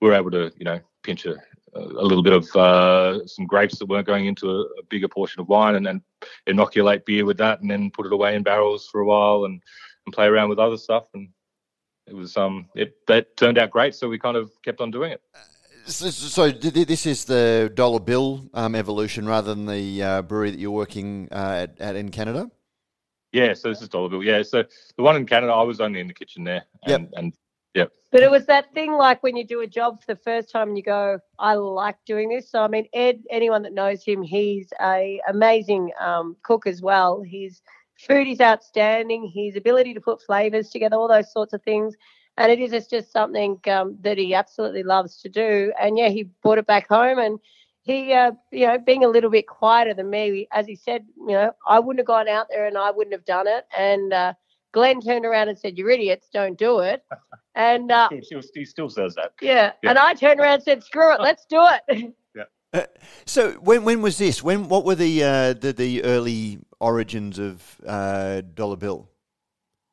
we're 0.00 0.14
able 0.14 0.30
to 0.32 0.52
you 0.56 0.64
know 0.64 0.80
pinch 1.08 1.24
a, 1.24 1.36
a 1.74 2.04
little 2.04 2.22
bit 2.22 2.34
of 2.34 2.44
uh, 2.54 3.26
some 3.26 3.46
grapes 3.46 3.78
that 3.78 3.86
weren't 3.86 4.06
going 4.06 4.26
into 4.26 4.50
a, 4.50 4.60
a, 4.60 4.82
bigger 4.90 5.08
portion 5.08 5.40
of 5.40 5.48
wine, 5.48 5.74
and 5.74 5.86
then 5.86 6.02
inoculate 6.46 7.06
beer 7.06 7.24
with 7.24 7.38
that, 7.38 7.60
and 7.60 7.70
then 7.70 7.90
put 7.90 8.04
it 8.04 8.12
away 8.12 8.34
in 8.34 8.42
barrels 8.42 8.86
for 8.88 9.00
a 9.00 9.06
while, 9.06 9.44
and, 9.44 9.62
and 10.04 10.14
play 10.14 10.26
around 10.26 10.50
with 10.50 10.58
other 10.58 10.76
stuff. 10.76 11.04
And 11.14 11.30
it 12.06 12.14
was 12.14 12.36
um 12.36 12.66
it 12.74 12.96
that 13.06 13.36
turned 13.36 13.58
out 13.58 13.70
great, 13.70 13.94
so 13.94 14.08
we 14.08 14.18
kind 14.18 14.36
of 14.36 14.50
kept 14.62 14.80
on 14.80 14.90
doing 14.90 15.12
it. 15.12 15.22
So, 15.86 16.10
so 16.10 16.50
this 16.50 17.06
is 17.06 17.24
the 17.24 17.72
dollar 17.74 18.00
bill 18.00 18.50
um, 18.52 18.74
evolution 18.74 19.26
rather 19.26 19.54
than 19.54 19.64
the 19.64 20.02
uh, 20.02 20.22
brewery 20.22 20.50
that 20.50 20.60
you're 20.60 20.70
working 20.70 21.28
uh, 21.32 21.66
at, 21.66 21.80
at, 21.80 21.96
in 21.96 22.10
Canada. 22.10 22.50
Yeah, 23.32 23.54
so 23.54 23.70
this 23.70 23.80
is 23.80 23.88
dollar 23.88 24.10
bill. 24.10 24.22
Yeah, 24.22 24.42
so 24.42 24.64
the 24.98 25.02
one 25.02 25.16
in 25.16 25.24
Canada, 25.24 25.54
I 25.54 25.62
was 25.62 25.80
only 25.80 26.00
in 26.00 26.06
the 26.06 26.12
kitchen 26.12 26.44
there, 26.44 26.64
and, 26.84 27.04
yep. 27.04 27.10
and 27.16 27.32
Yep. 27.74 27.92
But 28.10 28.22
it 28.22 28.30
was 28.30 28.46
that 28.46 28.72
thing 28.72 28.92
like 28.92 29.22
when 29.22 29.36
you 29.36 29.44
do 29.44 29.60
a 29.60 29.66
job 29.66 30.00
for 30.00 30.14
the 30.14 30.20
first 30.20 30.50
time 30.50 30.68
and 30.68 30.76
you 30.78 30.82
go, 30.82 31.18
I 31.38 31.54
like 31.54 31.96
doing 32.06 32.30
this. 32.30 32.50
So 32.50 32.62
I 32.62 32.68
mean, 32.68 32.86
Ed, 32.94 33.22
anyone 33.30 33.62
that 33.62 33.74
knows 33.74 34.02
him, 34.02 34.22
he's 34.22 34.68
a 34.80 35.20
amazing 35.28 35.92
um, 36.00 36.36
cook 36.42 36.66
as 36.66 36.80
well. 36.80 37.22
His 37.22 37.60
food 37.98 38.26
is 38.26 38.40
outstanding. 38.40 39.30
His 39.34 39.56
ability 39.56 39.92
to 39.94 40.00
put 40.00 40.22
flavors 40.22 40.70
together, 40.70 40.96
all 40.96 41.08
those 41.08 41.30
sorts 41.32 41.52
of 41.52 41.62
things. 41.62 41.94
And 42.38 42.50
it 42.50 42.60
is 42.60 42.86
just 42.86 43.12
something 43.12 43.60
um, 43.68 43.98
that 44.02 44.16
he 44.16 44.34
absolutely 44.34 44.84
loves 44.84 45.20
to 45.22 45.28
do. 45.28 45.72
And 45.80 45.98
yeah, 45.98 46.08
he 46.08 46.24
brought 46.42 46.58
it 46.58 46.66
back 46.66 46.88
home 46.88 47.18
and 47.18 47.38
he, 47.82 48.12
uh, 48.12 48.32
you 48.52 48.66
know, 48.66 48.78
being 48.78 49.04
a 49.04 49.08
little 49.08 49.30
bit 49.30 49.48
quieter 49.48 49.92
than 49.92 50.08
me, 50.08 50.46
as 50.52 50.66
he 50.66 50.76
said, 50.76 51.04
you 51.16 51.32
know, 51.32 51.52
I 51.66 51.80
wouldn't 51.80 52.00
have 52.00 52.06
gone 52.06 52.28
out 52.28 52.46
there 52.48 52.66
and 52.66 52.78
I 52.78 52.90
wouldn't 52.90 53.14
have 53.14 53.24
done 53.24 53.48
it. 53.48 53.64
And 53.76 54.12
uh, 54.12 54.34
Glenn 54.78 55.00
turned 55.00 55.24
around 55.24 55.48
and 55.48 55.58
said, 55.58 55.76
"You're 55.76 55.90
idiots! 55.90 56.28
Don't 56.32 56.56
do 56.56 56.78
it." 56.78 57.04
And 57.56 57.90
uh, 57.90 58.08
he 58.54 58.64
still 58.64 58.88
says 58.88 59.16
that. 59.16 59.32
Yeah. 59.42 59.72
yeah. 59.82 59.90
And 59.90 59.98
I 59.98 60.14
turned 60.14 60.38
around 60.38 60.54
and 60.54 60.62
said, 60.62 60.84
"Screw 60.84 61.12
it! 61.12 61.20
Let's 61.20 61.44
do 61.46 61.60
it." 61.60 62.14
Yeah. 62.36 62.44
Uh, 62.72 62.86
so 63.26 63.52
when 63.54 63.82
when 63.82 64.00
was 64.00 64.18
this? 64.18 64.44
When 64.44 64.68
what 64.68 64.84
were 64.84 64.94
the 64.94 65.24
uh, 65.24 65.52
the, 65.54 65.72
the 65.72 66.04
early 66.04 66.60
origins 66.78 67.40
of 67.40 67.80
uh, 67.84 68.42
Dollar 68.54 68.76
Bill? 68.76 69.08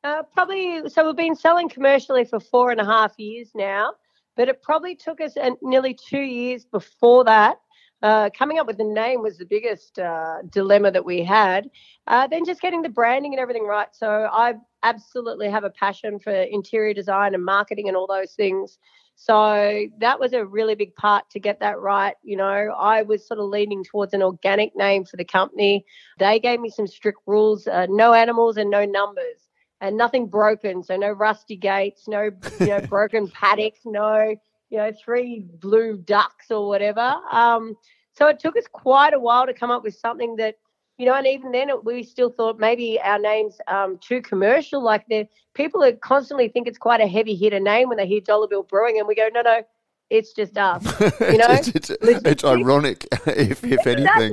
Uh, 0.04 0.22
probably. 0.32 0.88
So 0.88 1.04
we've 1.04 1.16
been 1.16 1.34
selling 1.34 1.68
commercially 1.68 2.24
for 2.24 2.38
four 2.38 2.70
and 2.70 2.80
a 2.80 2.84
half 2.84 3.18
years 3.18 3.50
now, 3.56 3.94
but 4.36 4.48
it 4.48 4.62
probably 4.62 4.94
took 4.94 5.20
us 5.20 5.32
nearly 5.60 5.98
two 6.08 6.20
years 6.20 6.64
before 6.64 7.24
that 7.24 7.56
uh, 8.06 8.30
coming 8.30 8.60
up 8.60 8.68
with 8.68 8.78
the 8.78 8.84
name 8.84 9.20
was 9.20 9.36
the 9.36 9.44
biggest 9.44 9.98
uh, 9.98 10.36
dilemma 10.50 10.92
that 10.92 11.04
we 11.04 11.24
had. 11.24 11.68
Uh, 12.06 12.24
then 12.28 12.44
just 12.44 12.60
getting 12.60 12.80
the 12.80 12.88
branding 12.88 13.34
and 13.34 13.40
everything 13.40 13.66
right. 13.66 13.88
So 13.90 14.28
I 14.30 14.54
absolutely 14.84 15.50
have 15.50 15.64
a 15.64 15.70
passion 15.70 16.20
for 16.20 16.30
interior 16.30 16.94
design 16.94 17.34
and 17.34 17.44
marketing 17.44 17.88
and 17.88 17.96
all 17.96 18.06
those 18.06 18.34
things. 18.34 18.78
So 19.16 19.86
that 19.98 20.20
was 20.20 20.34
a 20.34 20.46
really 20.46 20.76
big 20.76 20.94
part 20.94 21.28
to 21.30 21.40
get 21.40 21.58
that 21.58 21.80
right. 21.80 22.14
You 22.22 22.36
know, 22.36 22.72
I 22.78 23.02
was 23.02 23.26
sort 23.26 23.40
of 23.40 23.46
leaning 23.46 23.82
towards 23.82 24.14
an 24.14 24.22
organic 24.22 24.76
name 24.76 25.04
for 25.04 25.16
the 25.16 25.24
company. 25.24 25.84
They 26.20 26.38
gave 26.38 26.60
me 26.60 26.70
some 26.70 26.86
strict 26.86 27.18
rules: 27.26 27.66
uh, 27.66 27.86
no 27.90 28.12
animals 28.12 28.56
and 28.56 28.70
no 28.70 28.84
numbers, 28.84 29.48
and 29.80 29.96
nothing 29.96 30.28
broken. 30.28 30.84
So 30.84 30.96
no 30.96 31.10
rusty 31.10 31.56
gates, 31.56 32.06
no 32.06 32.30
you 32.60 32.66
know 32.66 32.80
broken 32.88 33.26
paddocks, 33.28 33.80
no 33.84 34.36
you 34.70 34.78
know 34.78 34.92
three 35.02 35.46
blue 35.60 35.96
ducks 35.96 36.52
or 36.52 36.68
whatever. 36.68 37.16
Um, 37.32 37.74
so 38.16 38.28
it 38.28 38.38
took 38.38 38.56
us 38.56 38.64
quite 38.70 39.14
a 39.14 39.18
while 39.18 39.46
to 39.46 39.52
come 39.52 39.70
up 39.70 39.82
with 39.82 39.94
something 39.94 40.36
that 40.36 40.56
you 40.98 41.04
know, 41.04 41.14
and 41.14 41.26
even 41.26 41.52
then, 41.52 41.68
we 41.84 42.02
still 42.02 42.30
thought 42.30 42.58
maybe 42.58 42.98
our 43.02 43.18
name's 43.18 43.58
um, 43.66 43.98
too 43.98 44.22
commercial. 44.22 44.82
Like 44.82 45.06
the 45.08 45.28
people 45.52 45.80
that 45.82 46.00
constantly 46.00 46.48
think 46.48 46.66
it's 46.66 46.78
quite 46.78 47.02
a 47.02 47.06
heavy 47.06 47.34
hitter 47.34 47.60
name 47.60 47.88
when 47.88 47.98
they 47.98 48.06
hear 48.06 48.20
Dollar 48.22 48.48
Bill 48.48 48.62
Brewing, 48.62 48.98
and 48.98 49.06
we 49.06 49.14
go, 49.14 49.28
no, 49.32 49.42
no, 49.42 49.62
it's 50.08 50.32
just 50.32 50.56
us. 50.56 50.82
You 51.20 51.36
know, 51.36 51.46
it's, 51.50 51.68
it's, 51.68 51.90
it's, 52.00 52.44
ironic, 52.44 53.06
if, 53.26 53.62
if 53.62 53.86
anything. 53.86 54.32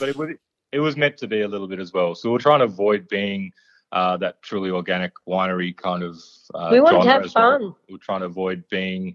But 0.00 0.08
it 0.08 0.16
was 0.16 0.30
it 0.72 0.80
was 0.80 0.96
meant 0.96 1.16
to 1.18 1.28
be 1.28 1.42
a 1.42 1.48
little 1.48 1.68
bit 1.68 1.78
as 1.78 1.92
well. 1.92 2.14
So 2.14 2.32
we're 2.32 2.38
trying 2.38 2.60
to 2.60 2.64
avoid 2.64 3.08
being 3.08 3.52
uh, 3.92 4.16
that 4.18 4.42
truly 4.42 4.70
organic 4.70 5.12
winery 5.28 5.76
kind 5.76 6.02
of. 6.02 6.16
Uh, 6.54 6.70
we 6.72 6.80
want 6.80 7.02
to 7.02 7.08
have 7.08 7.30
fun. 7.30 7.62
Well. 7.62 7.78
We're 7.88 7.98
trying 7.98 8.20
to 8.20 8.26
avoid 8.26 8.64
being, 8.68 9.14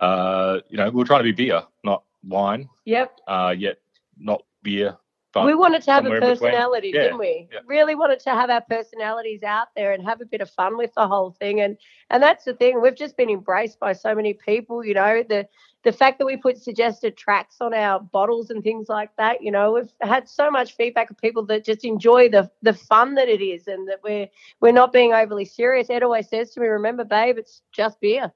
uh, 0.00 0.60
you 0.68 0.76
know, 0.76 0.90
we're 0.90 1.04
trying 1.04 1.20
to 1.20 1.24
be 1.24 1.32
beer, 1.32 1.62
not 1.84 2.02
wine. 2.26 2.68
Yep. 2.84 3.20
Uh, 3.26 3.54
yet 3.56 3.78
not 4.18 4.42
beer 4.62 4.96
we 5.42 5.54
wanted 5.54 5.82
to 5.82 5.92
have 5.92 6.06
a 6.06 6.20
personality, 6.20 6.92
yeah, 6.94 7.02
didn't 7.02 7.18
we? 7.18 7.48
Yeah. 7.52 7.60
Really 7.66 7.94
wanted 7.94 8.20
to 8.20 8.30
have 8.30 8.50
our 8.50 8.60
personalities 8.60 9.42
out 9.42 9.68
there 9.74 9.92
and 9.92 10.04
have 10.04 10.20
a 10.20 10.26
bit 10.26 10.40
of 10.40 10.50
fun 10.50 10.76
with 10.76 10.92
the 10.94 11.08
whole 11.08 11.32
thing. 11.32 11.60
And 11.60 11.76
and 12.10 12.22
that's 12.22 12.44
the 12.44 12.54
thing. 12.54 12.80
We've 12.80 12.94
just 12.94 13.16
been 13.16 13.30
embraced 13.30 13.80
by 13.80 13.94
so 13.94 14.14
many 14.14 14.34
people. 14.34 14.84
You 14.84 14.94
know, 14.94 15.24
the 15.28 15.48
the 15.84 15.92
fact 15.92 16.18
that 16.18 16.26
we 16.26 16.36
put 16.36 16.58
suggested 16.58 17.16
tracks 17.16 17.56
on 17.60 17.74
our 17.74 18.00
bottles 18.00 18.50
and 18.50 18.62
things 18.62 18.88
like 18.88 19.10
that. 19.16 19.42
You 19.42 19.52
know, 19.52 19.72
we've 19.72 19.92
had 20.00 20.28
so 20.28 20.50
much 20.50 20.76
feedback 20.76 21.10
of 21.10 21.18
people 21.18 21.44
that 21.46 21.64
just 21.64 21.84
enjoy 21.84 22.28
the 22.28 22.50
the 22.62 22.72
fun 22.72 23.14
that 23.14 23.28
it 23.28 23.42
is, 23.42 23.68
and 23.68 23.86
that 23.88 24.00
we're 24.02 24.28
we're 24.60 24.72
not 24.72 24.92
being 24.92 25.12
overly 25.12 25.44
serious. 25.44 25.90
Ed 25.90 26.02
always 26.02 26.28
says 26.28 26.50
to 26.52 26.60
me, 26.60 26.66
"Remember, 26.66 27.04
babe, 27.04 27.38
it's 27.38 27.62
just 27.72 28.00
beer." 28.00 28.32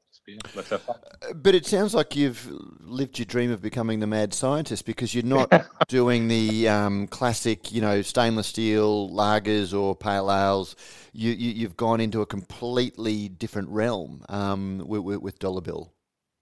Let's 0.54 0.68
have 0.68 0.82
fun. 0.82 0.96
Uh, 1.22 1.32
but 1.32 1.54
it 1.54 1.64
sounds 1.64 1.94
like 1.94 2.14
you've 2.14 2.46
lived 2.80 3.18
your 3.18 3.24
dream 3.24 3.50
of 3.50 3.62
becoming 3.62 4.00
the 4.00 4.06
mad 4.06 4.34
scientist 4.34 4.84
because 4.84 5.14
you're 5.14 5.24
not 5.24 5.50
doing 5.88 6.28
the 6.28 6.68
um, 6.68 7.06
classic, 7.06 7.72
you 7.72 7.80
know, 7.80 8.02
stainless 8.02 8.48
steel 8.48 9.08
lagers 9.10 9.78
or 9.78 9.96
pale 9.96 10.30
ales. 10.30 10.76
You, 11.12 11.32
you, 11.32 11.66
have 11.66 11.76
gone 11.76 12.00
into 12.00 12.20
a 12.20 12.26
completely 12.26 13.28
different 13.28 13.70
realm 13.70 14.22
um, 14.28 14.82
with, 14.86 15.18
with 15.20 15.38
Dollar 15.38 15.62
Bill. 15.62 15.94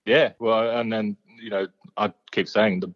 Yeah, 0.06 0.32
well, 0.38 0.78
and 0.78 0.92
then 0.92 1.16
you 1.38 1.50
know, 1.50 1.66
I 1.96 2.12
keep 2.30 2.48
saying 2.48 2.80
the 2.80 2.92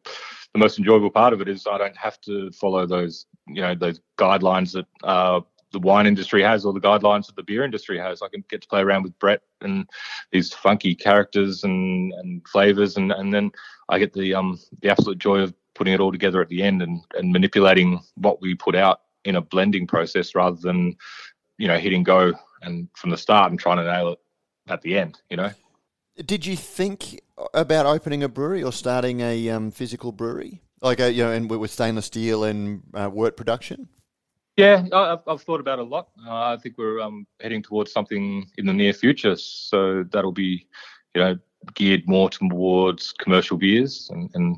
the 0.52 0.58
most 0.58 0.78
enjoyable 0.78 1.10
part 1.10 1.32
of 1.32 1.40
it 1.40 1.48
is 1.48 1.66
I 1.70 1.78
don't 1.78 1.96
have 1.96 2.20
to 2.22 2.50
follow 2.52 2.86
those 2.86 3.26
you 3.46 3.60
know 3.60 3.74
those 3.74 4.00
guidelines 4.18 4.72
that 4.72 4.86
uh, 5.04 5.40
the 5.72 5.80
wine 5.80 6.06
industry 6.06 6.42
has 6.42 6.64
or 6.64 6.72
the 6.72 6.80
guidelines 6.80 7.26
that 7.26 7.36
the 7.36 7.42
beer 7.42 7.64
industry 7.64 7.98
has. 7.98 8.22
I 8.22 8.28
can 8.28 8.44
get 8.48 8.62
to 8.62 8.68
play 8.68 8.80
around 8.80 9.02
with 9.02 9.18
Brett 9.18 9.42
and 9.60 9.88
these 10.32 10.52
funky 10.52 10.94
characters 10.94 11.64
and, 11.64 12.12
and 12.14 12.46
flavors, 12.48 12.96
and, 12.96 13.12
and 13.12 13.32
then 13.34 13.50
I 13.88 13.98
get 13.98 14.12
the 14.12 14.34
um 14.34 14.58
the 14.80 14.90
absolute 14.90 15.18
joy 15.18 15.40
of 15.40 15.54
putting 15.74 15.94
it 15.94 16.00
all 16.00 16.12
together 16.12 16.40
at 16.40 16.48
the 16.48 16.62
end 16.62 16.82
and, 16.82 17.00
and 17.14 17.32
manipulating 17.32 18.00
what 18.16 18.40
we 18.40 18.54
put 18.54 18.74
out 18.74 19.02
in 19.24 19.36
a 19.36 19.40
blending 19.40 19.86
process 19.86 20.34
rather 20.34 20.56
than 20.56 20.96
you 21.58 21.68
know 21.68 21.78
hitting 21.78 22.04
go 22.04 22.32
and 22.62 22.88
from 22.94 23.10
the 23.10 23.16
start 23.16 23.50
and 23.50 23.58
trying 23.58 23.78
to 23.78 23.84
nail 23.84 24.10
it 24.10 24.18
at 24.68 24.80
the 24.82 24.96
end. 24.96 25.20
You 25.28 25.36
know. 25.36 25.50
Did 26.24 26.44
you 26.44 26.56
think 26.56 27.20
about 27.54 27.86
opening 27.86 28.22
a 28.22 28.28
brewery 28.28 28.62
or 28.62 28.72
starting 28.72 29.20
a 29.20 29.48
um, 29.50 29.70
physical 29.70 30.12
brewery, 30.12 30.62
like 30.82 31.00
a, 31.00 31.12
you 31.12 31.22
know, 31.22 31.32
and 31.32 31.48
with 31.50 31.70
stainless 31.70 32.06
steel 32.06 32.44
and 32.44 32.82
uh, 32.94 33.10
wort 33.12 33.36
production? 33.36 33.88
Yeah, 34.56 34.84
I've, 34.92 35.20
I've 35.26 35.42
thought 35.42 35.60
about 35.60 35.78
it 35.78 35.86
a 35.86 35.88
lot. 35.88 36.08
Uh, 36.26 36.52
I 36.52 36.56
think 36.58 36.76
we're 36.76 37.00
um, 37.00 37.26
heading 37.40 37.62
towards 37.62 37.92
something 37.92 38.46
in 38.58 38.66
the 38.66 38.72
near 38.72 38.92
future, 38.92 39.36
so 39.36 40.04
that'll 40.10 40.32
be, 40.32 40.66
you 41.14 41.20
know, 41.22 41.38
geared 41.74 42.06
more 42.06 42.28
towards 42.28 43.12
commercial 43.12 43.56
beers 43.56 44.08
and. 44.10 44.30
and 44.34 44.56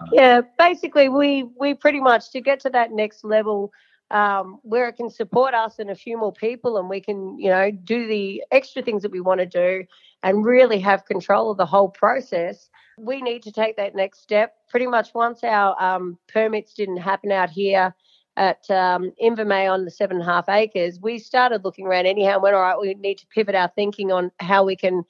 uh, 0.00 0.06
yeah, 0.12 0.40
basically, 0.58 1.08
we 1.08 1.44
we 1.60 1.72
pretty 1.72 2.00
much 2.00 2.32
to 2.32 2.40
get 2.40 2.58
to 2.60 2.70
that 2.70 2.90
next 2.90 3.22
level 3.22 3.70
um, 4.10 4.60
where 4.62 4.88
it 4.88 4.96
can 4.96 5.10
support 5.10 5.54
us 5.54 5.78
and 5.78 5.90
a 5.90 5.94
few 5.94 6.16
more 6.16 6.32
people, 6.32 6.78
and 6.78 6.88
we 6.88 7.00
can, 7.00 7.38
you 7.38 7.50
know, 7.50 7.70
do 7.70 8.06
the 8.06 8.42
extra 8.52 8.82
things 8.82 9.02
that 9.02 9.10
we 9.10 9.20
want 9.20 9.40
to 9.40 9.46
do 9.46 9.84
and 10.22 10.44
really 10.44 10.78
have 10.80 11.04
control 11.04 11.50
of 11.50 11.56
the 11.56 11.66
whole 11.66 11.88
process. 11.88 12.68
We 12.98 13.20
need 13.20 13.42
to 13.42 13.52
take 13.52 13.76
that 13.76 13.94
next 13.94 14.22
step. 14.22 14.54
Pretty 14.68 14.86
much 14.86 15.14
once 15.14 15.42
our 15.44 15.80
um, 15.82 16.18
permits 16.28 16.74
didn't 16.74 16.98
happen 16.98 17.32
out 17.32 17.50
here 17.50 17.94
at 18.36 18.70
um, 18.70 19.12
Invermay 19.22 19.70
on 19.70 19.84
the 19.84 19.90
seven 19.90 20.18
and 20.18 20.28
a 20.28 20.30
half 20.30 20.48
acres, 20.48 21.00
we 21.00 21.18
started 21.18 21.64
looking 21.64 21.86
around 21.86 22.06
anyhow 22.06 22.34
and 22.34 22.42
went, 22.42 22.54
all 22.54 22.62
right, 22.62 22.78
we 22.78 22.94
need 22.94 23.18
to 23.18 23.26
pivot 23.28 23.54
our 23.54 23.70
thinking 23.74 24.12
on 24.12 24.30
how 24.40 24.64
we 24.64 24.76
can 24.76 25.04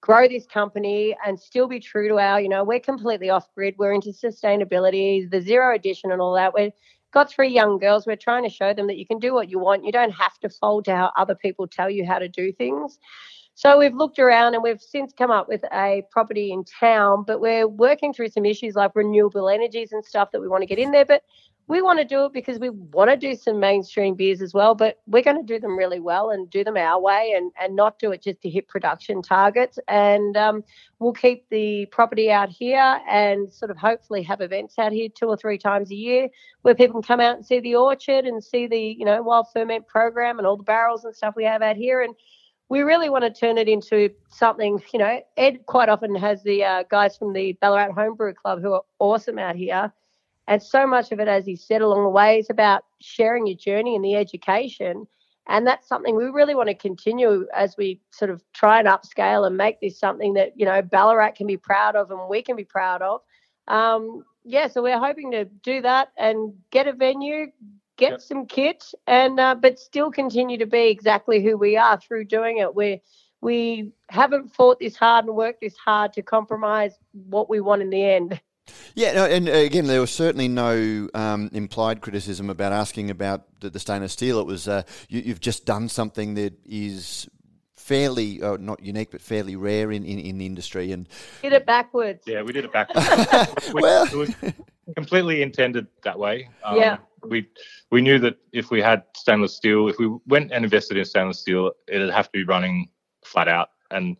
grow 0.00 0.26
this 0.26 0.46
company 0.46 1.16
and 1.24 1.38
still 1.38 1.68
be 1.68 1.78
true 1.78 2.08
to 2.08 2.18
our, 2.18 2.40
you 2.40 2.48
know, 2.48 2.64
we're 2.64 2.80
completely 2.80 3.30
off 3.30 3.46
grid. 3.54 3.76
We're 3.78 3.92
into 3.92 4.10
sustainability, 4.10 5.30
the 5.30 5.40
zero 5.40 5.74
edition 5.74 6.10
and 6.10 6.20
all 6.20 6.34
that. 6.34 6.54
We've 6.54 6.72
got 7.12 7.30
three 7.30 7.50
young 7.50 7.78
girls. 7.78 8.06
We're 8.06 8.16
trying 8.16 8.42
to 8.44 8.50
show 8.50 8.74
them 8.74 8.86
that 8.88 8.98
you 8.98 9.06
can 9.06 9.18
do 9.18 9.32
what 9.34 9.48
you 9.48 9.58
want. 9.58 9.84
You 9.84 9.92
don't 9.92 10.12
have 10.12 10.38
to 10.40 10.48
fold 10.48 10.86
to 10.86 10.96
how 10.96 11.12
other 11.16 11.34
people 11.34 11.66
tell 11.66 11.88
you 11.88 12.04
how 12.06 12.18
to 12.18 12.28
do 12.28 12.52
things. 12.52 12.98
So 13.54 13.78
we've 13.78 13.94
looked 13.94 14.18
around 14.18 14.54
and 14.54 14.62
we've 14.62 14.80
since 14.80 15.12
come 15.12 15.30
up 15.30 15.46
with 15.46 15.62
a 15.72 16.02
property 16.10 16.52
in 16.52 16.64
town, 16.64 17.24
but 17.26 17.40
we're 17.40 17.68
working 17.68 18.12
through 18.12 18.30
some 18.30 18.46
issues 18.46 18.74
like 18.74 18.92
renewable 18.94 19.48
energies 19.50 19.92
and 19.92 20.04
stuff 20.04 20.30
that 20.32 20.40
we 20.40 20.48
want 20.48 20.62
to 20.62 20.66
get 20.66 20.78
in 20.78 20.90
there. 20.90 21.04
But 21.04 21.22
we 21.68 21.80
want 21.80 21.98
to 22.00 22.04
do 22.04 22.24
it 22.24 22.32
because 22.32 22.58
we 22.58 22.70
want 22.70 23.10
to 23.10 23.16
do 23.16 23.36
some 23.36 23.60
mainstream 23.60 24.14
beers 24.14 24.42
as 24.42 24.52
well, 24.52 24.74
but 24.74 25.00
we're 25.06 25.22
going 25.22 25.36
to 25.36 25.42
do 25.42 25.60
them 25.60 25.78
really 25.78 26.00
well 26.00 26.30
and 26.30 26.50
do 26.50 26.64
them 26.64 26.76
our 26.76 27.00
way 27.00 27.34
and, 27.36 27.52
and 27.60 27.76
not 27.76 27.98
do 27.98 28.10
it 28.10 28.22
just 28.22 28.40
to 28.42 28.50
hit 28.50 28.68
production 28.68 29.22
targets. 29.22 29.78
And 29.86 30.36
um, 30.36 30.64
we'll 30.98 31.12
keep 31.12 31.48
the 31.50 31.86
property 31.86 32.30
out 32.30 32.48
here 32.48 33.00
and 33.08 33.52
sort 33.52 33.70
of 33.70 33.76
hopefully 33.76 34.22
have 34.22 34.40
events 34.40 34.78
out 34.78 34.92
here 34.92 35.08
two 35.08 35.26
or 35.26 35.36
three 35.36 35.56
times 35.56 35.90
a 35.90 35.94
year 35.94 36.28
where 36.62 36.74
people 36.74 37.00
can 37.00 37.06
come 37.06 37.20
out 37.20 37.36
and 37.36 37.46
see 37.46 37.60
the 37.60 37.76
orchard 37.76 38.24
and 38.24 38.42
see 38.42 38.66
the, 38.66 38.96
you 38.98 39.04
know, 39.04 39.22
wild 39.22 39.46
ferment 39.52 39.86
program 39.86 40.38
and 40.38 40.46
all 40.46 40.56
the 40.56 40.64
barrels 40.64 41.04
and 41.04 41.14
stuff 41.14 41.34
we 41.36 41.44
have 41.44 41.62
out 41.62 41.76
here. 41.76 42.02
And 42.02 42.14
we 42.68 42.80
really 42.80 43.08
want 43.08 43.22
to 43.22 43.30
turn 43.30 43.56
it 43.56 43.68
into 43.68 44.10
something, 44.30 44.82
you 44.92 44.98
know, 44.98 45.20
Ed 45.36 45.64
quite 45.66 45.88
often 45.88 46.14
has 46.16 46.42
the 46.42 46.64
uh, 46.64 46.84
guys 46.90 47.16
from 47.16 47.32
the 47.32 47.52
Ballarat 47.60 47.92
Homebrew 47.92 48.34
Club 48.34 48.60
who 48.60 48.72
are 48.72 48.82
awesome 48.98 49.38
out 49.38 49.56
here 49.56 49.92
and 50.48 50.62
so 50.62 50.86
much 50.86 51.12
of 51.12 51.20
it, 51.20 51.28
as 51.28 51.46
he 51.46 51.56
said 51.56 51.82
along 51.82 52.02
the 52.02 52.10
way, 52.10 52.38
is 52.38 52.50
about 52.50 52.84
sharing 53.00 53.46
your 53.46 53.56
journey 53.56 53.94
and 53.94 54.04
the 54.04 54.16
education. 54.16 55.06
And 55.48 55.66
that's 55.66 55.88
something 55.88 56.14
we 56.14 56.26
really 56.26 56.54
want 56.54 56.68
to 56.68 56.74
continue 56.74 57.46
as 57.54 57.76
we 57.76 58.00
sort 58.10 58.30
of 58.30 58.42
try 58.52 58.78
and 58.78 58.88
upscale 58.88 59.46
and 59.46 59.56
make 59.56 59.80
this 59.80 59.98
something 59.98 60.34
that, 60.34 60.52
you 60.56 60.64
know, 60.64 60.82
Ballarat 60.82 61.32
can 61.32 61.46
be 61.46 61.56
proud 61.56 61.96
of 61.96 62.10
and 62.10 62.28
we 62.28 62.42
can 62.42 62.56
be 62.56 62.64
proud 62.64 63.02
of. 63.02 63.22
Um, 63.68 64.24
yeah, 64.44 64.68
so 64.68 64.82
we're 64.82 64.98
hoping 64.98 65.30
to 65.32 65.44
do 65.44 65.82
that 65.82 66.08
and 66.16 66.54
get 66.70 66.88
a 66.88 66.92
venue, 66.92 67.46
get 67.96 68.12
yep. 68.12 68.20
some 68.20 68.46
kit, 68.46 68.84
and 69.06 69.38
uh, 69.38 69.54
but 69.54 69.78
still 69.78 70.10
continue 70.10 70.58
to 70.58 70.66
be 70.66 70.88
exactly 70.88 71.42
who 71.42 71.56
we 71.56 71.76
are 71.76 71.98
through 71.98 72.24
doing 72.24 72.58
it. 72.58 72.74
We 72.74 73.02
we 73.40 73.92
haven't 74.08 74.54
fought 74.54 74.80
this 74.80 74.96
hard 74.96 75.26
and 75.26 75.36
worked 75.36 75.60
this 75.60 75.76
hard 75.76 76.12
to 76.14 76.22
compromise 76.22 76.92
what 77.12 77.48
we 77.48 77.60
want 77.60 77.82
in 77.82 77.90
the 77.90 78.04
end. 78.04 78.40
Yeah, 78.94 79.12
no, 79.12 79.24
and 79.24 79.48
uh, 79.48 79.52
again, 79.52 79.86
there 79.86 80.00
was 80.00 80.10
certainly 80.10 80.48
no 80.48 81.08
um, 81.14 81.50
implied 81.52 82.00
criticism 82.00 82.50
about 82.50 82.72
asking 82.72 83.10
about 83.10 83.44
the, 83.60 83.70
the 83.70 83.80
stainless 83.80 84.12
steel. 84.12 84.38
It 84.38 84.46
was 84.46 84.68
uh, 84.68 84.82
you, 85.08 85.22
have 85.24 85.40
just 85.40 85.66
done 85.66 85.88
something 85.88 86.34
that 86.34 86.54
is 86.64 87.28
fairly, 87.76 88.42
uh, 88.42 88.56
not 88.58 88.82
unique, 88.82 89.10
but 89.10 89.20
fairly 89.20 89.56
rare 89.56 89.90
in, 89.90 90.04
in, 90.04 90.18
in, 90.18 90.38
the 90.38 90.46
industry. 90.46 90.92
And 90.92 91.08
did 91.42 91.52
it 91.52 91.66
backwards. 91.66 92.22
Yeah, 92.26 92.42
we 92.42 92.52
did 92.52 92.64
it 92.64 92.72
backwards. 92.72 93.06
well, 93.74 94.04
it 94.04 94.14
was 94.14 94.34
completely 94.94 95.42
intended 95.42 95.86
that 96.04 96.18
way. 96.18 96.48
Um, 96.62 96.76
yeah. 96.76 96.98
We 97.24 97.48
we 97.90 98.00
knew 98.00 98.18
that 98.18 98.36
if 98.52 98.70
we 98.70 98.82
had 98.82 99.04
stainless 99.16 99.54
steel, 99.54 99.88
if 99.88 99.96
we 99.98 100.08
went 100.26 100.50
and 100.52 100.64
invested 100.64 100.96
in 100.96 101.04
stainless 101.04 101.38
steel, 101.38 101.70
it'd 101.86 102.10
have 102.10 102.26
to 102.26 102.32
be 102.32 102.44
running 102.44 102.88
flat 103.24 103.46
out 103.46 103.70
and 103.92 104.16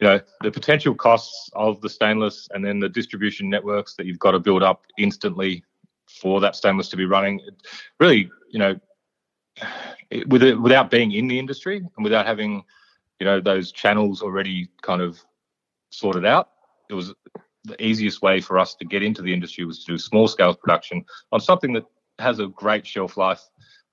you 0.00 0.06
know 0.06 0.20
the 0.42 0.50
potential 0.50 0.94
costs 0.94 1.50
of 1.54 1.80
the 1.80 1.88
stainless 1.88 2.48
and 2.52 2.64
then 2.64 2.78
the 2.78 2.88
distribution 2.88 3.48
networks 3.50 3.94
that 3.94 4.06
you've 4.06 4.18
got 4.18 4.32
to 4.32 4.38
build 4.38 4.62
up 4.62 4.86
instantly 4.98 5.64
for 6.20 6.40
that 6.40 6.54
stainless 6.54 6.88
to 6.88 6.96
be 6.96 7.04
running 7.04 7.40
really 7.98 8.30
you 8.50 8.58
know 8.58 8.78
with 10.28 10.42
it, 10.42 10.60
without 10.60 10.90
being 10.90 11.12
in 11.12 11.26
the 11.26 11.38
industry 11.38 11.78
and 11.78 12.04
without 12.04 12.26
having 12.26 12.62
you 13.18 13.26
know 13.26 13.40
those 13.40 13.72
channels 13.72 14.22
already 14.22 14.68
kind 14.82 15.02
of 15.02 15.18
sorted 15.90 16.24
out 16.24 16.50
it 16.88 16.94
was 16.94 17.12
the 17.64 17.82
easiest 17.84 18.22
way 18.22 18.40
for 18.40 18.58
us 18.58 18.74
to 18.76 18.84
get 18.84 19.02
into 19.02 19.22
the 19.22 19.32
industry 19.32 19.64
was 19.64 19.84
to 19.84 19.92
do 19.92 19.98
small 19.98 20.28
scale 20.28 20.54
production 20.54 21.04
on 21.32 21.40
something 21.40 21.72
that 21.72 21.84
has 22.18 22.38
a 22.38 22.46
great 22.48 22.86
shelf 22.86 23.16
life. 23.16 23.42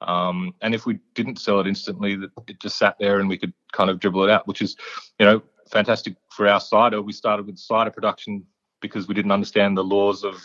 Um, 0.01 0.53
and 0.61 0.75
if 0.75 0.85
we 0.85 0.99
didn't 1.15 1.39
sell 1.39 1.59
it 1.59 1.67
instantly, 1.67 2.17
it 2.47 2.59
just 2.59 2.77
sat 2.77 2.95
there 2.99 3.19
and 3.19 3.29
we 3.29 3.37
could 3.37 3.53
kind 3.71 3.89
of 3.89 3.99
dribble 3.99 4.23
it 4.25 4.29
out, 4.29 4.47
which 4.47 4.61
is, 4.61 4.75
you 5.19 5.25
know, 5.25 5.41
fantastic 5.69 6.15
for 6.29 6.47
our 6.47 6.59
cider. 6.59 7.01
We 7.01 7.13
started 7.13 7.45
with 7.45 7.57
cider 7.57 7.91
production 7.91 8.45
because 8.81 9.07
we 9.07 9.13
didn't 9.13 9.31
understand 9.31 9.77
the 9.77 9.83
laws 9.83 10.23
of 10.23 10.35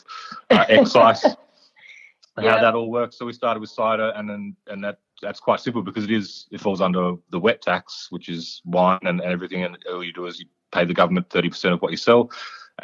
uh, 0.51 0.65
excise, 0.69 1.25
Yeah. 2.41 2.53
how 2.53 2.61
that 2.61 2.75
all 2.77 2.89
works. 2.89 3.19
So 3.19 3.27
we 3.27 3.33
started 3.33 3.59
with 3.59 3.71
cider, 3.71 4.13
and 4.15 4.31
then 4.31 4.57
and 4.69 4.85
that 4.85 4.99
that's 5.21 5.41
quite 5.41 5.59
simple 5.59 5.83
because 5.83 6.05
it 6.05 6.13
is 6.13 6.47
it 6.53 6.61
falls 6.61 6.81
under 6.81 7.15
the 7.31 7.41
wet 7.41 7.63
tax, 7.63 8.07
which 8.11 8.29
is 8.29 8.63
wine 8.65 9.01
and 9.03 9.21
everything, 9.21 9.65
and 9.65 9.77
all 9.91 10.05
you 10.05 10.13
do 10.13 10.27
is 10.27 10.39
you 10.39 10.47
pay 10.71 10.85
the 10.85 10.95
government 10.95 11.29
thirty 11.31 11.49
percent 11.49 11.75
of 11.75 11.83
what 11.83 11.91
you 11.91 11.97
sell, 11.97 12.31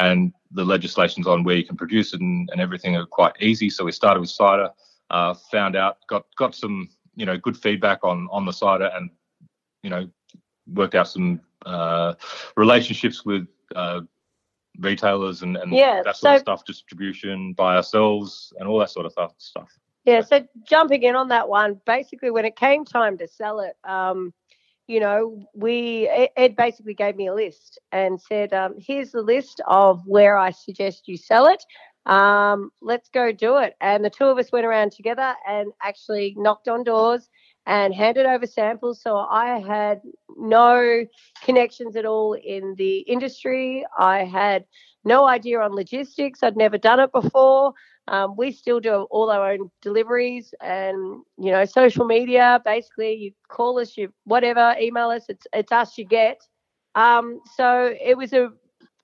and 0.01 0.33
the 0.51 0.65
legislations 0.65 1.29
on 1.29 1.45
where 1.45 1.55
you 1.55 1.65
can 1.65 1.77
produce 1.77 2.15
it 2.15 2.21
and, 2.21 2.49
and 2.51 2.61
everything 2.61 2.97
are 2.97 3.07
quite 3.07 3.35
easy. 3.41 3.71
So 3.71 3.85
we 3.85 3.93
started 3.93 4.19
with 4.21 4.31
cider, 4.31 4.71
uh, 5.11 5.35
found 5.53 5.77
out, 5.77 5.99
got 6.09 6.25
got 6.37 6.57
some 6.57 6.89
you 7.15 7.25
know 7.25 7.37
good 7.39 7.57
feedback 7.57 8.01
on 8.03 8.27
on 8.33 8.45
the 8.47 8.53
cider, 8.53 8.91
and 8.93 9.09
you 9.85 9.91
know 9.91 10.09
worked 10.67 10.97
out 10.97 11.07
some 11.07 11.41
uh, 11.65 12.15
relationships 12.57 13.25
with 13.25 13.47
uh, 13.75 14.01
retailers 14.79 15.43
and, 15.43 15.57
and 15.57 15.73
Yeah, 15.73 16.03
that 16.05 16.17
sort 16.17 16.35
of 16.35 16.41
stuff, 16.41 16.65
distribution 16.65 17.53
by 17.53 17.77
ourselves 17.77 18.53
and 18.59 18.69
all 18.69 18.79
that 18.79 18.91
sort 18.91 19.07
of 19.07 19.13
stuff. 19.39 19.71
Yeah, 20.05 20.21
so 20.21 20.47
jumping 20.69 21.03
in 21.03 21.17
on 21.17 21.29
that 21.29 21.49
one, 21.49 21.81
basically 21.87 22.31
when 22.31 22.45
it 22.45 22.57
came 22.57 22.85
time 22.85 23.17
to 23.19 23.27
sell 23.27 23.61
it, 23.61 23.75
um, 23.85 24.35
you 24.87 25.01
know, 25.01 25.43
we 25.55 26.09
Ed- 26.09 26.31
Ed 26.37 26.57
basically 26.57 26.93
gave 26.93 27.17
me 27.17 27.29
a 27.29 27.35
list 27.35 27.79
and 27.91 28.21
said, 28.21 28.53
um, 28.53 28.75
"Here's 28.79 29.13
the 29.13 29.23
list 29.23 29.63
of 29.67 30.07
where 30.07 30.37
I 30.37 30.51
suggest 30.51 31.09
you 31.09 31.17
sell 31.17 31.47
it. 31.47 31.65
Um, 32.05 32.71
let's 32.83 33.09
go 33.09 33.33
do 33.33 33.57
it." 33.57 33.77
And 33.81 34.05
the 34.05 34.11
two 34.11 34.27
of 34.27 34.37
us 34.37 34.53
went 34.53 34.67
around 34.67 34.93
together 34.93 35.35
and 35.49 35.73
actually 35.83 36.35
knocked 36.37 36.69
on 36.69 36.85
doors 36.85 37.31
and 37.67 37.95
handed 37.95 38.27
over 38.27 38.47
samples. 38.47 39.01
So 39.01 39.17
I 39.17 39.59
had 39.59 40.03
no 40.37 41.07
connections 41.43 41.97
at 41.97 42.05
all 42.05 42.35
in 42.35 42.75
the 42.77 42.99
industry. 43.01 43.85
I 43.99 44.25
had 44.25 44.65
no 45.05 45.27
idea 45.27 45.61
on 45.61 45.73
logistics. 45.73 46.43
I'd 46.43 46.57
never 46.57 46.79
done 46.79 47.01
it 47.01 47.13
before. 47.13 47.75
Um, 48.09 48.37
we 48.37 48.53
still 48.53 48.81
do 48.81 49.07
all 49.11 49.31
our 49.31 49.53
own 49.53 49.71
deliveries 49.81 50.53
and 50.61 51.23
you 51.39 51.51
know 51.51 51.65
social 51.65 52.05
media. 52.05 52.61
Basically, 52.65 53.15
you 53.15 53.33
call 53.49 53.79
us, 53.79 53.97
you 53.97 54.13
whatever, 54.25 54.75
email 54.79 55.09
us. 55.09 55.25
It's 55.29 55.47
it's 55.55 55.73
us 55.73 55.97
you 55.97 56.05
get. 56.05 56.43
Um, 56.95 57.41
so 57.57 57.95
it 58.01 58.17
was 58.17 58.33
a 58.35 58.51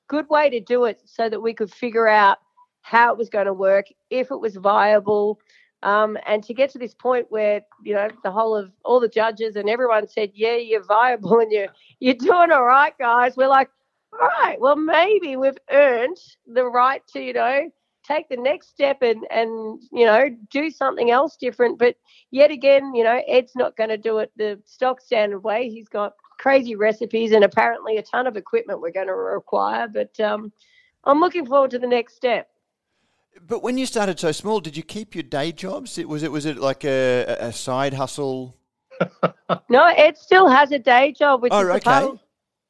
good 0.08 0.28
way 0.28 0.50
to 0.50 0.60
do 0.60 0.84
it 0.84 1.00
so 1.06 1.28
that 1.30 1.40
we 1.40 1.54
could 1.54 1.72
figure 1.72 2.08
out 2.08 2.38
how 2.82 3.12
it 3.12 3.18
was 3.18 3.30
going 3.30 3.46
to 3.46 3.52
work, 3.52 3.86
if 4.10 4.30
it 4.30 4.40
was 4.40 4.56
viable, 4.56 5.38
um, 5.82 6.18
and 6.26 6.42
to 6.44 6.54
get 6.54 6.70
to 6.70 6.78
this 6.78 6.94
point 6.94 7.26
where 7.30 7.62
you 7.82 7.94
know 7.94 8.08
the 8.22 8.30
whole 8.30 8.54
of 8.56 8.70
all 8.84 9.00
the 9.00 9.08
judges 9.08 9.56
and 9.56 9.68
everyone 9.68 10.08
said, 10.08 10.30
yeah, 10.34 10.56
you're 10.56 10.84
viable 10.84 11.38
and 11.40 11.50
you're 11.52 11.68
you're 12.00 12.14
doing 12.14 12.50
all 12.52 12.64
right, 12.64 12.96
guys. 12.98 13.36
We're 13.36 13.48
like, 13.48 13.70
all 14.12 14.28
right, 14.42 14.60
well 14.60 14.76
maybe 14.76 15.36
we've 15.36 15.58
earned 15.70 16.18
the 16.46 16.64
right 16.64 17.02
to 17.08 17.20
you 17.20 17.32
know 17.32 17.70
take 18.06 18.28
the 18.28 18.36
next 18.36 18.68
step 18.70 19.02
and 19.02 19.26
and 19.30 19.80
you 19.92 20.04
know 20.04 20.28
do 20.50 20.70
something 20.70 21.10
else 21.10 21.36
different. 21.36 21.78
But 21.78 21.96
yet 22.30 22.50
again 22.50 22.94
you 22.94 23.04
know 23.04 23.22
ed's 23.26 23.56
not 23.56 23.76
going 23.76 23.90
to 23.90 23.96
do 23.98 24.18
it 24.18 24.30
the 24.36 24.60
stock 24.66 25.00
standard 25.00 25.40
way. 25.40 25.70
He's 25.70 25.88
got 25.88 26.12
crazy 26.38 26.74
recipes 26.74 27.32
and 27.32 27.44
apparently 27.44 27.96
a 27.98 28.02
ton 28.02 28.26
of 28.26 28.36
equipment 28.36 28.80
we're 28.80 28.90
going 28.92 29.06
to 29.06 29.14
require. 29.14 29.88
But 29.88 30.18
um 30.20 30.52
i'm 31.04 31.18
looking 31.20 31.46
forward 31.46 31.70
to 31.70 31.78
the 31.78 31.86
next 31.86 32.14
step 32.14 32.49
But 33.40 33.62
when 33.62 33.78
you 33.78 33.86
started 33.86 34.18
so 34.18 34.32
small, 34.32 34.60
did 34.60 34.76
you 34.76 34.82
keep 34.82 35.14
your 35.14 35.22
day 35.22 35.52
jobs? 35.52 35.98
It 35.98 36.08
was 36.08 36.22
it 36.22 36.32
was 36.32 36.46
it 36.46 36.58
like 36.58 36.84
a, 36.84 37.24
a- 37.24 37.46
a 37.48 37.52
side 37.52 37.94
hustle? 37.94 38.56
no 39.70 39.84
ed 39.86 40.18
still 40.18 40.46
has 40.48 40.72
a 40.72 40.78
day 40.78 41.10
job 41.12 41.40
which 41.42 41.52
Oh, 41.54 41.60
is 41.60 41.76
okay. 41.76 42.10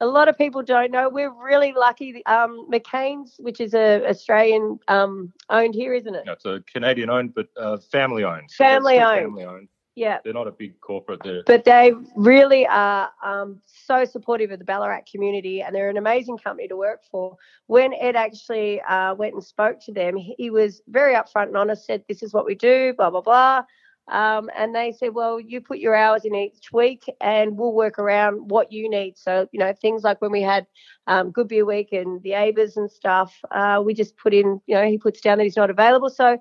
a 0.01 0.07
lot 0.07 0.29
of 0.29 0.38
people 0.38 0.62
don't 0.62 0.92
know 0.92 1.09
we're 1.09 1.33
really 1.33 1.73
lucky 1.73 2.25
um 2.27 2.68
mccain's 2.70 3.35
which 3.40 3.61
is 3.61 3.75
a 3.75 4.07
australian 4.09 4.79
um 4.87 5.33
owned 5.49 5.75
here 5.75 5.92
isn't 5.92 6.14
it 6.14 6.20
You 6.20 6.27
know, 6.27 6.33
it's 6.35 6.44
a 6.44 6.62
Canadian 6.73 7.11
owned, 7.11 7.35
but 7.35 7.49
uh, 7.57 7.79
family 7.79 8.23
owned. 8.23 8.49
Family 8.53 9.01
owned. 9.01 9.25
Family 9.25 9.44
owned. 9.44 9.68
Yeah 10.01 10.19
They're 10.25 10.33
not 10.33 10.49
a 10.49 10.53
big 10.53 10.81
corporate. 10.81 11.21
They're 11.23 11.43
but 11.45 11.65
they 11.65 11.93
really 12.17 12.67
are 12.67 13.11
um, 13.23 13.61
so 13.67 14.07
supportive 14.07 14.51
of 14.51 14.59
the 14.59 14.65
Ballarat 14.65 15.03
community, 15.11 15.61
and 15.61 15.75
they're 15.75 15.91
an 15.91 15.99
amazing 15.99 16.39
company 16.39 16.69
to 16.69 16.77
work 16.77 17.03
for. 17.11 17.37
When 17.67 17.93
Ed 17.93 18.17
actually 18.17 18.81
uh, 18.81 19.15
went 19.15 19.35
and 19.35 19.45
spoke 19.45 19.79
to 19.85 19.93
them, 19.93 20.17
he 20.17 20.49
was 20.49 20.81
very 20.89 21.15
upfront 21.15 21.49
and 21.49 21.57
honest. 21.57 21.85
Said, 21.85 22.03
"This 22.09 22.23
is 22.23 22.33
what 22.33 22.47
we 22.47 22.55
do," 22.55 22.95
blah 22.97 23.11
blah 23.11 23.21
blah. 23.21 23.63
Um, 24.11 24.49
and 24.57 24.75
they 24.75 24.91
said, 24.93 25.13
"Well, 25.15 25.39
you 25.39 25.61
put 25.61 25.79
your 25.79 25.95
hours 25.95 26.25
in 26.25 26.35
each 26.35 26.73
week, 26.73 27.05
and 27.21 27.59
we'll 27.59 27.75
work 27.75 27.99
around 27.99 28.51
what 28.51 28.73
you 28.73 28.89
need." 28.89 29.19
So, 29.19 29.49
you 29.53 29.61
know, 29.61 29.75
things 29.75 30.03
like 30.03 30.23
when 30.23 30.33
we 30.33 30.41
had 30.41 30.67
um, 31.09 31.31
Good 31.31 31.49
Beer 31.49 31.67
Week 31.67 31.93
and 31.93 32.23
the 32.23 32.31
ABAs 32.31 32.79
and 32.79 32.91
stuff, 32.91 33.39
uh, 33.51 33.83
we 33.85 33.93
just 33.93 34.17
put 34.17 34.33
in. 34.33 34.63
You 34.67 34.77
know, 34.77 34.87
he 34.87 34.97
puts 34.97 35.21
down 35.21 35.37
that 35.39 35.45
he's 35.45 35.57
not 35.57 35.69
available, 35.69 36.09
so 36.09 36.39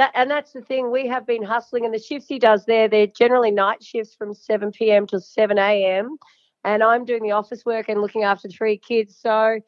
that, 0.00 0.12
and 0.14 0.30
that's 0.30 0.52
the 0.52 0.62
thing. 0.62 0.90
We 0.90 1.06
have 1.08 1.26
been 1.26 1.42
hustling, 1.42 1.84
and 1.84 1.94
the 1.94 1.98
shifts 1.98 2.28
he 2.28 2.38
does 2.38 2.64
there, 2.64 2.88
they're 2.88 3.06
generally 3.06 3.50
night 3.50 3.82
shifts 3.82 4.14
from 4.14 4.34
7 4.34 4.72
p.m. 4.72 5.06
to 5.08 5.20
7 5.20 5.58
a.m. 5.58 6.16
And 6.64 6.82
I'm 6.82 7.04
doing 7.04 7.22
the 7.22 7.32
office 7.32 7.64
work 7.64 7.88
and 7.88 8.02
looking 8.02 8.24
after 8.24 8.48
three 8.48 8.76
kids. 8.76 9.16
So 9.16 9.60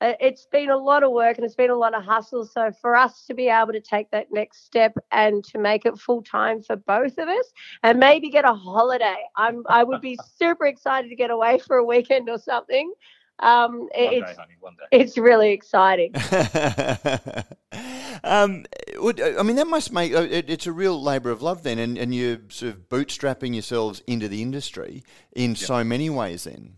uh, 0.00 0.14
it's 0.18 0.46
been 0.50 0.70
a 0.70 0.76
lot 0.76 1.04
of 1.04 1.12
work 1.12 1.36
and 1.36 1.44
it's 1.44 1.54
been 1.54 1.70
a 1.70 1.76
lot 1.76 1.94
of 1.94 2.02
hustle. 2.02 2.44
So 2.44 2.72
for 2.80 2.96
us 2.96 3.24
to 3.26 3.34
be 3.34 3.48
able 3.48 3.72
to 3.72 3.80
take 3.80 4.10
that 4.10 4.32
next 4.32 4.66
step 4.66 4.96
and 5.12 5.44
to 5.44 5.58
make 5.58 5.86
it 5.86 5.96
full 5.96 6.22
time 6.22 6.60
for 6.60 6.74
both 6.74 7.18
of 7.18 7.28
us, 7.28 7.52
and 7.84 8.00
maybe 8.00 8.28
get 8.28 8.44
a 8.44 8.52
holiday, 8.52 9.22
I'm 9.36 9.62
I 9.68 9.84
would 9.84 10.00
be 10.00 10.18
super 10.38 10.66
excited 10.66 11.08
to 11.08 11.16
get 11.16 11.30
away 11.30 11.58
for 11.58 11.76
a 11.76 11.84
weekend 11.84 12.28
or 12.28 12.38
something. 12.38 12.92
Um, 13.38 13.78
one 13.78 13.88
it's 13.94 14.26
day, 14.26 14.36
honey, 14.36 14.54
one 14.60 14.74
day. 14.74 14.86
it's 14.90 15.16
really 15.16 15.52
exciting. 15.52 16.12
um, 18.24 18.64
I 18.98 19.42
mean, 19.42 19.56
that 19.56 19.66
must 19.66 19.92
make 19.92 20.14
uh, 20.14 20.22
it, 20.22 20.48
it's 20.48 20.66
a 20.66 20.72
real 20.72 21.00
labour 21.02 21.30
of 21.30 21.42
love 21.42 21.62
then, 21.62 21.78
and, 21.78 21.98
and 21.98 22.14
you're 22.14 22.38
sort 22.48 22.74
of 22.74 22.88
bootstrapping 22.88 23.54
yourselves 23.54 24.02
into 24.06 24.28
the 24.28 24.42
industry 24.42 25.02
in 25.32 25.56
so 25.56 25.82
many 25.82 26.08
ways. 26.10 26.44
Then, 26.44 26.76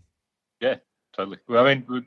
Yeah, 0.59 0.75
totally. 1.15 1.37
Well, 1.47 1.65
I 1.65 1.75
mean, 1.75 2.05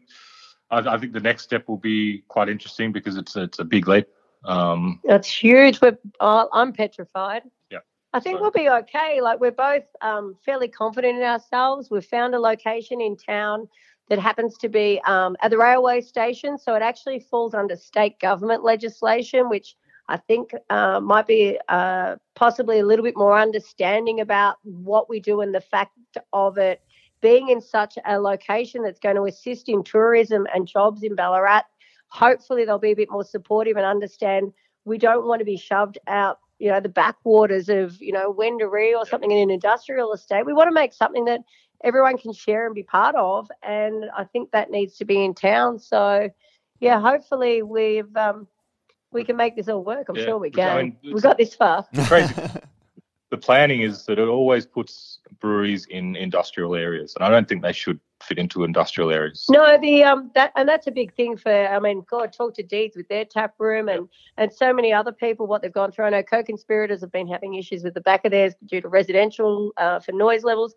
I, 0.71 0.79
I 0.79 0.99
think 0.99 1.13
the 1.13 1.21
next 1.21 1.45
step 1.45 1.69
will 1.69 1.77
be 1.77 2.25
quite 2.29 2.49
interesting 2.49 2.93
because 2.93 3.17
it's 3.17 3.37
a, 3.37 3.43
it's 3.43 3.59
a 3.59 3.65
big 3.65 3.87
leap. 3.89 4.09
Um, 4.45 5.01
That's 5.05 5.29
huge. 5.29 5.81
We're, 5.81 5.99
oh, 6.21 6.49
I'm 6.53 6.73
petrified. 6.73 7.43
Yeah. 7.71 7.79
I 8.13 8.21
think 8.21 8.39
So- 8.39 8.43
we'll 8.43 8.51
be 8.51 8.69
okay. 8.69 9.21
Like 9.21 9.41
we're 9.41 9.51
both 9.51 9.85
um, 10.01 10.37
fairly 10.45 10.69
confident 10.69 11.19
in 11.19 11.25
ourselves. 11.25 11.91
We've 11.91 12.05
found 12.05 12.35
a 12.35 12.41
location 12.41 13.01
in 13.01 13.17
town 13.17 13.69
that 14.09 14.19
happens 14.19 14.57
to 14.59 14.69
be 14.69 15.01
um, 15.05 15.37
at 15.43 15.51
the 15.51 15.59
railway 15.59 16.01
station, 16.01 16.59
so 16.59 16.75
it 16.75 16.83
actually 16.83 17.21
falls 17.21 17.55
under 17.55 17.77
state 17.77 18.19
government 18.21 18.65
legislation, 18.65 19.49
which 19.49 19.77
I 20.09 20.17
think 20.17 20.53
uh, 20.71 21.01
might 21.01 21.27
be 21.27 21.59
uh, 21.69 22.17
possibly 22.35 22.79
a 22.79 22.87
little 22.87 23.05
bit 23.05 23.17
more 23.17 23.39
understanding 23.39 24.21
about 24.21 24.57
what 24.63 25.11
we 25.11 25.21
do 25.21 25.43
and 25.43 25.55
the 25.55 25.61
fact 25.61 25.93
of 26.33 26.57
it 26.57 26.81
being 27.21 27.51
in 27.51 27.61
such 27.61 27.99
a 28.07 28.19
location 28.19 28.83
that's 28.83 29.01
going 29.01 29.17
to 29.17 29.25
assist 29.25 29.69
in 29.69 29.83
tourism 29.83 30.47
and 30.55 30.67
jobs 30.67 31.03
in 31.03 31.15
Ballarat. 31.15 31.65
Hopefully, 32.09 32.65
they'll 32.65 32.79
be 32.79 32.93
a 32.93 32.97
bit 32.97 33.11
more 33.11 33.25
supportive 33.25 33.77
and 33.77 33.85
understand 33.85 34.53
we 34.87 34.97
don't 34.97 35.27
want 35.27 35.41
to 35.41 35.45
be 35.45 35.59
shoved 35.59 35.99
out, 36.07 36.39
you 36.59 36.71
know, 36.71 36.81
the 36.81 36.89
backwaters 36.89 37.69
of, 37.69 38.01
you 38.01 38.13
know, 38.13 38.33
Wendouree 38.33 38.97
or 38.97 39.05
something 39.05 39.31
in 39.31 39.39
an 39.39 39.51
industrial 39.51 40.15
estate. 40.15 40.47
We 40.47 40.55
want 40.55 40.69
to 40.69 40.75
make 40.75 40.95
something 40.95 41.27
that 41.27 41.41
everyone 41.85 42.19
can 42.19 42.33
share 42.33 42.67
and 42.67 42.75
be 42.75 42.83
part 42.83 43.15
of. 43.15 43.51
And 43.63 44.07
I 44.17 44.25
think 44.25 44.51
that 44.51 44.71
needs 44.71 44.97
to 44.99 45.05
be 45.05 45.25
in 45.25 45.35
town. 45.35 45.79
So, 45.79 46.31
yeah, 46.81 47.01
hopefully 47.01 47.63
we've 47.63 48.15
um, 48.17 48.47
we 49.13 49.25
can 49.25 49.37
make 49.37 49.57
this 49.57 49.69
all 49.69 49.85
work. 49.85 50.09
I'm 50.09 50.17
Yeah, 50.17 50.25
sure 50.25 50.39
we 50.39 50.51
which, 50.51 50.59
I 50.59 50.77
can. 50.77 50.77
mean, 51.03 51.15
we 51.15 51.21
got 51.21 51.39
this 51.39 51.55
far. 51.55 51.87
crazy. 52.07 52.35
the 53.31 53.37
planning 53.39 53.83
is 53.83 54.05
that 54.07 54.19
it 54.19 54.29
always 54.29 54.67
puts 54.67 55.21
breweries 55.41 55.87
in 55.87 56.17
industrial 56.17 56.75
areas, 56.75 57.15
and 57.15 57.25
I 57.25 57.31
don't 57.31 57.49
think 57.49 57.63
they 57.63 57.73
should 57.73 58.01
fit 58.23 58.39
into 58.39 58.65
industrial 58.65 59.11
areas. 59.11 59.47
No, 59.49 59.79
the 59.81 60.03
um 60.05 60.31
that 60.35 60.53
and 60.57 60.69
that's 60.69 60.87
a 60.87 60.91
big 60.91 61.15
thing 61.15 61.37
for 61.37 61.53
I 61.53 61.79
mean, 61.79 62.05
God, 62.11 62.33
talk 62.33 62.55
to 62.55 62.63
Deeds 62.63 62.97
with 62.97 63.09
their 63.09 63.25
tap 63.25 63.55
room 63.59 63.89
and 63.89 64.09
and 64.37 64.53
so 64.53 64.73
many 64.73 64.93
other 64.93 65.13
people 65.13 65.47
what 65.47 65.63
they've 65.63 65.73
gone 65.73 65.93
through. 65.93 66.07
I 66.07 66.11
know 66.11 66.23
co-conspirators 66.23 67.01
have 67.01 67.13
been 67.13 67.29
having 67.29 67.55
issues 67.55 67.85
with 67.85 67.95
the 67.95 68.01
back 68.01 68.25
of 68.25 68.31
theirs 68.33 68.55
due 68.67 68.81
to 68.81 68.89
residential 68.89 69.73
uh, 69.77 70.01
for 70.01 70.13
noise 70.13 70.43
levels. 70.45 70.75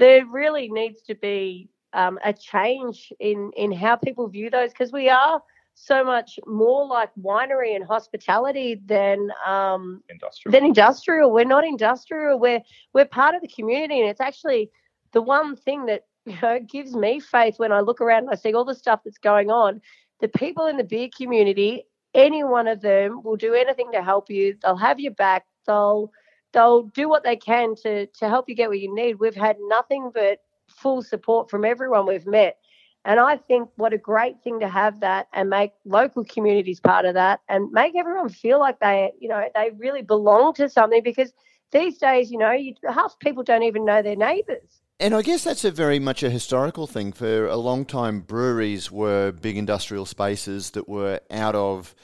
There 0.00 0.26
really 0.26 0.68
needs 0.70 1.02
to 1.04 1.14
be 1.14 1.70
um, 1.94 2.18
a 2.24 2.32
change 2.32 3.12
in 3.20 3.52
in 3.56 3.72
how 3.72 3.96
people 3.96 4.28
view 4.28 4.50
those 4.50 4.70
because 4.72 4.92
we 4.92 5.08
are 5.10 5.42
so 5.74 6.04
much 6.04 6.38
more 6.46 6.86
like 6.86 7.10
winery 7.22 7.76
and 7.76 7.84
hospitality 7.84 8.80
than 8.86 9.30
um, 9.46 10.02
Industrial. 10.10 10.52
than 10.52 10.64
industrial. 10.66 11.32
We're 11.32 11.44
not 11.56 11.64
industrial. 11.64 12.38
We're 12.40 12.62
we're 12.94 13.06
part 13.06 13.34
of 13.36 13.42
the 13.42 13.48
community, 13.48 14.00
and 14.00 14.10
it's 14.10 14.20
actually 14.20 14.70
the 15.12 15.22
one 15.22 15.56
thing 15.56 15.86
that 15.86 16.02
you 16.26 16.36
know 16.42 16.60
gives 16.60 16.94
me 16.94 17.20
faith 17.20 17.58
when 17.58 17.72
I 17.72 17.80
look 17.80 18.00
around 18.00 18.24
and 18.24 18.30
I 18.30 18.36
see 18.36 18.54
all 18.54 18.64
the 18.66 18.74
stuff 18.74 19.00
that's 19.04 19.18
going 19.18 19.50
on. 19.50 19.80
the 20.20 20.28
people 20.28 20.66
in 20.66 20.76
the 20.78 20.84
beer 20.84 21.08
community, 21.16 21.84
any 22.14 22.44
one 22.44 22.68
of 22.68 22.80
them 22.82 23.22
will 23.24 23.36
do 23.36 23.54
anything 23.54 23.90
to 23.92 24.02
help 24.02 24.30
you. 24.30 24.56
They'll 24.62 24.76
have 24.76 25.00
your 25.00 25.14
back. 25.14 25.44
They'll 25.66 26.12
they'll 26.52 26.82
do 26.82 27.08
what 27.08 27.24
they 27.24 27.36
can 27.36 27.74
to 27.76 28.06
to 28.06 28.28
help 28.28 28.48
you 28.48 28.54
get 28.54 28.68
what 28.68 28.80
you 28.80 28.94
need. 28.94 29.14
We've 29.14 29.34
had 29.34 29.56
nothing 29.60 30.10
but 30.12 30.38
full 30.68 31.02
support 31.02 31.50
from 31.50 31.64
everyone 31.64 32.06
we've 32.06 32.26
met. 32.26 32.58
And 33.04 33.18
I 33.18 33.38
think 33.38 33.70
what 33.76 33.94
a 33.94 33.98
great 33.98 34.42
thing 34.44 34.60
to 34.60 34.68
have 34.68 35.00
that 35.00 35.28
and 35.32 35.48
make 35.48 35.72
local 35.86 36.24
communities 36.24 36.80
part 36.80 37.06
of 37.06 37.14
that 37.14 37.40
and 37.48 37.70
make 37.72 37.96
everyone 37.96 38.28
feel 38.28 38.58
like 38.58 38.78
they, 38.78 39.10
you 39.18 39.28
know, 39.28 39.42
they 39.54 39.70
really 39.78 40.02
belong 40.02 40.52
to 40.54 40.68
something 40.68 41.02
because 41.02 41.32
these 41.72 41.96
days, 41.96 42.30
you 42.30 42.36
know, 42.36 42.50
you, 42.50 42.74
half 42.86 43.18
people 43.18 43.42
don't 43.42 43.62
even 43.62 43.86
know 43.86 44.02
their 44.02 44.16
neighbours. 44.16 44.82
And 44.98 45.14
I 45.14 45.22
guess 45.22 45.44
that's 45.44 45.64
a 45.64 45.70
very 45.70 45.98
much 45.98 46.22
a 46.22 46.28
historical 46.28 46.86
thing. 46.86 47.12
For 47.12 47.46
a 47.46 47.56
long 47.56 47.86
time, 47.86 48.20
breweries 48.20 48.90
were 48.90 49.32
big 49.32 49.56
industrial 49.56 50.04
spaces 50.04 50.72
that 50.72 50.86
were 50.86 51.20
out 51.30 51.54
of 51.54 51.94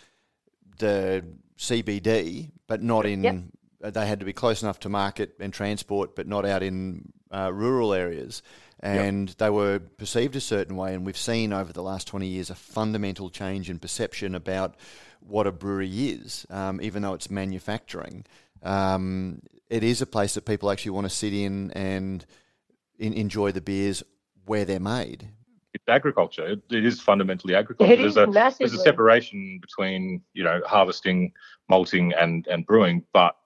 the 0.79 1.23
CBD, 1.59 2.53
but 2.67 2.83
not 2.83 3.05
in. 3.05 3.23
Yep. 3.23 3.35
They 3.81 4.07
had 4.07 4.21
to 4.21 4.27
be 4.27 4.33
close 4.33 4.63
enough 4.63 4.81
to 4.81 4.89
market 4.89 5.35
and 5.39 5.53
transport, 5.53 6.17
but 6.17 6.27
not 6.27 6.45
out 6.45 6.63
in 6.63 7.13
uh, 7.31 7.53
rural 7.53 7.93
areas. 7.93 8.43
And 8.81 9.29
they 9.39 9.51
were 9.51 9.79
perceived 9.79 10.37
a 10.37 10.41
certain 10.41 10.77
way. 10.77 10.95
And 10.95 11.05
we've 11.05 11.17
seen 11.17 11.53
over 11.53 11.73
the 11.73 11.83
last 11.83 12.07
20 12.07 12.27
years 12.27 12.51
a 12.51 12.55
fundamental 12.55 13.31
change 13.31 13.71
in 13.71 13.79
perception 13.79 14.35
about 14.35 14.77
what 15.21 15.47
a 15.47 15.53
brewery 15.53 15.91
is, 15.91 16.47
um, 16.51 16.81
even 16.81 17.03
though 17.03 17.15
it's 17.15 17.31
manufacturing. 17.31 18.25
Um, 18.63 19.41
it 19.69 19.83
is 19.83 20.01
a 20.01 20.07
place 20.07 20.35
that 20.35 20.45
people 20.45 20.71
actually 20.71 20.93
want 20.93 21.07
to 21.07 21.15
sit 21.15 21.33
in 21.33 21.71
and 21.73 22.25
in, 22.99 23.13
enjoy 23.13 23.53
the 23.53 23.61
beers 23.61 24.03
where 24.45 24.65
they're 24.65 24.81
made. 24.81 25.29
It's 25.75 25.85
agriculture. 25.89 26.47
It, 26.47 26.63
it 26.71 26.87
is 26.87 27.01
fundamentally 27.01 27.55
agriculture. 27.55 27.93
It 27.93 27.99
there's 27.99 28.17
a 28.17 28.27
massively. 28.27 28.69
there's 28.69 28.81
a 28.81 28.83
separation 28.83 29.59
between 29.61 30.23
you 30.33 30.43
know 30.43 30.61
harvesting, 30.67 31.33
malting, 31.69 32.15
and 32.15 32.47
and 32.47 32.65
brewing, 32.65 33.05
but 33.13 33.37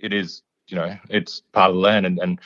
it 0.00 0.12
is 0.12 0.42
you 0.66 0.76
know 0.76 0.96
it's 1.08 1.40
part 1.52 1.70
of 1.70 1.76
the 1.76 1.80
land 1.80 2.06
and 2.06 2.18
and 2.18 2.40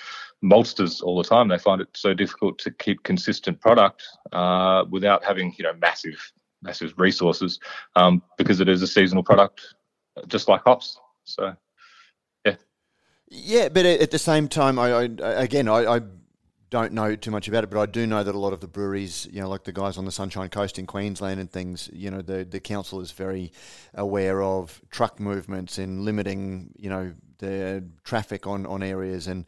maltsters 0.45 1.03
all 1.03 1.17
the 1.17 1.29
time 1.29 1.49
they 1.49 1.59
find 1.59 1.81
it 1.81 1.89
so 1.95 2.13
difficult 2.13 2.59
to 2.59 2.71
keep 2.71 3.03
consistent 3.05 3.61
product 3.61 4.03
uh, 4.33 4.85
without 4.91 5.25
having 5.25 5.55
you 5.57 5.65
know 5.65 5.73
massive 5.81 6.33
massive 6.63 6.95
resources 6.97 7.61
um, 7.97 8.23
because 8.39 8.61
it 8.61 8.69
is 8.69 8.83
a 8.83 8.87
seasonal 8.87 9.23
product 9.23 9.75
just 10.29 10.49
like 10.49 10.63
hops. 10.65 10.99
So 11.25 11.55
Yeah, 12.45 12.57
yeah 13.31 13.69
but 13.69 13.87
at 13.87 14.11
the 14.11 14.19
same 14.19 14.49
time, 14.49 14.79
I, 14.79 14.91
I 14.93 15.03
again, 15.43 15.69
I, 15.69 15.97
I 15.97 16.01
don't 16.71 16.93
know 16.93 17.15
too 17.15 17.31
much 17.31 17.49
about 17.49 17.65
it, 17.65 17.71
but 17.71 17.81
I 17.81 17.87
do 17.87 18.07
know 18.07 18.25
that 18.25 18.35
a 18.35 18.39
lot 18.39 18.53
of 18.53 18.61
the 18.61 18.69
breweries, 18.69 19.29
you 19.31 19.41
know, 19.41 19.49
like 19.49 19.65
the 19.65 19.73
guys 19.73 19.99
on 19.99 20.05
the 20.05 20.13
Sunshine 20.13 20.49
Coast 20.49 20.79
in 20.79 20.87
Queensland 20.87 21.39
and 21.39 21.51
things, 21.51 21.91
you 21.93 22.11
know, 22.11 22.23
the 22.23 22.45
the 22.45 22.61
council 22.61 23.01
is 23.01 23.13
very 23.13 23.53
aware 23.95 24.43
of 24.43 24.81
truck 24.91 25.21
movements 25.21 25.79
and 25.79 26.03
limiting, 26.03 26.73
you 26.79 26.89
know, 26.89 27.13
the 27.43 27.85
traffic 28.05 28.47
on 28.47 28.65
on 28.67 28.83
areas, 28.83 29.27
and 29.27 29.45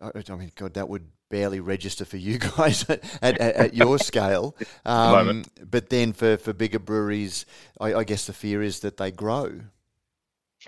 I, 0.00 0.10
I 0.30 0.36
mean, 0.36 0.52
God, 0.54 0.74
that 0.74 0.88
would 0.88 1.08
barely 1.28 1.60
register 1.60 2.04
for 2.04 2.16
you 2.16 2.38
guys 2.56 2.88
at, 2.88 3.04
at, 3.22 3.38
at 3.40 3.74
your 3.74 3.98
scale. 3.98 4.56
Um, 4.86 5.10
moment. 5.10 5.70
but 5.70 5.90
then 5.90 6.12
for, 6.12 6.36
for 6.36 6.52
bigger 6.52 6.78
breweries, 6.78 7.44
I, 7.80 7.94
I 7.94 8.04
guess 8.04 8.26
the 8.26 8.32
fear 8.32 8.62
is 8.62 8.80
that 8.80 8.98
they 8.98 9.10
grow. 9.10 9.62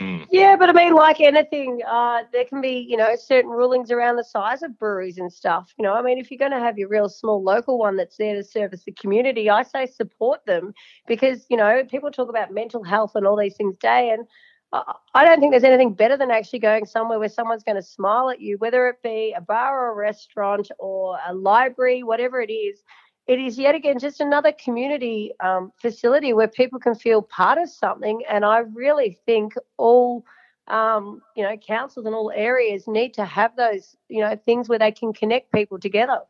mm, 0.00 0.26
Yeah, 0.30 0.56
but 0.56 0.68
I 0.68 0.72
mean, 0.72 0.94
like 0.94 1.20
anything, 1.20 1.80
uh, 1.88 2.24
there 2.32 2.44
can 2.44 2.60
be, 2.60 2.86
you 2.88 2.96
know, 2.98 3.14
certain 3.16 3.50
rulings 3.50 3.90
around 3.90 4.16
the 4.16 4.24
size 4.24 4.62
of 4.62 4.78
breweries 4.78 5.18
and 5.18 5.32
stuff. 5.32 5.72
You 5.78 5.84
know, 5.84 5.94
I 5.94 6.02
mean, 6.02 6.18
if 6.18 6.30
you're 6.30 6.38
going 6.38 6.52
to 6.52 6.58
have 6.60 6.78
your 6.78 6.88
real 6.88 7.08
small 7.08 7.42
local 7.42 7.78
one 7.78 7.96
that's 7.96 8.16
there 8.18 8.34
to 8.34 8.44
service 8.44 8.84
the 8.84 8.92
community, 8.92 9.48
I 9.48 9.62
say 9.62 9.86
support 9.86 10.44
them 10.46 10.74
because, 11.06 11.46
you 11.48 11.56
know, 11.56 11.82
people 11.90 12.10
talk 12.10 12.28
about 12.28 12.52
mental 12.52 12.82
health 12.84 13.12
and 13.14 13.26
all 13.26 13.36
these 13.36 13.56
things 13.56 13.76
day. 13.80 14.10
And 14.10 14.26
I 14.72 15.24
don't 15.24 15.40
think 15.40 15.52
there's 15.52 15.64
anything 15.64 15.94
better 15.94 16.16
than 16.16 16.30
actually 16.30 16.58
going 16.58 16.84
somewhere 16.84 17.18
where 17.18 17.28
someone's 17.28 17.62
going 17.62 17.76
to 17.76 17.82
smile 17.82 18.28
at 18.28 18.40
you, 18.40 18.58
whether 18.58 18.88
it 18.88 19.02
be 19.02 19.34
a 19.36 19.40
bar 19.40 19.86
or 19.86 19.92
a 19.92 19.94
restaurant 19.94 20.70
or 20.78 21.18
a 21.26 21.34
library, 21.34 22.02
whatever 22.02 22.40
it 22.40 22.52
is. 22.52 22.82
It 23.26 23.38
is 23.38 23.58
yet 23.58 23.74
again 23.74 23.98
just 23.98 24.20
another 24.20 24.52
community 24.52 25.32
um, 25.40 25.72
facility 25.76 26.32
where 26.32 26.48
people 26.48 26.78
can 26.78 26.94
feel 26.94 27.22
part 27.22 27.58
of 27.58 27.70
something. 27.70 28.22
And 28.28 28.44
I 28.44 28.58
really 28.58 29.18
think 29.26 29.54
all, 29.76 30.24
um, 30.66 31.22
you 31.36 31.42
know, 31.44 31.56
councils 31.56 32.06
in 32.06 32.14
all 32.14 32.32
areas 32.34 32.86
need 32.86 33.14
to 33.14 33.24
have 33.24 33.56
those, 33.56 33.96
you 34.08 34.20
know, 34.20 34.36
things 34.36 34.68
where 34.68 34.78
they 34.78 34.92
can 34.92 35.12
connect 35.12 35.52
people 35.52 35.78
together. 35.78 36.20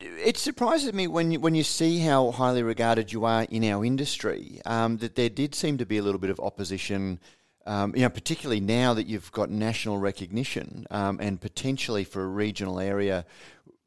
It 0.00 0.36
surprises 0.36 0.92
me 0.92 1.06
when 1.06 1.32
you, 1.32 1.40
when 1.40 1.54
you 1.54 1.62
see 1.62 2.00
how 2.00 2.30
highly 2.30 2.62
regarded 2.62 3.12
you 3.12 3.24
are 3.24 3.44
in 3.44 3.64
our 3.64 3.84
industry 3.84 4.60
um, 4.66 4.98
that 4.98 5.14
there 5.14 5.30
did 5.30 5.54
seem 5.54 5.78
to 5.78 5.86
be 5.86 5.98
a 5.98 6.02
little 6.02 6.20
bit 6.20 6.30
of 6.30 6.40
opposition. 6.40 7.20
Um, 7.66 7.94
you 7.96 8.02
know, 8.02 8.10
particularly 8.10 8.60
now 8.60 8.92
that 8.94 9.06
you've 9.06 9.32
got 9.32 9.50
national 9.50 9.98
recognition 9.98 10.86
um, 10.90 11.18
and 11.20 11.40
potentially 11.40 12.04
for 12.04 12.22
a 12.22 12.26
regional 12.26 12.78
area 12.78 13.24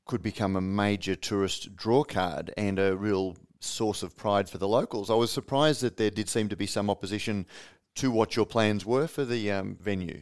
could 0.06 0.24
become 0.24 0.56
a 0.56 0.62
major 0.62 1.16
tourist 1.16 1.76
draw 1.76 2.04
card 2.04 2.54
and 2.58 2.80
a 2.80 2.96
real 2.98 3.36
source 3.60 4.04
of 4.04 4.16
pride 4.16 4.50
for 4.50 4.58
the 4.58 4.68
locals. 4.68 5.10
I 5.10 5.16
was 5.16 5.32
surprised 5.32 5.82
that 5.82 5.98
there 5.98 6.10
did 6.10 6.30
seem 6.30 6.50
to 6.50 6.56
be 6.56 6.66
some 6.66 6.90
opposition 6.90 7.46
to 7.96 8.10
what 8.10 8.36
your 8.36 8.46
plans 8.46 8.86
were 8.86 9.08
for 9.08 9.26
the 9.26 9.52
um, 9.52 9.78
venue. 9.80 10.22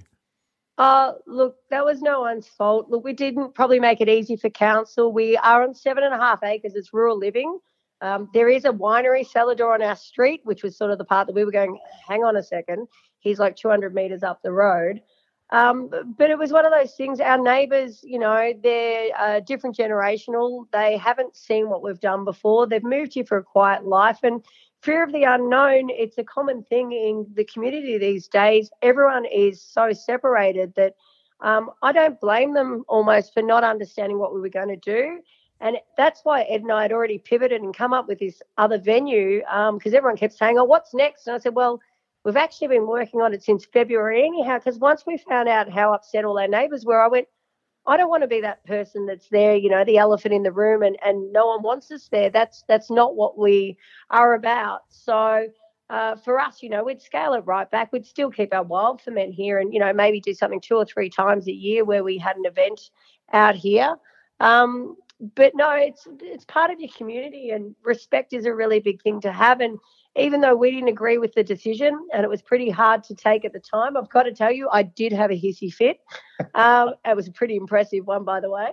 Uh, 0.78 1.13
look, 1.26 1.56
that 1.70 1.86
was 1.86 2.02
no 2.02 2.22
one's 2.22 2.48
fault. 2.48 2.89
Look, 2.89 3.04
we 3.06 3.13
didn't 3.13 3.54
probably 3.54 3.80
make 3.80 4.02
it 4.02 4.10
easy 4.10 4.36
for 4.36 4.50
council. 4.50 5.13
We 5.13 5.38
are 5.38 5.63
on 5.63 5.74
seven 5.74 6.04
and 6.04 6.13
a 6.13 6.18
half 6.18 6.44
acres. 6.44 6.76
It's 6.76 6.94
rural 6.94 7.18
living. 7.18 7.60
Um, 8.02 8.30
there 8.34 8.50
is 8.50 8.65
a 8.65 8.72
winery 8.72 9.26
cellar 9.26 9.56
door 9.56 9.74
on 9.74 9.82
our 9.82 9.96
street, 9.96 10.41
which 10.44 10.63
was 10.63 10.78
sort 10.78 10.91
of 10.91 10.98
the 10.98 11.06
part 11.06 11.28
that 11.28 11.36
we 11.36 11.46
were 11.46 11.52
going, 11.52 11.80
hang 12.08 12.24
on 12.24 12.36
a 12.36 12.44
second. 12.44 12.88
He's 13.26 13.40
like 13.40 13.56
200 13.56 13.94
metres 13.94 14.22
up 14.22 14.44
the 14.44 14.52
road. 14.52 15.02
Um, 15.50 15.90
but 16.18 16.30
it 16.30 16.38
was 16.38 16.52
one 16.52 16.66
of 16.66 16.72
those 16.72 16.94
things. 16.94 17.20
Our 17.20 17.42
neighbours, 17.42 18.04
you 18.04 18.20
know, 18.20 18.54
they're 18.64 19.10
uh, 19.18 19.40
different 19.40 19.76
generational. 19.76 20.66
They 20.72 20.96
haven't 20.96 21.36
seen 21.36 21.70
what 21.70 21.82
we've 21.82 22.00
done 22.00 22.24
before. 22.24 22.68
They've 22.68 22.84
moved 22.84 23.16
here 23.16 23.26
for 23.26 23.38
a 23.38 23.44
quiet 23.44 23.86
life. 23.86 24.20
And 24.22 24.44
fear 24.82 25.04
of 25.04 25.12
the 25.12 25.24
unknown, 25.24 25.90
it's 25.90 26.20
a 26.20 26.24
common 26.24 26.64
thing 26.64 26.92
in 26.92 27.26
the 27.34 27.46
community 27.46 27.98
these 27.98 28.28
days. 28.28 28.70
Everyone 28.84 29.26
is 29.26 29.60
so 29.60 29.92
separated 29.92 30.74
that 30.76 30.94
um, 31.42 31.72
I 31.82 31.92
don't 31.92 32.20
blame 32.20 32.54
them 32.54 32.84
almost 32.88 33.34
for 33.34 33.42
not 33.42 33.64
understanding 33.64 34.20
what 34.20 34.36
we 34.36 34.42
were 34.42 34.50
going 34.50 34.70
to 34.70 34.78
do. 34.78 35.20
And 35.62 35.78
that's 35.98 36.22
why 36.24 36.42
Ed 36.44 36.62
and 36.62 36.72
I 36.72 36.84
had 36.84 36.92
already 36.92 37.18
pivoted 37.18 37.62
and 37.62 37.76
come 37.76 37.94
up 37.94 38.08
with 38.08 38.20
this 38.20 38.42
other 38.58 38.78
venue 38.78 39.40
because 39.40 39.94
everyone 39.94 40.18
kept 40.18 40.34
saying, 40.34 40.58
oh, 40.58 40.64
what's 40.66 40.94
next? 40.94 41.28
And 41.28 41.36
I 41.36 41.40
said, 41.40 41.56
well, 41.56 41.80
we've 42.26 42.36
actually 42.36 42.68
been 42.68 42.88
working 42.88 43.22
on 43.22 43.34
it 43.34 43.44
since 43.44 43.66
February 43.66 44.26
anyhow, 44.26 44.58
because 44.58 44.80
once 44.80 45.06
we 45.06 45.18
found 45.18 45.48
out 45.48 45.72
how 45.72 45.94
upset 45.94 46.26
all 46.26 46.40
our 46.40 46.48
neighbours 46.48 46.84
were, 46.84 47.00
I 47.00 47.08
went, 47.08 47.28
I 47.88 47.98
don't 47.98 48.10
want 48.10 48.24
to 48.24 48.28
be 48.28 48.42
that 48.42 48.66
person 48.66 49.06
that's 49.06 49.30
there, 49.30 49.56
you 49.56 49.70
know, 49.70 49.86
the 49.86 50.00
elephant 50.00 50.34
in 50.34 50.42
the 50.42 50.52
room 50.52 50.82
and, 50.82 50.98
and 51.06 51.32
no 51.32 51.46
one 51.46 51.62
wants 51.62 51.92
us 51.92 52.10
there. 52.12 52.32
That's 52.32 52.64
that's 52.68 52.90
not 52.90 53.16
what 53.16 53.38
we 53.38 53.78
are 54.10 54.34
about. 54.34 54.82
So 54.90 55.48
uh, 55.92 56.16
for 56.16 56.40
us, 56.40 56.64
you 56.64 56.70
know, 56.70 56.84
we'd 56.84 57.02
scale 57.02 57.34
it 57.34 57.46
right 57.46 57.70
back. 57.70 57.94
We'd 57.94 58.08
still 58.08 58.32
keep 58.32 58.56
our 58.56 58.64
wild 58.64 59.02
ferment 59.02 59.36
here 59.36 59.60
and, 59.60 59.72
you 59.72 59.80
know, 59.80 59.94
maybe 59.94 60.20
do 60.20 60.34
something 60.34 60.60
two 60.60 60.78
or 60.78 60.86
three 60.86 61.12
times 61.12 61.48
a 61.48 61.54
year 61.54 61.86
where 61.86 62.04
we 62.04 62.18
had 62.18 62.38
an 62.38 62.46
event 62.46 62.90
out 63.34 63.56
here. 63.56 63.96
Um, 64.40 64.98
but 65.19 65.54
no, 65.56 65.71
it's 65.71 66.08
it's 66.21 66.45
part 66.45 66.71
of 66.71 66.80
your 66.80 66.89
community 66.95 67.51
and 67.51 67.75
respect 67.84 68.34
is 68.34 68.45
a 68.45 68.54
really 68.54 68.80
big 68.80 69.01
thing 69.01 69.21
to 69.21 69.32
have. 69.32 69.62
And 69.62 69.80
even 70.17 70.41
though 70.41 70.56
we 70.56 70.71
didn't 70.71 70.89
agree 70.89 71.17
with 71.17 71.34
the 71.34 71.43
decision 71.43 72.08
and 72.13 72.23
it 72.23 72.30
was 72.30 72.41
pretty 72.41 72.69
hard 72.69 73.04
to 73.06 73.15
take 73.15 73.45
at 73.45 73.54
the 73.54 73.60
time, 73.60 73.95
I've 73.95 74.10
got 74.10 74.23
to 74.23 74.34
tell 74.34 74.51
you, 74.51 74.69
I 74.71 74.84
did 74.84 75.13
have 75.13 75.32
a 75.32 75.39
hissy 75.39 75.73
fit. 75.73 75.99
Um, 76.54 76.95
it 77.06 77.15
was 77.15 77.30
a 77.30 77.32
pretty 77.32 77.56
impressive 77.56 78.06
one, 78.06 78.25
by 78.25 78.41
the 78.41 78.49
way. 78.49 78.67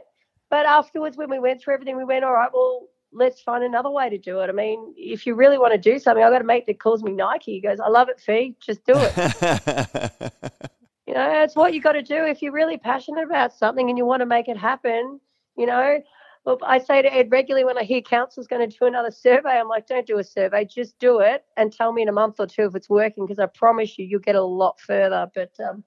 But 0.50 0.66
afterwards, 0.66 1.16
when 1.16 1.30
we 1.30 1.38
went 1.38 1.62
through 1.62 1.74
everything, 1.74 1.96
we 1.96 2.04
went, 2.04 2.24
all 2.24 2.32
right, 2.32 2.50
well, 2.52 2.88
let's 3.12 3.40
find 3.40 3.62
another 3.62 3.90
way 3.90 4.10
to 4.10 4.18
do 4.18 4.40
it. 4.40 4.48
I 4.48 4.52
mean, 4.52 4.92
if 4.96 5.26
you 5.26 5.36
really 5.36 5.58
want 5.58 5.72
to 5.72 5.78
do 5.78 6.00
something, 6.00 6.24
I've 6.24 6.32
got 6.32 6.40
a 6.40 6.44
mate 6.44 6.66
that 6.66 6.80
calls 6.80 7.04
me 7.04 7.12
Nike. 7.12 7.52
He 7.52 7.60
goes, 7.60 7.78
I 7.78 7.88
love 7.88 8.08
it, 8.08 8.20
Fee, 8.20 8.56
just 8.60 8.84
do 8.84 8.94
it. 8.96 10.32
You 11.12 11.18
know, 11.18 11.42
it's 11.42 11.56
what 11.56 11.74
you 11.74 11.80
got 11.82 11.92
to 11.92 12.02
do 12.02 12.24
if 12.24 12.40
you're 12.40 12.52
really 12.52 12.78
passionate 12.78 13.24
about 13.24 13.52
something 13.52 13.90
and 13.90 13.98
you 13.98 14.06
want 14.06 14.20
to 14.20 14.26
make 14.26 14.48
it 14.48 14.56
happen. 14.56 15.20
You 15.58 15.66
know, 15.66 16.00
well, 16.44 16.58
I 16.62 16.78
say 16.78 17.02
to 17.02 17.12
Ed 17.12 17.30
regularly 17.30 17.64
when 17.64 17.78
I 17.78 17.84
hear 17.84 18.00
council's 18.00 18.46
going 18.48 18.68
to 18.68 18.76
do 18.76 18.86
another 18.86 19.10
survey, 19.10 19.60
I'm 19.60 19.68
like, 19.68 19.86
don't 19.86 20.06
do 20.06 20.18
a 20.18 20.24
survey, 20.24 20.64
just 20.64 20.98
do 20.98 21.20
it 21.20 21.44
and 21.56 21.72
tell 21.72 21.92
me 21.92 22.02
in 22.02 22.08
a 22.08 22.12
month 22.12 22.40
or 22.40 22.46
two 22.46 22.64
if 22.64 22.74
it's 22.74 22.88
working 22.90 23.24
because 23.24 23.38
I 23.38 23.46
promise 23.46 23.98
you, 23.98 24.06
you'll 24.06 24.20
get 24.20 24.34
a 24.34 24.42
lot 24.42 24.80
further. 24.80 25.30
But 25.34 25.52
um, 25.60 25.84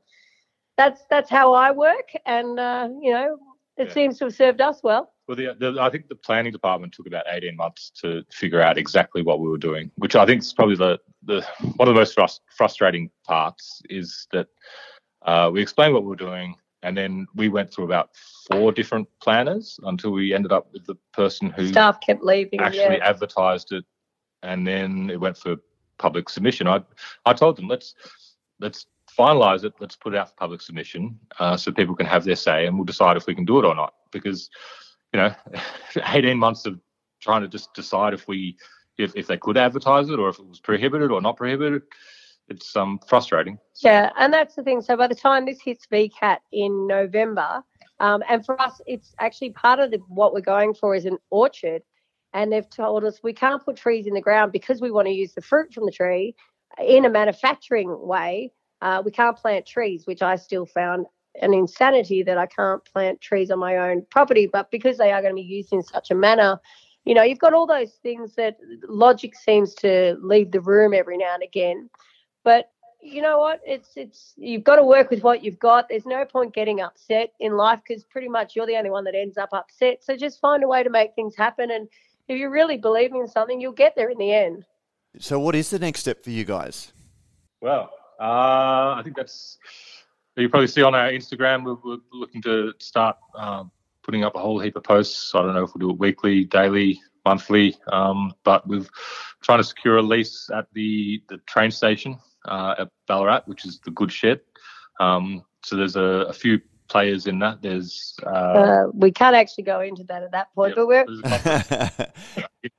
that's 0.77 1.01
that's 1.09 1.29
how 1.29 1.53
I 1.53 1.71
work, 1.71 2.09
and 2.25 2.59
uh, 2.59 2.89
you 3.01 3.11
know, 3.11 3.37
it 3.77 3.87
Yeah. 3.87 3.93
seems 3.93 4.17
to 4.19 4.25
have 4.25 4.35
served 4.35 4.61
us 4.61 4.81
well. 4.83 5.11
Well, 5.27 5.35
the, 5.35 5.55
the, 5.59 5.81
I 5.81 5.89
think 5.89 6.07
the 6.07 6.15
planning 6.15 6.51
department 6.51 6.93
took 6.93 7.07
about 7.07 7.25
18 7.27 7.55
months 7.55 7.91
to 8.01 8.23
figure 8.31 8.61
out 8.61 8.77
exactly 8.77 9.23
what 9.23 9.39
we 9.39 9.49
were 9.49 9.57
doing, 9.57 9.89
which 9.95 10.15
I 10.15 10.25
think 10.25 10.41
is 10.41 10.53
probably 10.53 10.75
the, 10.75 10.99
the 11.23 11.43
one 11.77 11.87
of 11.87 11.95
the 11.95 11.99
most 11.99 12.15
frust- 12.15 12.41
frustrating 12.55 13.09
parts 13.25 13.81
is 13.89 14.27
that 14.31 14.47
uh, 15.23 15.49
we 15.51 15.61
explained 15.61 15.93
what 15.95 16.03
we 16.03 16.09
were 16.09 16.15
doing, 16.15 16.55
and 16.85 16.95
then 16.95 17.27
we 17.35 17.49
went 17.49 17.73
through 17.73 17.85
about 17.85 18.11
four 18.49 18.71
different 18.71 19.07
planners 19.21 19.79
until 19.83 20.11
we 20.11 20.33
ended 20.33 20.51
up 20.51 20.67
with 20.71 20.85
the 20.85 20.95
person 21.11 21.49
who 21.49 21.67
Staff 21.67 21.99
kept 21.99 22.23
leaving. 22.23 22.59
actually 22.59 22.97
yeah. 22.97 23.09
advertised 23.09 23.71
it 23.71 23.83
and 24.43 24.65
then 24.65 25.09
it 25.09 25.19
went 25.19 25.37
for 25.37 25.57
public 25.97 26.29
submission. 26.29 26.67
I 26.67 26.81
I 27.25 27.33
told 27.33 27.57
them 27.57 27.67
let's 27.67 27.95
let's 28.59 28.85
finalize 29.17 29.63
it. 29.63 29.73
Let's 29.79 29.95
put 29.95 30.13
it 30.13 30.17
out 30.17 30.29
for 30.29 30.35
public 30.35 30.61
submission 30.61 31.19
uh, 31.39 31.57
so 31.57 31.71
people 31.71 31.95
can 31.95 32.05
have 32.05 32.23
their 32.23 32.35
say, 32.35 32.65
and 32.65 32.77
we'll 32.77 32.85
decide 32.85 33.17
if 33.17 33.27
we 33.27 33.35
can 33.35 33.45
do 33.45 33.59
it 33.59 33.65
or 33.65 33.75
not. 33.75 33.93
Because 34.11 34.49
you 35.13 35.19
know, 35.19 35.33
18 36.07 36.37
months 36.37 36.65
of 36.65 36.79
trying 37.21 37.41
to 37.41 37.47
just 37.47 37.73
decide 37.73 38.13
if 38.13 38.27
we 38.27 38.57
if, 38.97 39.13
if 39.15 39.27
they 39.27 39.37
could 39.37 39.57
advertise 39.57 40.09
it 40.09 40.19
or 40.19 40.29
if 40.29 40.39
it 40.39 40.47
was 40.47 40.59
prohibited 40.59 41.11
or 41.11 41.21
not 41.21 41.37
prohibited. 41.37 41.81
It's 42.49 42.75
um 42.75 42.99
frustrating. 43.08 43.58
Yeah, 43.81 44.12
and 44.17 44.34
that's 44.34 44.55
the 44.55 44.63
thing. 44.63 44.81
So 44.81 44.95
by 44.95 45.08
the 45.08 45.15
time 45.15 45.45
this 45.45 45.62
hits 45.62 45.86
VCAT 45.91 46.38
in 46.51 46.88
November, 46.88 47.63
um, 47.99 48.23
and 48.29 48.45
for 48.45 48.60
us, 48.62 48.81
it's 48.86 49.13
actually 49.19 49.51
part 49.51 49.79
of 49.79 49.91
the, 49.91 49.97
what 50.08 50.34
we're 50.34 50.41
going 50.41 50.73
for 50.73 50.95
is 50.95 51.05
an 51.05 51.17
orchard. 51.29 51.81
And 52.34 52.51
they've 52.51 52.69
told 52.69 53.05
us 53.05 53.21
we 53.23 53.34
can't 53.34 53.63
put 53.63 53.77
trees 53.77 54.08
in 54.08 54.13
the 54.13 54.21
ground 54.21 54.51
because 54.51 54.81
we 54.81 54.91
want 54.91 55.08
to 55.08 55.13
use 55.13 55.34
the 55.34 55.41
fruit 55.41 55.73
from 55.73 55.86
the 55.86 55.91
tree 55.91 56.36
in 56.77 57.05
a 57.05 57.10
manufacturing 57.10 57.97
way. 58.05 58.51
Uh, 58.81 59.01
we 59.03 59.12
can't 59.12 59.38
plant 59.38 59.65
trees, 59.65 60.05
which 60.05 60.21
I 60.21 60.36
still 60.36 60.65
found 60.65 61.05
an 61.41 61.53
insanity 61.53 62.23
that 62.23 62.38
I 62.38 62.45
can't 62.45 62.84
plant 62.86 63.21
trees 63.21 63.51
on 63.51 63.60
my 63.60 63.77
own 63.77 64.05
property. 64.10 64.47
But 64.51 64.69
because 64.69 64.97
they 64.97 65.12
are 65.12 65.21
going 65.21 65.34
to 65.34 65.41
be 65.41 65.47
used 65.47 65.71
in 65.71 65.81
such 65.81 66.12
a 66.12 66.15
manner, 66.15 66.60
you 67.05 67.13
know, 67.13 67.23
you've 67.23 67.39
got 67.39 67.53
all 67.53 67.67
those 67.67 67.93
things 68.03 68.36
that 68.36 68.58
logic 68.89 69.36
seems 69.36 69.73
to 69.75 70.17
leave 70.21 70.51
the 70.51 70.60
room 70.60 70.93
every 70.93 71.17
now 71.17 71.34
and 71.36 71.43
again. 71.43 71.89
But 72.45 72.71
you 73.01 73.21
know 73.21 73.39
what? 73.39 73.60
It's 73.65 73.89
it's 73.97 74.34
you've 74.38 74.63
got 74.63 74.77
to 74.77 74.84
work 74.84 75.10
with 75.10 75.23
what 75.23 75.43
you've 75.43 75.60
got. 75.60 75.89
There's 75.89 76.05
no 76.05 76.23
point 76.23 76.53
getting 76.53 76.79
upset 76.79 77.34
in 77.41 77.58
life 77.58 77.81
because 77.86 78.05
pretty 78.05 78.29
much 78.29 78.55
you're 78.55 78.67
the 78.67 78.77
only 78.77 78.91
one 78.91 79.03
that 79.03 79.15
ends 79.15 79.38
up 79.38 79.49
upset. 79.51 80.03
So 80.03 80.15
just 80.15 80.39
find 80.39 80.63
a 80.63 80.67
way 80.67 80.84
to 80.84 80.89
make 80.89 81.13
things 81.15 81.36
happen. 81.36 81.71
And 81.71 81.89
if 82.27 82.39
you 82.39 82.49
really 82.49 82.77
believe 82.77 83.13
in 83.13 83.27
something, 83.27 83.60
you'll 83.60 83.73
get 83.73 83.95
there 83.95 84.10
in 84.10 84.17
the 84.17 84.34
end. 84.34 84.63
So, 85.19 85.39
what 85.39 85.55
is 85.55 85.69
the 85.69 85.79
next 85.79 86.01
step 86.01 86.23
for 86.23 86.29
you 86.29 86.45
guys? 86.45 86.93
Well, 87.62 87.91
uh, 88.19 88.95
I 88.97 89.01
think 89.03 89.15
that's 89.15 89.58
you 90.36 90.49
probably 90.49 90.67
see 90.67 90.84
on 90.84 90.93
our 90.93 91.10
Instagram. 91.10 91.63
We're, 91.63 91.77
we're 91.84 92.01
looking 92.12 92.41
to 92.43 92.73
start 92.79 93.17
um, 93.36 93.71
putting 94.03 94.23
up 94.23 94.36
a 94.36 94.39
whole 94.39 94.60
heap 94.60 94.75
of 94.75 94.84
posts. 94.84 95.34
I 95.34 95.41
don't 95.41 95.53
know 95.53 95.63
if 95.63 95.73
we'll 95.73 95.89
do 95.89 95.93
it 95.93 95.99
weekly, 95.99 96.43
daily, 96.43 97.01
monthly, 97.25 97.75
um, 97.91 98.34
but 98.43 98.67
we're 98.67 98.86
trying 99.41 99.60
to 99.60 99.63
secure 99.63 99.97
a 99.97 100.01
lease 100.01 100.49
at 100.53 100.67
the 100.73 101.23
the 101.29 101.38
train 101.47 101.71
station 101.71 102.19
uh, 102.47 102.75
at 102.79 102.89
Ballarat, 103.08 103.41
which 103.45 103.65
is 103.65 103.79
the 103.79 103.91
Good 103.91 104.12
Shed. 104.12 104.41
Um, 104.99 105.43
so 105.63 105.75
there's 105.75 105.95
a, 105.95 106.27
a, 106.29 106.34
few 106.34 106.62
players 106.88 107.27
in 107.27 107.39
that. 107.39 107.62
There's 107.62 108.15
uh, 108.25 108.29
uh, 108.29 108.88
we 108.93 109.12
can't 109.12 109.36
actually 109.36 109.65
go 109.65 109.81
into 109.81 110.03
that 110.05 110.23
at 110.23 110.31
that 110.31 110.53
point, 110.55 110.75
but 110.75 110.88
we're 110.88 111.05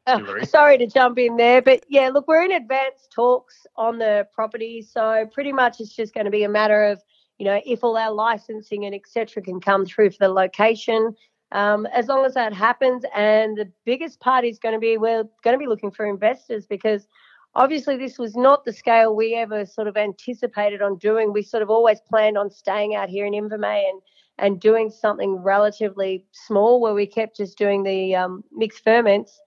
sorry 0.46 0.78
to 0.78 0.86
jump 0.86 1.18
in 1.18 1.36
there, 1.36 1.60
but 1.60 1.84
yeah, 1.88 2.08
look, 2.08 2.28
we're 2.28 2.44
in 2.44 2.52
advanced 2.52 3.10
talks 3.12 3.66
on 3.76 3.98
the 3.98 4.26
property, 4.32 4.82
so 4.82 5.28
pretty 5.32 5.52
much 5.52 5.80
it's 5.80 5.94
just 5.94 6.14
going 6.14 6.26
to 6.26 6.30
be 6.30 6.44
a 6.44 6.48
matter 6.48 6.84
of 6.84 7.02
you 7.38 7.44
know 7.44 7.60
if 7.66 7.84
all 7.84 7.96
our 7.96 8.12
licensing 8.12 8.84
and 8.86 8.94
etc. 8.94 9.42
can 9.42 9.60
come 9.60 9.84
through 9.84 10.10
for 10.10 10.18
the 10.20 10.28
location. 10.28 11.14
Um, 11.52 11.86
as 11.86 12.08
long 12.08 12.24
as 12.24 12.34
that 12.34 12.52
happens, 12.52 13.04
and 13.14 13.56
the 13.56 13.70
biggest 13.84 14.18
part 14.18 14.44
is 14.44 14.58
going 14.58 14.74
to 14.74 14.80
be 14.80 14.96
we're 14.96 15.24
going 15.44 15.54
to 15.54 15.58
be 15.58 15.68
looking 15.68 15.92
for 15.92 16.04
investors 16.04 16.66
because 16.66 17.06
obviously 17.56 17.96
this 17.96 18.18
was 18.18 18.36
not 18.36 18.64
the 18.64 18.72
scale 18.72 19.16
we 19.16 19.34
ever 19.34 19.66
sort 19.66 19.88
of 19.88 19.96
anticipated 19.96 20.82
on 20.82 20.98
doing. 20.98 21.32
We 21.32 21.42
sort 21.42 21.62
of 21.62 21.70
always 21.70 22.00
planned 22.08 22.38
on 22.38 22.50
staying 22.50 22.94
out 22.94 23.08
here 23.08 23.26
in 23.26 23.32
Invermay 23.32 23.88
and 23.88 24.00
and 24.38 24.60
doing 24.60 24.90
something 24.90 25.36
relatively 25.42 26.26
small 26.32 26.78
where 26.78 26.92
we 26.92 27.06
kept 27.06 27.38
just 27.38 27.56
doing 27.56 27.82
the 27.82 28.14
um, 28.14 28.44
mixed 28.52 28.84
ferments. 28.84 29.40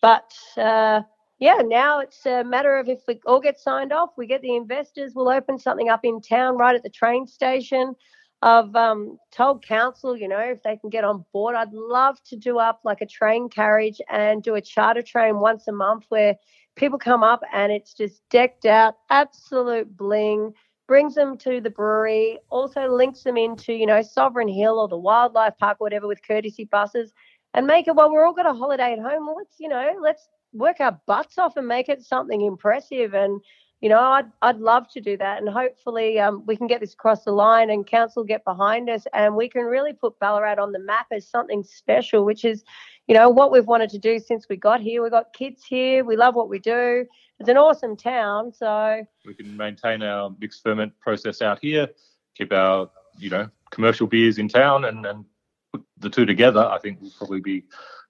But 0.00 0.32
uh, 0.56 1.02
yeah, 1.38 1.58
now 1.62 2.00
it's 2.00 2.24
a 2.24 2.42
matter 2.42 2.78
of 2.78 2.88
if 2.88 3.00
we 3.06 3.20
all 3.26 3.40
get 3.40 3.60
signed 3.60 3.92
off, 3.92 4.10
we 4.16 4.26
get 4.26 4.40
the 4.40 4.56
investors, 4.56 5.12
we'll 5.14 5.28
open 5.28 5.58
something 5.58 5.90
up 5.90 6.00
in 6.04 6.22
town 6.22 6.56
right 6.56 6.74
at 6.74 6.82
the 6.82 6.88
train 6.88 7.26
station. 7.26 7.94
I've 8.42 8.74
um, 8.74 9.18
told 9.30 9.64
council, 9.64 10.16
you 10.16 10.26
know, 10.26 10.38
if 10.38 10.62
they 10.62 10.76
can 10.76 10.88
get 10.88 11.04
on 11.04 11.24
board, 11.32 11.56
I'd 11.56 11.72
love 11.72 12.22
to 12.24 12.36
do 12.36 12.58
up 12.58 12.80
like 12.84 13.02
a 13.02 13.06
train 13.06 13.50
carriage 13.50 14.00
and 14.10 14.42
do 14.42 14.54
a 14.54 14.62
charter 14.62 15.02
train 15.02 15.40
once 15.40 15.68
a 15.68 15.72
month 15.72 16.04
where 16.08 16.36
people 16.74 16.98
come 16.98 17.22
up 17.22 17.42
and 17.52 17.70
it's 17.70 17.92
just 17.92 18.22
decked 18.30 18.64
out, 18.64 18.94
absolute 19.10 19.94
bling, 19.94 20.52
brings 20.88 21.14
them 21.14 21.36
to 21.38 21.60
the 21.60 21.68
brewery, 21.68 22.38
also 22.48 22.88
links 22.88 23.22
them 23.24 23.36
into, 23.36 23.74
you 23.74 23.86
know, 23.86 24.00
Sovereign 24.00 24.48
Hill 24.48 24.78
or 24.78 24.88
the 24.88 24.96
Wildlife 24.96 25.58
Park, 25.58 25.76
or 25.78 25.84
whatever, 25.84 26.08
with 26.08 26.26
courtesy 26.26 26.64
buses 26.64 27.12
and 27.52 27.66
make 27.66 27.88
it, 27.88 27.94
well, 27.94 28.10
we're 28.10 28.24
all 28.26 28.32
got 28.32 28.46
a 28.46 28.54
holiday 28.54 28.94
at 28.94 28.98
home. 28.98 29.26
Well, 29.26 29.36
let's, 29.36 29.56
you 29.58 29.68
know, 29.68 29.92
let's 30.00 30.28
work 30.54 30.76
our 30.80 30.98
butts 31.06 31.36
off 31.36 31.58
and 31.58 31.68
make 31.68 31.90
it 31.90 32.02
something 32.02 32.40
impressive. 32.40 33.12
And, 33.12 33.42
you 33.80 33.88
know, 33.88 33.98
I'd, 33.98 34.26
I'd 34.42 34.58
love 34.58 34.88
to 34.90 35.00
do 35.00 35.16
that. 35.16 35.38
And 35.38 35.48
hopefully 35.48 36.18
um, 36.18 36.44
we 36.46 36.56
can 36.56 36.66
get 36.66 36.80
this 36.80 36.92
across 36.92 37.24
the 37.24 37.32
line 37.32 37.70
and 37.70 37.86
council 37.86 38.24
get 38.24 38.44
behind 38.44 38.90
us 38.90 39.06
and 39.14 39.34
we 39.34 39.48
can 39.48 39.62
really 39.62 39.94
put 39.94 40.18
Ballarat 40.18 40.58
on 40.58 40.72
the 40.72 40.78
map 40.78 41.06
as 41.10 41.26
something 41.26 41.62
special, 41.62 42.24
which 42.24 42.44
is, 42.44 42.62
you 43.06 43.14
know, 43.14 43.30
what 43.30 43.50
we've 43.50 43.66
wanted 43.66 43.88
to 43.90 43.98
do 43.98 44.18
since 44.18 44.46
we 44.50 44.56
got 44.56 44.80
here. 44.80 45.02
We've 45.02 45.10
got 45.10 45.32
kids 45.32 45.64
here. 45.64 46.04
We 46.04 46.16
love 46.16 46.34
what 46.34 46.50
we 46.50 46.58
do. 46.58 47.06
It's 47.38 47.48
an 47.48 47.56
awesome 47.56 47.96
town. 47.96 48.52
So 48.52 49.02
we 49.24 49.32
can 49.32 49.56
maintain 49.56 50.02
our 50.02 50.30
mixed 50.38 50.62
ferment 50.62 50.92
process 51.00 51.40
out 51.40 51.58
here, 51.62 51.88
keep 52.36 52.52
our, 52.52 52.90
you 53.18 53.30
know, 53.30 53.48
commercial 53.70 54.06
beers 54.06 54.38
in 54.38 54.48
town 54.48 54.84
and, 54.84 55.06
and 55.06 55.24
put 55.72 55.82
the 55.98 56.10
two 56.10 56.26
together. 56.26 56.66
I 56.66 56.78
think 56.78 56.98
we'll 57.00 57.12
probably 57.16 57.40
be 57.40 57.64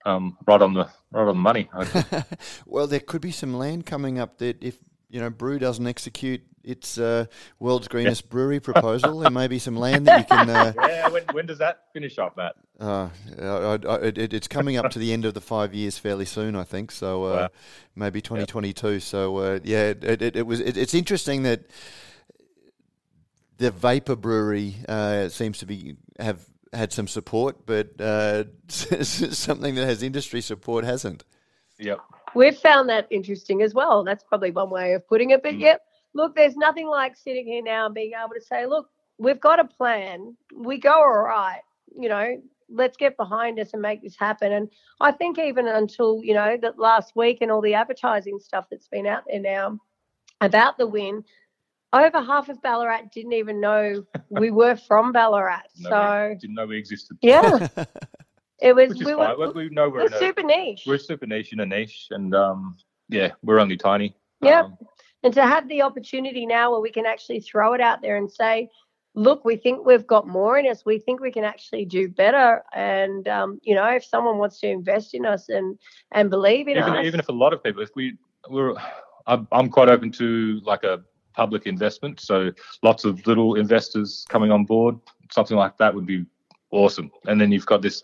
um, 0.05 0.37
right 0.47 0.61
on 0.61 0.75
the 0.75 0.89
right 1.13 1.23
on 1.23 1.29
the 1.29 1.35
money. 1.35 1.71
well, 2.67 2.89
there 2.89 3.01
could 3.01 3.21
be 3.21 3.31
some 3.31 3.55
land 3.55 3.87
coming 3.87 4.19
up 4.19 4.39
that 4.39 4.63
if 4.63 4.79
you 5.11 5.21
know 5.21 5.31
Brew 5.31 5.59
doesn't 5.59 5.87
execute 5.87 6.43
its 6.63 6.99
uh, 6.99 7.25
world's 7.59 7.89
greenest 7.89 8.29
brewery 8.29 8.61
proposal, 8.61 9.21
there 9.21 9.31
may 9.31 9.49
be 9.49 9.59
some 9.59 9.77
land 9.77 10.07
that 10.07 10.19
you 10.21 10.25
can. 10.25 10.51
Uh, 10.51 10.73
yeah, 10.89 11.09
when, 11.09 11.23
when 11.33 11.47
does 11.47 11.59
that 11.59 11.85
finish 11.93 12.19
up, 12.19 12.37
Matt? 12.37 12.55
Uh, 12.79 13.09
I, 13.41 13.79
I, 13.89 13.97
it, 14.03 14.33
it's 14.33 14.49
coming 14.49 14.77
up 14.77 14.91
to 14.91 14.99
the 14.99 15.13
end 15.13 15.25
of 15.25 15.35
the 15.35 15.41
five 15.41 15.75
years 15.75 15.99
fairly 15.99 16.25
soon, 16.25 16.57
I 16.57 16.65
think. 16.65 16.91
So 16.91 17.25
uh, 17.25 17.29
wow. 17.29 17.49
maybe 17.95 18.21
2022. 18.21 18.93
Yep. 18.93 19.03
So 19.03 19.37
uh, 19.39 19.59
yeah, 19.65 19.89
it, 19.89 20.23
it, 20.23 20.37
it 20.37 20.47
was. 20.47 20.61
it's 20.61 20.95
interesting 20.95 21.43
that 21.45 21.63
the 23.59 23.71
vapor 23.71 24.17
brewery 24.17 24.77
uh, 24.89 25.29
seems 25.29 25.59
to 25.59 25.67
be 25.67 25.97
have 26.19 26.45
had 26.73 26.93
some 26.93 27.09
support, 27.09 27.67
but 27.67 28.01
uh, 28.01 28.45
something 28.69 29.75
that 29.75 29.87
has 29.87 30.03
industry 30.03 30.41
support 30.41 30.85
hasn't. 30.85 31.25
Yep. 31.79 32.01
We've 32.35 32.57
found 32.57 32.89
that 32.89 33.07
interesting 33.11 33.63
as 33.63 33.75
well. 33.75 34.05
That's 34.05 34.25
probably 34.25 34.51
one 34.51 34.71
way 34.71 34.93
of 34.95 35.07
putting 35.09 35.31
it. 35.31 35.43
But 35.43 35.55
mm. 35.55 35.61
yep, 35.61 35.83
look, 36.15 36.35
there's 36.35 36.57
nothing 36.57 36.89
like 36.89 37.17
sitting 37.17 37.47
here 37.47 37.63
now 37.63 37.87
and 37.87 37.95
being 37.95 38.13
able 38.19 38.35
to 38.35 38.41
say, 38.41 38.67
look, 38.67 38.89
we've 39.19 39.41
got 39.41 39.61
a 39.61 39.65
plan. 39.65 40.37
We 40.55 40.79
go 40.79 40.93
all 40.93 41.23
right. 41.23 41.61
You 41.97 42.09
know, 42.09 42.43
let's 42.69 42.97
get 42.97 43.17
behind 43.17 43.59
us 43.59 43.73
and 43.73 43.83
make 43.83 44.03
this 44.03 44.17
happen. 44.17 44.53
And 44.53 44.69
I 45.01 45.13
think 45.13 45.39
even 45.39 45.67
until, 45.69 46.21
you 46.23 46.35
know, 46.35 46.57
that 46.63 46.79
last 46.79 47.17
week 47.17 47.39
and 47.41 47.51
all 47.51 47.61
the 47.61 47.75
advertising 47.75 48.39
stuff 48.39 48.67
that's 48.71 48.89
been 48.89 49.07
out 49.07 49.25
there 49.29 49.41
now 49.41 49.79
about 50.41 50.79
the 50.79 50.87
win, 50.87 51.25
over 51.93 52.23
half 52.23 52.49
of 52.49 52.63
Ballarat 52.63 53.11
didn't 53.13 53.33
even 53.33 53.61
know 53.61 54.05
we 54.29 54.51
were 54.53 54.77
from 54.77 55.13
Ballarat. 55.13 55.63
no, 55.79 55.91
so 55.91 56.37
didn't 56.41 56.55
know 56.55 56.67
we 56.67 56.79
existed. 56.79 57.19
Yeah. 57.21 57.69
It 58.63 58.75
was 58.75 58.95
we 58.95 59.15
were, 59.15 59.53
we 59.55 59.69
know 59.71 59.89
we're, 59.89 60.03
we're 60.03 60.19
super 60.19 60.43
niche. 60.43 60.85
We're 60.87 60.99
super 60.99 61.27
niche 61.27 61.53
in 61.53 61.61
a 61.61 61.67
niche, 61.67 62.09
and 62.11 62.35
um, 62.35 62.77
yeah, 63.09 63.33
we're 63.43 63.59
only 63.59 63.77
tiny. 63.77 64.15
Yeah, 64.43 64.63
um, 64.63 64.79
and 65.23 65.35
to 65.35 65.43
have 65.43 65.69
the 65.69 65.83
opportunity 65.83 66.47
now 66.47 66.71
where 66.71 66.81
we 66.81 66.91
can 66.91 67.07
actually 67.07 67.41
throw 67.41 67.73
it 67.75 67.81
out 67.81 68.03
there 68.03 68.17
and 68.17 68.31
say, 68.31 68.69
look, 69.15 69.45
we 69.45 69.57
think 69.57 69.85
we've 69.85 70.07
got 70.07 70.27
more 70.27 70.59
in 70.59 70.67
us. 70.67 70.85
We 70.85 70.99
think 70.99 71.21
we 71.21 71.33
can 71.33 71.45
actually 71.45 71.85
do 71.85 72.09
better. 72.09 72.63
And 72.75 73.27
um, 73.29 73.61
you 73.63 73.75
know, 73.75 73.87
if 73.87 74.05
someone 74.05 74.39
wants 74.39 74.61
to 74.61 74.69
invest 74.69 75.15
in 75.15 75.27
us 75.27 75.49
and 75.49 75.79
and 76.13 76.31
believe 76.31 76.69
in 76.69 76.77
even, 76.77 76.93
us, 76.93 77.07
even 77.07 77.21
if 77.21 77.29
a 77.29 77.33
lot 77.33 77.53
of 77.53 77.63
people, 77.63 77.83
if 77.83 77.91
we 77.95 78.17
we're, 78.49 78.75
I'm 79.27 79.69
quite 79.69 79.89
open 79.89 80.11
to 80.13 80.61
like 80.65 80.85
a 80.85 81.03
public 81.35 81.67
investment. 81.67 82.21
So 82.21 82.51
lots 82.83 83.05
of 83.05 83.27
little 83.27 83.55
investors 83.55 84.27
coming 84.29 84.51
on 84.51 84.65
board, 84.65 84.99
something 85.31 85.57
like 85.57 85.77
that 85.79 85.95
would 85.95 86.07
be 86.07 86.27
awesome. 86.71 87.11
And 87.27 87.41
then 87.41 87.53
you've 87.53 87.67
got 87.67 87.83
this, 87.83 88.03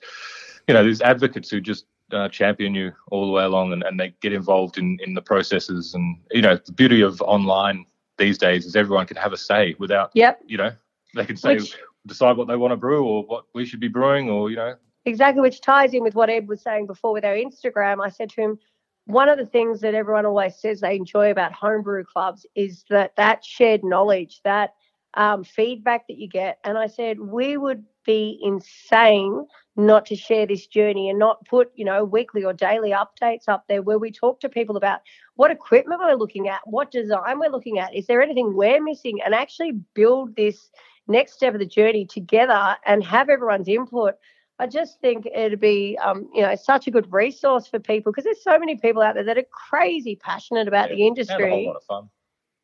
you 0.66 0.74
know, 0.74 0.84
these 0.84 1.00
advocates 1.00 1.50
who 1.50 1.60
just 1.60 1.86
uh, 2.12 2.28
champion 2.28 2.74
you 2.74 2.92
all 3.10 3.26
the 3.26 3.32
way 3.32 3.44
along 3.44 3.72
and, 3.72 3.82
and 3.82 3.98
they 3.98 4.14
get 4.20 4.32
involved 4.32 4.78
in, 4.78 4.98
in 5.02 5.14
the 5.14 5.22
processes. 5.22 5.94
And, 5.94 6.18
you 6.30 6.42
know, 6.42 6.56
the 6.56 6.72
beauty 6.72 7.00
of 7.00 7.20
online 7.22 7.86
these 8.18 8.38
days 8.38 8.64
is 8.64 8.76
everyone 8.76 9.06
can 9.06 9.16
have 9.16 9.32
a 9.32 9.36
say 9.36 9.74
without, 9.78 10.10
yep. 10.14 10.40
you 10.46 10.56
know, 10.56 10.72
they 11.14 11.24
can 11.24 11.36
say, 11.36 11.56
which, 11.56 11.76
decide 12.06 12.36
what 12.36 12.48
they 12.48 12.56
want 12.56 12.72
to 12.72 12.76
brew 12.76 13.04
or 13.04 13.24
what 13.24 13.44
we 13.54 13.64
should 13.64 13.80
be 13.80 13.88
brewing 13.88 14.30
or, 14.30 14.50
you 14.50 14.56
know. 14.56 14.74
Exactly, 15.04 15.40
which 15.40 15.60
ties 15.60 15.94
in 15.94 16.02
with 16.02 16.14
what 16.14 16.30
Ed 16.30 16.48
was 16.48 16.62
saying 16.62 16.86
before 16.86 17.12
with 17.12 17.24
our 17.24 17.34
Instagram. 17.34 18.04
I 18.04 18.08
said 18.08 18.30
to 18.30 18.40
him, 18.40 18.58
one 19.04 19.28
of 19.28 19.38
the 19.38 19.46
things 19.46 19.80
that 19.82 19.94
everyone 19.94 20.26
always 20.26 20.56
says 20.56 20.80
they 20.80 20.96
enjoy 20.96 21.30
about 21.30 21.52
homebrew 21.52 22.04
clubs 22.04 22.44
is 22.56 22.84
that 22.90 23.14
that 23.16 23.44
shared 23.44 23.84
knowledge, 23.84 24.40
that 24.42 24.74
um, 25.16 25.42
feedback 25.44 26.06
that 26.08 26.18
you 26.18 26.28
get. 26.28 26.58
And 26.64 26.78
I 26.78 26.86
said, 26.86 27.18
we 27.18 27.56
would 27.56 27.84
be 28.04 28.38
insane 28.42 29.46
not 29.74 30.06
to 30.06 30.16
share 30.16 30.46
this 30.46 30.66
journey 30.66 31.10
and 31.10 31.18
not 31.18 31.44
put, 31.46 31.70
you 31.74 31.84
know, 31.84 32.04
weekly 32.04 32.44
or 32.44 32.52
daily 32.52 32.90
updates 32.90 33.48
up 33.48 33.64
there 33.68 33.82
where 33.82 33.98
we 33.98 34.10
talk 34.10 34.40
to 34.40 34.48
people 34.48 34.76
about 34.76 35.00
what 35.34 35.50
equipment 35.50 36.00
we're 36.02 36.14
looking 36.14 36.48
at, 36.48 36.60
what 36.64 36.90
design 36.90 37.38
we're 37.38 37.50
looking 37.50 37.78
at, 37.78 37.94
is 37.94 38.06
there 38.06 38.22
anything 38.22 38.54
we're 38.54 38.82
missing, 38.82 39.18
and 39.24 39.34
actually 39.34 39.72
build 39.94 40.36
this 40.36 40.70
next 41.08 41.32
step 41.34 41.54
of 41.54 41.60
the 41.60 41.66
journey 41.66 42.06
together 42.06 42.76
and 42.86 43.04
have 43.04 43.28
everyone's 43.28 43.68
input. 43.68 44.14
I 44.58 44.66
just 44.66 45.00
think 45.00 45.26
it'd 45.26 45.60
be, 45.60 45.98
um, 46.02 46.30
you 46.34 46.40
know, 46.42 46.54
such 46.54 46.86
a 46.86 46.90
good 46.90 47.12
resource 47.12 47.66
for 47.66 47.78
people 47.78 48.12
because 48.12 48.24
there's 48.24 48.42
so 48.42 48.58
many 48.58 48.76
people 48.76 49.02
out 49.02 49.14
there 49.14 49.24
that 49.24 49.36
are 49.36 49.44
crazy 49.70 50.16
passionate 50.16 50.68
about 50.68 50.88
Yeah, 50.90 50.96
the 50.96 51.02
and 51.02 51.42
a 51.44 51.48
whole 51.48 51.58
industry. 51.58 51.66
lot 51.66 51.76
of 51.76 51.84
fun. 51.84 52.08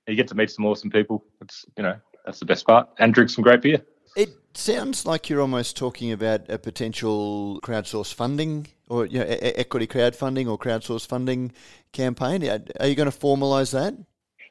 You 0.07 0.17
get 0.17 0.29
to 0.29 0.35
meet 0.35 0.51
some 0.51 0.65
awesome 0.65 0.91
people. 0.91 1.25
It's 1.43 1.65
you 1.77 1.83
know 1.83 1.97
that's 2.25 2.39
the 2.39 2.47
best 2.47 2.67
part, 2.67 2.89
and 2.99 3.13
drink 3.15 3.31
some 3.31 3.43
great 3.43 3.63
beer. 3.63 3.83
It 4.17 4.31
sounds 4.55 5.07
like 5.07 5.31
you're 5.31 5.41
almost 5.41 5.77
talking 5.77 6.13
about 6.13 6.49
a 6.51 6.59
potential 6.59 7.61
crowdsource 7.63 8.13
funding 8.13 8.67
or 8.89 9.07
you 9.07 9.21
know, 9.21 9.25
e- 9.25 9.55
equity 9.57 9.87
crowdfunding 9.87 10.51
or 10.51 10.59
crowdsource 10.59 11.07
funding 11.07 11.53
campaign. 11.93 12.45
Are 12.49 12.61
are 12.81 12.87
you 12.87 12.95
going 12.95 13.11
to 13.11 13.19
formalise 13.19 13.73
that? 13.73 13.95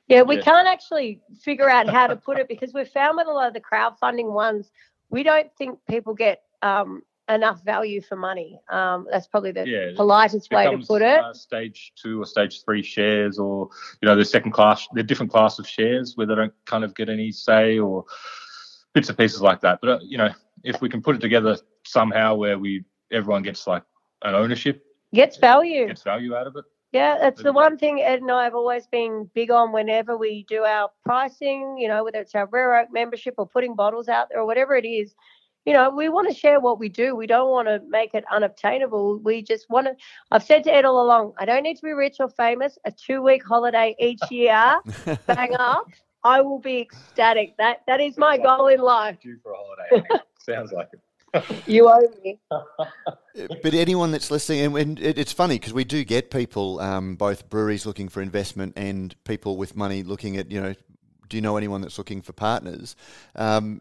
Yeah, 0.08 0.24
we 0.24 0.38
Yeah. 0.38 0.42
can't 0.42 0.68
actually 0.68 1.22
figure 1.40 1.70
out 1.70 1.88
how 1.88 2.08
to 2.08 2.16
put 2.16 2.38
it 2.40 2.48
because 2.48 2.74
we've 2.74 2.90
found 2.90 3.18
with 3.18 3.28
a 3.28 3.32
lot 3.32 3.48
of 3.48 3.54
the 3.54 3.62
crowdfunding 3.62 4.32
ones, 4.32 4.72
we 5.10 5.24
don't 5.24 5.50
think 5.58 5.80
people 5.88 6.14
get 6.14 6.42
um, 6.64 7.04
enough 7.34 7.64
value 7.64 8.02
for 8.02 8.16
money. 8.16 8.60
Um, 8.70 9.08
that's 9.12 9.28
probably 9.28 9.52
the 9.52 9.68
Yeah, 9.68 9.92
politest 9.96 10.52
way 10.52 10.66
to 10.66 10.78
put 10.86 11.02
it. 11.02 11.20
Uh, 11.20 11.34
stage 11.34 11.94
two 11.96 12.22
or 12.22 12.26
stage 12.26 12.64
three 12.64 12.84
shares, 12.84 13.40
or 13.40 13.70
you 14.02 14.08
know, 14.08 14.16
the 14.16 14.26
second 14.26 14.52
class, 14.52 14.88
the 14.94 15.04
different 15.04 15.32
class 15.32 15.60
of 15.60 15.68
shares 15.68 16.16
where 16.16 16.28
they 16.28 16.36
don't 16.36 16.54
kind 16.66 16.84
of 16.84 16.96
get 16.96 17.10
any 17.10 17.32
say, 17.32 17.80
or 17.80 18.06
bits 18.94 19.10
and 19.10 19.18
pieces 19.18 19.42
like 19.42 19.62
that. 19.62 19.80
But 19.82 19.90
uh, 19.90 20.00
you 20.04 20.18
know, 20.18 20.30
if 20.64 20.82
we 20.82 20.90
can 20.90 21.02
put 21.02 21.16
it 21.16 21.22
together 21.22 21.58
somehow 21.86 22.36
where 22.36 22.58
we 22.60 22.84
everyone 23.12 23.44
gets 23.44 23.68
like 23.68 23.84
an 24.24 24.36
ownership, 24.36 24.84
Gets 25.14 25.38
value. 25.38 25.88
gets 25.88 26.04
value 26.04 26.36
out 26.36 26.48
of 26.48 26.56
it. 26.56 26.66
Yeah, 26.94 27.18
that's 27.20 27.42
the 27.42 27.54
one 27.54 27.78
thing 27.78 28.02
Ed 28.02 28.22
and 28.22 28.30
I 28.32 28.44
have 28.44 28.54
always 28.54 28.86
been 28.86 29.30
big 29.34 29.50
on 29.50 29.72
whenever 29.72 30.18
we 30.18 30.44
do 30.50 30.64
our 30.64 30.90
pricing, 31.06 31.78
you 31.78 31.88
know, 31.88 32.04
whether 32.04 32.20
it's 32.20 32.36
our 32.36 32.48
Rare 32.48 32.80
Oak 32.80 32.90
membership 32.92 33.36
or 33.38 33.48
putting 33.48 33.76
bottles 33.76 34.10
out 34.10 34.28
there 34.30 34.42
or 34.42 34.46
whatever 34.46 34.76
it 34.76 34.86
is. 34.86 35.16
You 35.66 35.74
know, 35.74 35.90
we 35.92 36.10
want 36.10 36.28
to 36.28 36.34
share 36.34 36.60
what 36.60 36.80
we 36.80 36.90
do. 36.90 37.16
We 37.16 37.28
don't 37.28 37.50
want 37.52 37.68
to 37.68 37.82
make 37.88 38.14
it 38.14 38.24
unobtainable. 38.32 39.20
We 39.20 39.44
just 39.44 39.70
want 39.70 39.88
to. 39.88 39.96
I've 40.32 40.44
said 40.44 40.64
to 40.64 40.74
Ed 40.74 40.86
all 40.86 41.06
along, 41.06 41.34
I 41.38 41.46
don't 41.46 41.64
need 41.64 41.76
to 41.76 41.84
be 41.84 41.92
rich 41.92 42.18
or 42.20 42.30
famous. 42.30 42.78
A 42.86 42.92
two 42.92 43.22
week 43.22 43.44
holiday 43.46 43.96
each 44.00 44.32
year, 44.32 44.80
bang 45.28 45.56
up, 45.60 45.86
I 46.24 46.42
will 46.42 46.60
be 46.60 46.80
ecstatic. 46.80 47.56
That 47.58 47.82
That 47.88 48.02
is 48.02 48.18
my 48.18 48.38
goal 48.38 48.68
in 48.68 48.80
life. 48.80 49.18
Due 49.22 49.38
for 49.44 49.54
a 49.54 49.58
holiday. 49.58 50.22
Sounds 50.40 50.72
like 50.72 50.90
it. 50.94 51.00
You 51.68 51.90
owe 51.90 52.08
me. 52.24 52.40
But 53.64 53.74
anyone 53.74 54.12
that's 54.12 54.30
listening, 54.30 54.66
and, 54.66 54.78
and 54.78 55.00
it, 55.00 55.18
it's 55.18 55.32
funny 55.32 55.56
because 55.56 55.72
we 55.72 55.86
do 55.86 56.04
get 56.04 56.32
people, 56.32 56.82
um, 56.82 57.16
both 57.16 57.50
breweries 57.50 57.86
looking 57.86 58.10
for 58.10 58.22
investment 58.22 58.74
and 58.76 59.16
people 59.24 59.56
with 59.56 59.74
money 59.74 60.04
looking 60.04 60.36
at, 60.36 60.52
you 60.52 60.60
know, 60.60 60.74
do 61.32 61.38
you 61.38 61.42
know 61.42 61.56
anyone 61.56 61.80
that's 61.80 61.98
looking 61.98 62.22
for 62.22 62.34
partners? 62.34 62.98
Um, 63.38 63.80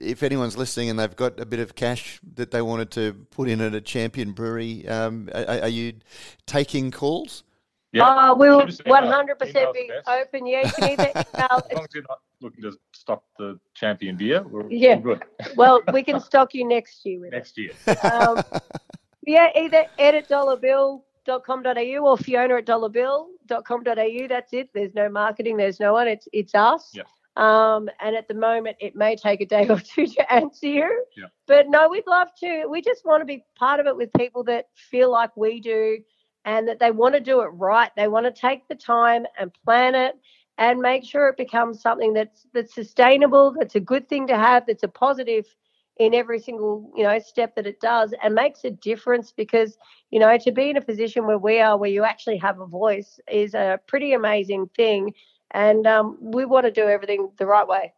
if 0.00 0.24
anyone's 0.24 0.56
listening 0.58 0.90
and 0.90 0.98
they've 0.98 1.14
got 1.14 1.38
a 1.38 1.46
bit 1.46 1.60
of 1.60 1.76
cash 1.76 2.20
that 2.34 2.50
they 2.50 2.60
wanted 2.60 2.90
to 2.90 3.14
put 3.30 3.48
in 3.48 3.60
at 3.60 3.72
a 3.72 3.80
champion 3.80 4.32
brewery, 4.32 4.86
um, 4.88 5.28
are, 5.32 5.60
are 5.62 5.68
you 5.68 5.94
taking 6.46 6.90
calls? 6.90 7.44
Uh, 7.98 8.34
we 8.36 8.50
will 8.50 8.60
Shoot 8.62 8.68
us 8.68 8.80
an 8.80 8.88
email. 8.88 9.24
100% 9.38 9.72
be 9.74 9.90
open. 10.08 10.46
Yeah, 10.46 10.66
you 10.66 10.72
can 10.72 10.90
either 10.90 11.02
email. 11.34 11.62
As 11.70 11.72
long 11.72 11.84
as 11.84 11.94
you're 11.94 12.02
not 12.08 12.18
looking 12.40 12.62
to 12.64 12.72
stock 12.92 13.22
the 13.38 13.58
champion 13.74 14.16
beer, 14.16 14.42
we're, 14.42 14.68
Yeah. 14.70 14.96
we're 14.96 15.14
good. 15.14 15.22
Well, 15.56 15.80
we 15.92 16.02
can 16.02 16.18
stock 16.30 16.52
you 16.52 16.66
next 16.66 17.06
year 17.06 17.20
with. 17.20 17.30
Next 17.30 17.56
year. 17.56 17.70
Um, 18.02 18.42
yeah, 19.24 19.50
either 19.56 19.86
ed 19.98 20.16
at 20.16 20.28
dollarbill.com.au 20.28 22.06
or 22.10 22.18
fiona 22.18 22.56
at 22.56 22.66
dollarbill.com.au. 23.48 24.28
That's 24.28 24.52
it. 24.52 24.70
There's 24.74 24.94
no 24.94 25.08
marketing. 25.08 25.56
There's 25.56 25.80
no 25.80 25.92
one. 25.92 26.08
It's 26.08 26.28
it's 26.32 26.54
us. 26.54 26.90
Yeah. 26.94 27.04
Um, 27.36 27.88
and 28.00 28.16
at 28.16 28.26
the 28.26 28.34
moment, 28.34 28.78
it 28.80 28.96
may 28.96 29.14
take 29.14 29.40
a 29.40 29.46
day 29.46 29.68
or 29.68 29.78
two 29.78 30.06
to 30.06 30.32
answer 30.32 30.66
you. 30.66 31.04
Yeah. 31.16 31.26
But 31.46 31.68
no, 31.68 31.88
we'd 31.88 32.06
love 32.06 32.28
to. 32.40 32.66
We 32.68 32.82
just 32.82 33.04
want 33.04 33.20
to 33.20 33.24
be 33.24 33.44
part 33.56 33.80
of 33.80 33.86
it 33.86 33.96
with 33.96 34.12
people 34.14 34.42
that 34.44 34.66
feel 34.74 35.10
like 35.10 35.36
we 35.36 35.60
do 35.60 35.98
and 36.44 36.66
that 36.66 36.80
they 36.80 36.90
want 36.90 37.14
to 37.14 37.20
do 37.20 37.40
it 37.42 37.48
right. 37.52 37.90
They 37.96 38.08
want 38.08 38.26
to 38.26 38.32
take 38.32 38.66
the 38.68 38.74
time 38.74 39.26
and 39.38 39.52
plan 39.64 39.94
it 39.94 40.16
and 40.56 40.80
make 40.80 41.04
sure 41.04 41.28
it 41.28 41.36
becomes 41.36 41.80
something 41.80 42.12
that's 42.12 42.46
that's 42.52 42.74
sustainable, 42.74 43.54
that's 43.56 43.76
a 43.76 43.80
good 43.80 44.08
thing 44.08 44.26
to 44.26 44.36
have, 44.36 44.66
that's 44.66 44.82
a 44.82 44.88
positive 44.88 45.46
in 45.98 46.14
every 46.14 46.38
single 46.38 46.90
you 46.96 47.02
know 47.02 47.18
step 47.18 47.54
that 47.56 47.66
it 47.66 47.80
does 47.80 48.14
and 48.22 48.34
makes 48.34 48.64
a 48.64 48.70
difference 48.70 49.32
because 49.32 49.76
you 50.10 50.18
know 50.18 50.36
to 50.38 50.52
be 50.52 50.70
in 50.70 50.76
a 50.76 50.80
position 50.80 51.26
where 51.26 51.38
we 51.38 51.60
are 51.60 51.76
where 51.76 51.90
you 51.90 52.04
actually 52.04 52.36
have 52.36 52.60
a 52.60 52.66
voice 52.66 53.20
is 53.30 53.54
a 53.54 53.80
pretty 53.86 54.12
amazing 54.12 54.68
thing 54.76 55.12
and 55.52 55.86
um, 55.86 56.16
we 56.20 56.44
want 56.44 56.64
to 56.66 56.72
do 56.72 56.88
everything 56.88 57.30
the 57.38 57.46
right 57.46 57.66
way 57.66 57.92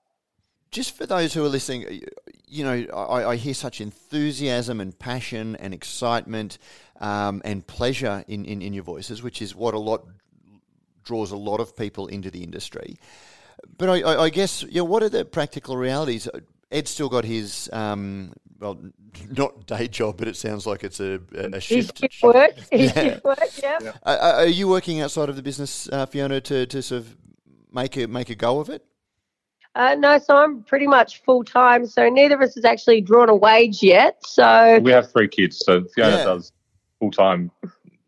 Just 0.71 0.97
for 0.97 1.05
those 1.05 1.35
who 1.35 1.45
are 1.45 1.49
listening, 1.49 2.03
you 2.47 2.65
know, 2.65 2.87
I, 2.95 3.31
I 3.31 3.37
hear 3.37 3.55
such 3.55 3.81
enthusiasm 3.81 4.81
and 4.81 4.97
passion 4.97 5.57
and 5.57 5.75
excitement 5.75 6.59
um, 7.01 7.43
and 7.45 7.67
pleasure 7.67 8.25
in, 8.29 8.45
in, 8.45 8.63
in 8.63 8.73
your 8.73 8.85
voices, 8.85 9.21
which 9.23 9.43
is 9.43 9.55
what 9.55 9.75
a 9.75 9.79
lot 9.79 10.07
draws 11.03 11.33
a 11.33 11.37
lot 11.37 11.61
of 11.61 11.77
people 11.77 12.07
into 12.07 12.31
the 12.31 12.45
industry. 12.45 12.99
But 13.79 13.89
I, 13.89 14.25
I, 14.27 14.31
guess, 14.31 14.63
you 14.63 14.81
know, 14.81 14.85
what 14.85 15.03
are 15.03 15.09
the 15.09 15.25
practical 15.25 15.77
realities? 15.77 16.29
Ed's 16.71 16.91
still 16.91 17.09
got 17.09 17.25
his, 17.25 17.69
um, 17.73 18.33
well, 18.61 18.79
not 19.37 19.67
day 19.67 19.89
job, 19.89 20.17
but 20.19 20.29
it 20.29 20.37
sounds 20.37 20.67
like 20.67 20.85
it's 20.85 21.01
a, 21.01 21.21
a 21.35 21.51
his 21.55 21.65
shift. 21.65 21.99
shift 21.99 22.23
work 22.23 22.55
his 22.71 22.93
Yeah. 22.95 23.03
shift 23.03 23.25
work 23.25 23.39
yeah, 23.63 23.93
Uh, 24.05 24.33
are 24.37 24.47
you 24.47 24.69
working 24.69 25.01
outside 25.01 25.29
of 25.29 25.37
the 25.37 25.43
business, 25.43 25.89
uh, 25.91 26.07
Fiona, 26.07 26.41
to, 26.43 26.67
to 26.67 26.83
sort 26.83 27.01
of 27.01 27.17
make 27.73 27.97
a 27.97 28.07
make 28.07 28.31
a 28.31 28.35
go 28.35 28.61
of 28.61 28.69
it? 28.71 28.85
Uh, 29.77 29.95
no 29.97 30.19
so 30.19 30.37
i'm 30.37 30.65
pretty 30.65 30.89
much 30.89 31.23
full-time 31.23 31.87
so 31.87 32.09
neither 32.09 32.35
of 32.35 32.41
us 32.43 32.57
has 32.57 32.65
actually 32.65 33.01
drawn 33.01 33.29
a 33.29 33.35
wage 33.37 33.85
yet 33.85 34.17
so 34.27 34.81
We 34.83 34.91
have 34.91 35.13
three 35.13 35.29
kids, 35.29 35.63
so 35.65 35.85
Fiona 35.95 36.17
Yeah. 36.17 36.25
does 36.25 36.53
full 36.99 37.13
time 37.13 37.53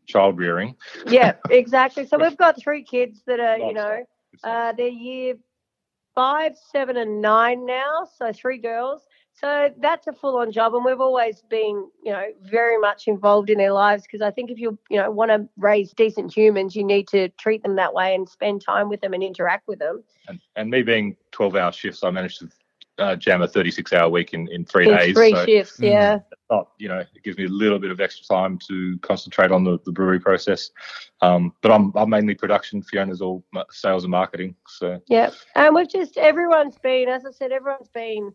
child 0.07 0.39
rearing. 0.39 0.75
yeah 1.07 1.35
exactly 1.51 2.05
so 2.05 2.19
we've 2.21 2.37
got 2.37 2.61
three 2.61 2.83
kids 2.83 3.23
that 3.27 3.39
are 3.39 3.59
you 3.59 3.73
know 3.75 4.05
Lifestyle. 4.33 4.71
Uh, 4.71 4.73
they're 4.73 4.89
year 4.89 5.35
five, 6.15 6.53
seven, 6.71 6.97
and 6.97 7.21
nine 7.21 7.67
now, 7.67 8.07
so 8.19 8.33
three 8.33 8.59
girls. 8.59 9.07
So 9.35 9.71
that's 9.79 10.07
a 10.07 10.13
full-on 10.13 10.53
job, 10.53 10.75
and 10.75 10.85
we've 10.85 11.01
always 11.01 11.43
been, 11.49 11.89
you 12.05 12.13
know, 12.13 12.27
very 12.43 12.79
much 12.79 13.09
involved 13.09 13.49
in 13.49 13.57
their 13.57 13.73
lives 13.73 14.03
because 14.03 14.21
I 14.21 14.31
think 14.31 14.51
if 14.51 14.59
you, 14.59 14.79
you 14.91 14.99
know, 14.99 15.11
want 15.11 15.31
to 15.31 15.49
raise 15.57 15.93
decent 15.95 16.37
humans, 16.37 16.77
you 16.77 16.85
need 16.85 17.09
to 17.09 17.31
treat 17.31 17.63
them 17.63 17.77
that 17.77 17.95
way 17.95 18.15
and 18.15 18.29
spend 18.29 18.61
time 18.61 18.91
with 18.91 19.01
them 19.01 19.15
and 19.15 19.23
interact 19.23 19.67
with 19.67 19.79
them. 19.79 20.05
and, 20.29 20.39
and 20.55 20.71
me 20.71 20.83
being 20.83 21.17
12 21.33 21.57
hour 21.57 21.73
shifts, 21.73 22.05
I 22.05 22.11
managed 22.11 22.41
to 22.41 22.49
uh, 22.99 23.17
jam 23.17 23.43
a 23.43 23.49
36 23.49 23.93
hour 23.93 24.09
week 24.09 24.35
in, 24.35 24.49
in 24.49 24.65
three 24.65 24.89
In 24.89 24.97
days. 24.97 25.15
three 25.15 25.33
so 25.33 25.45
shifts, 25.45 25.81
yeah. 25.81 26.17
it's 26.17 26.43
not, 26.51 26.69
you 26.79 26.89
know, 26.89 26.99
it 26.99 27.23
gives 27.25 27.39
me 27.39 27.45
a 27.47 27.49
little 27.49 27.79
bit 27.79 27.91
of 27.91 28.01
extra 28.01 28.27
time 28.27 28.59
to 28.69 28.99
concentrate 28.99 29.51
on 29.51 29.65
the, 29.65 29.79
the 29.85 29.93
brewery 29.93 30.21
process. 30.21 30.71
Um, 31.21 31.53
but 31.63 31.71
I'm, 31.73 31.93
I'm 31.97 32.11
mainly 32.11 32.35
production. 32.35 32.83
Fiona's 32.83 33.21
all 33.23 33.45
sales 33.71 34.05
and 34.05 34.11
marketing. 34.11 34.55
So 34.67 35.01
Yeah, 35.09 35.31
and 35.55 35.75
we've 35.75 35.91
just 35.91 36.17
everyone's 36.19 36.79
been, 36.79 37.09
as 37.09 37.25
I 37.25 37.31
said, 37.31 37.53
everyone's 37.53 37.89
been 37.89 38.33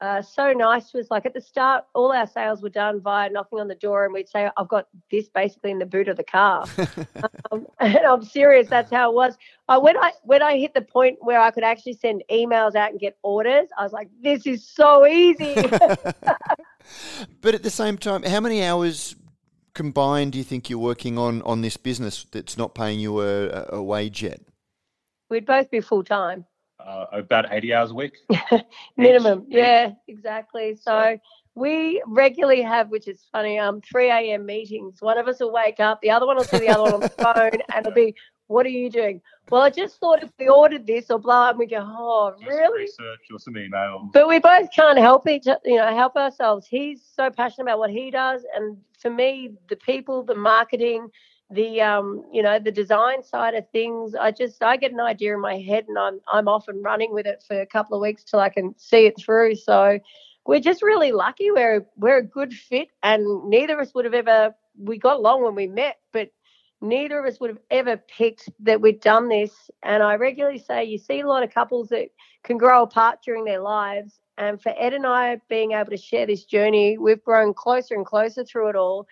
uh, 0.00 0.20
so 0.20 0.52
nice 0.52 0.92
was. 0.92 1.10
Like 1.10 1.24
at 1.24 1.34
the 1.34 1.40
start, 1.40 1.84
all 1.94 2.12
our 2.12 2.26
sales 2.26 2.62
were 2.62 2.68
done 2.68 3.00
via 3.00 3.30
knocking 3.30 3.60
on 3.60 3.68
the 3.68 3.74
door, 3.74 4.04
and 4.04 4.12
we'd 4.12 4.28
say, 4.28 4.50
"I've 4.56 4.68
got 4.68 4.88
this 5.10 5.28
basically 5.28 5.70
in 5.70 5.78
the 5.78 5.86
boot 5.86 6.08
of 6.08 6.16
the 6.16 6.24
car," 6.24 6.66
um, 7.52 7.66
and 7.80 7.98
I'm 7.98 8.24
serious. 8.24 8.68
That's 8.68 8.90
how 8.90 9.10
it 9.10 9.14
was. 9.14 9.36
Uh, 9.68 9.80
when 9.80 9.96
I 9.96 10.12
when 10.24 10.42
I 10.42 10.58
hit 10.58 10.74
the 10.74 10.82
point 10.82 11.18
where 11.20 11.40
I 11.40 11.50
could 11.50 11.64
actually 11.64 11.94
send 11.94 12.24
emails 12.30 12.74
out 12.74 12.90
and 12.90 13.00
get 13.00 13.16
orders, 13.22 13.68
I 13.78 13.82
was 13.82 13.92
like, 13.92 14.08
"This 14.20 14.46
is 14.46 14.66
so 14.66 15.06
easy." 15.06 15.54
But 17.40 17.54
at 17.54 17.62
the 17.62 17.70
same 17.70 17.96
time, 17.96 18.24
how 18.24 18.40
many 18.40 18.62
hours 18.62 19.16
combined 19.74 20.32
do 20.32 20.38
you 20.38 20.44
think 20.44 20.68
you're 20.68 20.78
working 20.78 21.16
on 21.16 21.40
on 21.42 21.62
this 21.62 21.78
business 21.78 22.26
that's 22.30 22.58
not 22.58 22.74
paying 22.74 23.00
you 23.00 23.20
a, 23.20 23.66
a 23.70 23.82
wage 23.82 24.22
yet? 24.22 24.40
We'd 25.30 25.46
both 25.46 25.70
be 25.70 25.80
full 25.80 26.04
time. 26.04 26.44
Uh, 26.86 27.06
about 27.12 27.46
80 27.52 27.74
hours 27.74 27.90
a 27.90 27.94
week. 27.94 28.14
minimum 28.96 29.44
Each. 29.48 29.54
yeah 29.56 29.92
exactly 30.08 30.76
so 30.76 31.18
we 31.54 32.02
regularly 32.06 32.62
have 32.62 32.88
which 32.90 33.08
is 33.08 33.24
funny 33.32 33.58
um 33.58 33.80
3 33.80 34.10
a.m 34.10 34.44
meetings 34.46 35.00
one 35.00 35.18
of 35.18 35.26
us 35.28 35.40
will 35.40 35.52
wake 35.52 35.80
up 35.80 36.00
the 36.02 36.10
other 36.10 36.26
one 36.26 36.36
will 36.36 36.44
see 36.44 36.58
the 36.58 36.68
other 36.68 36.82
one 36.82 36.94
on 36.94 37.00
the 37.00 37.08
phone 37.24 37.50
and 37.74 37.86
it'll 37.86 37.92
be 37.92 38.14
what 38.48 38.66
are 38.66 38.70
you 38.70 38.90
doing 38.90 39.20
well 39.50 39.62
i 39.62 39.70
just 39.70 39.98
thought 39.98 40.22
if 40.22 40.30
we 40.38 40.48
ordered 40.48 40.86
this 40.86 41.10
or 41.10 41.18
blah 41.18 41.50
and 41.50 41.58
we 41.58 41.66
go 41.66 41.78
oh 41.80 42.32
Just 42.38 42.46
really 42.50 42.82
Research 42.82 43.20
or 43.32 43.38
some 43.38 43.54
emails. 43.54 44.12
but 44.12 44.28
we 44.28 44.38
both 44.38 44.68
can't 44.74 44.98
help 44.98 45.26
each 45.28 45.46
you 45.64 45.76
know 45.76 45.94
help 45.94 46.16
ourselves 46.16 46.66
he's 46.66 47.02
so 47.16 47.30
passionate 47.30 47.64
about 47.64 47.78
what 47.78 47.90
he 47.90 48.10
does 48.10 48.42
and 48.54 48.76
for 48.98 49.10
me 49.10 49.52
the 49.68 49.76
people 49.76 50.22
the 50.22 50.34
marketing 50.34 51.08
the 51.54 51.80
um, 51.80 52.24
you 52.32 52.42
know 52.42 52.58
the 52.58 52.72
design 52.72 53.22
side 53.22 53.54
of 53.54 53.68
things. 53.70 54.14
I 54.14 54.30
just 54.30 54.62
I 54.62 54.76
get 54.76 54.92
an 54.92 55.00
idea 55.00 55.34
in 55.34 55.40
my 55.40 55.58
head, 55.58 55.86
and 55.88 55.98
I'm 55.98 56.20
I'm 56.32 56.48
off 56.48 56.68
and 56.68 56.84
running 56.84 57.12
with 57.12 57.26
it 57.26 57.42
for 57.46 57.60
a 57.60 57.66
couple 57.66 57.96
of 57.96 58.02
weeks 58.02 58.24
till 58.24 58.40
I 58.40 58.48
can 58.48 58.74
see 58.76 59.06
it 59.06 59.18
through. 59.18 59.56
So 59.56 59.98
we're 60.46 60.60
just 60.60 60.82
really 60.82 61.12
lucky. 61.12 61.50
We're 61.50 61.86
we're 61.96 62.18
a 62.18 62.22
good 62.22 62.52
fit, 62.52 62.88
and 63.02 63.48
neither 63.48 63.74
of 63.74 63.86
us 63.86 63.94
would 63.94 64.04
have 64.04 64.14
ever. 64.14 64.54
We 64.76 64.98
got 64.98 65.18
along 65.18 65.44
when 65.44 65.54
we 65.54 65.68
met, 65.68 65.98
but 66.12 66.30
neither 66.80 67.18
of 67.18 67.26
us 67.26 67.40
would 67.40 67.50
have 67.50 67.60
ever 67.70 67.96
picked 67.96 68.50
that 68.60 68.80
we'd 68.80 69.00
done 69.00 69.28
this. 69.28 69.70
And 69.82 70.02
I 70.02 70.14
regularly 70.14 70.58
say 70.58 70.84
you 70.84 70.98
see 70.98 71.20
a 71.20 71.26
lot 71.26 71.42
of 71.42 71.54
couples 71.54 71.88
that 71.90 72.08
can 72.42 72.58
grow 72.58 72.82
apart 72.82 73.20
during 73.24 73.44
their 73.44 73.60
lives. 73.60 74.20
And 74.36 74.60
for 74.60 74.74
Ed 74.76 74.94
and 74.94 75.06
I 75.06 75.40
being 75.48 75.72
able 75.72 75.90
to 75.90 75.96
share 75.96 76.26
this 76.26 76.44
journey, 76.44 76.98
we've 76.98 77.22
grown 77.22 77.54
closer 77.54 77.94
and 77.94 78.04
closer 78.04 78.44
through 78.44 78.70
it 78.70 78.76
all. 78.76 79.06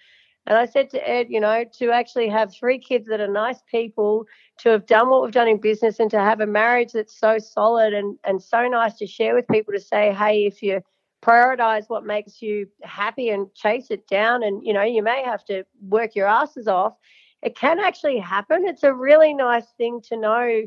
And 0.47 0.59
I 0.59 0.67
said 0.67 0.91
to 0.91 1.09
Ed, 1.09 1.29
you 1.31 1.39
know, 1.39 1.65
to 1.79 1.91
actually 1.91 2.29
have 2.29 2.53
three 2.53 2.79
kids 2.79 3.07
that 3.09 3.21
are 3.21 3.29
nice 3.29 3.63
people, 3.71 4.27
to 4.59 4.71
have 4.71 4.87
done 4.87 5.09
what 5.09 5.23
we've 5.23 5.33
done 5.33 5.47
in 5.47 5.61
business, 5.61 6.01
and 6.01 6.11
to 6.11 6.19
have 6.19 6.41
a 6.41 6.47
marriage 6.47 6.93
that's 6.93 7.17
so 7.17 7.39
solid 7.39 7.93
and, 7.93 8.19
and 8.25 8.43
so 8.43 8.67
nice 8.67 8.95
to 8.95 9.07
share 9.07 9.35
with 9.35 9.47
people 9.49 9.73
to 9.73 9.81
say, 9.81 10.13
hey, 10.13 10.45
if 10.47 10.63
you 10.63 10.81
prioritize 11.25 11.85
what 11.89 12.05
makes 12.05 12.43
you 12.43 12.67
happy 12.83 13.29
and 13.31 13.55
chase 13.55 13.87
it 13.91 14.09
down, 14.09 14.43
and, 14.43 14.67
you 14.67 14.73
know, 14.73 14.83
you 14.83 15.03
may 15.03 15.23
have 15.23 15.45
to 15.45 15.63
work 15.81 16.17
your 16.17 16.27
asses 16.27 16.67
off, 16.67 16.95
it 17.43 17.57
can 17.57 17.79
actually 17.79 18.19
happen. 18.19 18.67
It's 18.67 18.83
a 18.83 18.93
really 18.93 19.35
nice 19.35 19.67
thing 19.79 20.01
to 20.09 20.17
know. 20.17 20.63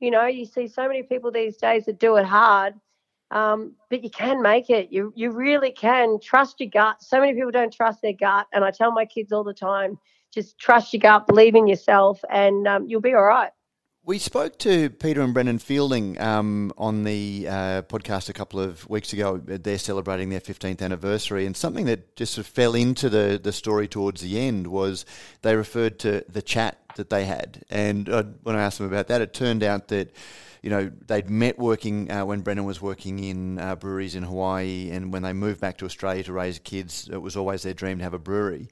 You 0.00 0.10
know, 0.10 0.26
you 0.26 0.46
see 0.46 0.68
so 0.68 0.86
many 0.86 1.02
people 1.02 1.30
these 1.30 1.58
days 1.58 1.84
that 1.84 1.98
do 1.98 2.16
it 2.16 2.24
hard, 2.24 2.74
um, 3.30 3.74
but 3.90 4.02
you 4.02 4.10
can 4.10 4.42
make 4.42 4.70
it. 4.70 4.88
You 4.90 5.12
you 5.14 5.30
really 5.30 5.70
can 5.70 6.18
trust 6.20 6.60
your 6.60 6.70
gut. 6.70 7.02
So 7.02 7.20
many 7.20 7.34
people 7.34 7.50
don't 7.50 7.72
trust 7.72 8.00
their 8.02 8.12
gut, 8.12 8.46
and 8.52 8.64
I 8.64 8.70
tell 8.70 8.92
my 8.92 9.04
kids 9.04 9.32
all 9.32 9.44
the 9.44 9.54
time, 9.54 9.98
just 10.32 10.58
trust 10.58 10.92
your 10.92 11.00
gut, 11.00 11.26
believe 11.26 11.54
in 11.54 11.66
yourself, 11.66 12.20
and 12.30 12.66
um, 12.66 12.86
you'll 12.88 13.00
be 13.00 13.14
all 13.14 13.24
right. 13.24 13.50
We 14.08 14.18
spoke 14.18 14.58
to 14.60 14.88
Peter 14.88 15.20
and 15.20 15.34
Brennan 15.34 15.58
Fielding 15.58 16.18
um, 16.18 16.72
on 16.78 17.04
the 17.04 17.46
uh, 17.46 17.82
podcast 17.82 18.30
a 18.30 18.32
couple 18.32 18.58
of 18.58 18.88
weeks 18.88 19.12
ago. 19.12 19.36
They're 19.36 19.76
celebrating 19.76 20.30
their 20.30 20.40
15th 20.40 20.80
anniversary, 20.80 21.44
and 21.44 21.54
something 21.54 21.84
that 21.84 22.16
just 22.16 22.32
sort 22.32 22.46
of 22.46 22.50
fell 22.50 22.74
into 22.74 23.10
the, 23.10 23.38
the 23.42 23.52
story 23.52 23.86
towards 23.86 24.22
the 24.22 24.40
end 24.40 24.68
was 24.68 25.04
they 25.42 25.54
referred 25.54 25.98
to 25.98 26.24
the 26.26 26.40
chat 26.40 26.78
that 26.96 27.10
they 27.10 27.26
had. 27.26 27.66
And 27.68 28.08
uh, 28.08 28.22
when 28.44 28.56
I 28.56 28.62
asked 28.62 28.78
them 28.78 28.86
about 28.86 29.08
that, 29.08 29.20
it 29.20 29.34
turned 29.34 29.62
out 29.62 29.88
that 29.88 30.16
you 30.68 30.74
know 30.74 30.92
they'd 31.06 31.30
met 31.30 31.58
working 31.58 32.12
uh, 32.12 32.26
when 32.26 32.42
Brennan 32.42 32.66
was 32.66 32.82
working 32.82 33.24
in 33.24 33.58
uh, 33.58 33.74
breweries 33.74 34.14
in 34.14 34.22
Hawaii, 34.22 34.90
and 34.90 35.10
when 35.14 35.22
they 35.22 35.32
moved 35.32 35.62
back 35.62 35.78
to 35.78 35.86
Australia 35.86 36.22
to 36.24 36.32
raise 36.34 36.58
kids, 36.58 37.08
it 37.10 37.16
was 37.16 37.38
always 37.38 37.62
their 37.62 37.72
dream 37.72 37.96
to 37.96 38.04
have 38.04 38.12
a 38.12 38.18
brewery. 38.18 38.68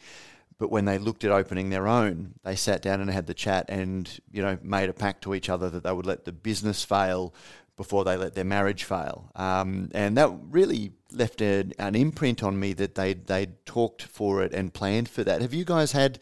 But 0.59 0.71
when 0.71 0.85
they 0.85 0.99
looked 0.99 1.25
at 1.25 1.31
opening 1.31 1.71
their 1.71 1.89
own, 1.89 2.35
they 2.45 2.55
sat 2.55 2.83
down 2.83 3.01
and 3.01 3.11
had 3.11 3.27
the 3.27 3.33
chat 3.33 3.65
and, 3.71 4.11
you 4.31 4.43
know, 4.43 4.59
made 4.63 4.91
a 4.91 4.93
pact 4.93 5.23
to 5.23 5.35
each 5.35 5.49
other 5.49 5.71
that 5.71 5.85
they 5.85 5.93
would 5.93 6.05
let 6.05 6.27
the 6.27 6.33
business 6.33 6.85
fail 6.85 7.33
before 7.79 8.05
they 8.05 8.19
let 8.19 8.35
their 8.35 8.45
marriage 8.45 8.85
fail. 8.85 9.31
Um, 9.35 9.89
and 9.95 10.19
that 10.19 10.31
really 10.51 10.93
left 11.13 11.41
a, 11.41 11.65
an 11.79 11.95
imprint 11.95 12.43
on 12.43 12.61
me 12.61 12.75
that 12.75 12.95
they 12.95 13.15
they 13.15 13.47
talked 13.65 14.03
for 14.03 14.43
it 14.43 14.53
and 14.53 14.75
planned 14.75 15.09
for 15.09 15.25
that. 15.25 15.41
Have 15.41 15.55
you 15.55 15.65
guys 15.65 15.93
had 15.93 16.19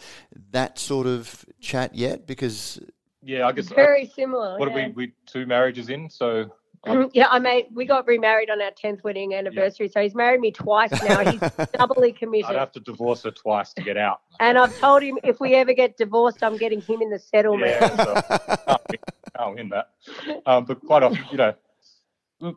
that 0.53 0.79
sort 0.79 1.09
of 1.09 1.45
chat 1.61 1.97
yet? 1.97 2.29
Because 2.29 2.81
yeah, 3.25 3.47
I 3.47 3.53
guess 3.53 3.69
very 3.69 4.07
similar. 4.07 4.59
What 4.59 4.71
yeah. 4.71 4.87
are 4.87 4.89
we? 4.89 4.93
We 5.07 5.13
two 5.27 5.47
marriages 5.47 5.89
in, 5.89 6.11
so 6.11 6.51
yeah, 7.13 7.29
I 7.31 7.39
made. 7.39 7.67
We 7.73 7.87
got 7.87 8.07
remarried 8.07 8.51
on 8.51 8.61
our 8.61 8.71
tenth 8.71 9.03
wedding 9.05 9.35
anniversary, 9.35 9.87
yeah. 9.87 9.93
so 9.93 10.03
he's 10.03 10.15
married 10.15 10.41
me 10.41 10.51
twice 10.51 10.91
now. 11.03 11.31
He's 11.31 11.41
doubly 11.73 12.13
committed. 12.13 12.51
I'd 12.51 12.57
have 12.57 12.73
to 12.73 12.81
divorce 12.81 13.23
her 13.23 13.31
twice 13.31 13.73
to 13.75 13.83
get 13.83 13.97
out. 13.97 14.21
And 14.41 14.59
I've 14.59 14.77
told 14.79 15.03
him 15.03 15.19
if 15.25 15.41
we 15.41 15.55
ever 15.55 15.73
get 15.73 15.97
divorced, 15.97 16.43
I'm 16.43 16.57
getting 16.57 16.81
him 16.81 17.01
in 17.01 17.11
the 17.11 17.19
settlement. 17.19 17.71
Yeah, 17.71 17.97
so, 17.97 18.77
I'll 19.39 19.55
win 19.55 19.71
that. 19.71 19.91
Um, 20.47 20.65
but 20.65 20.81
quite 20.85 21.03
often, 21.03 21.25
you 21.31 21.39
know, 21.39 21.55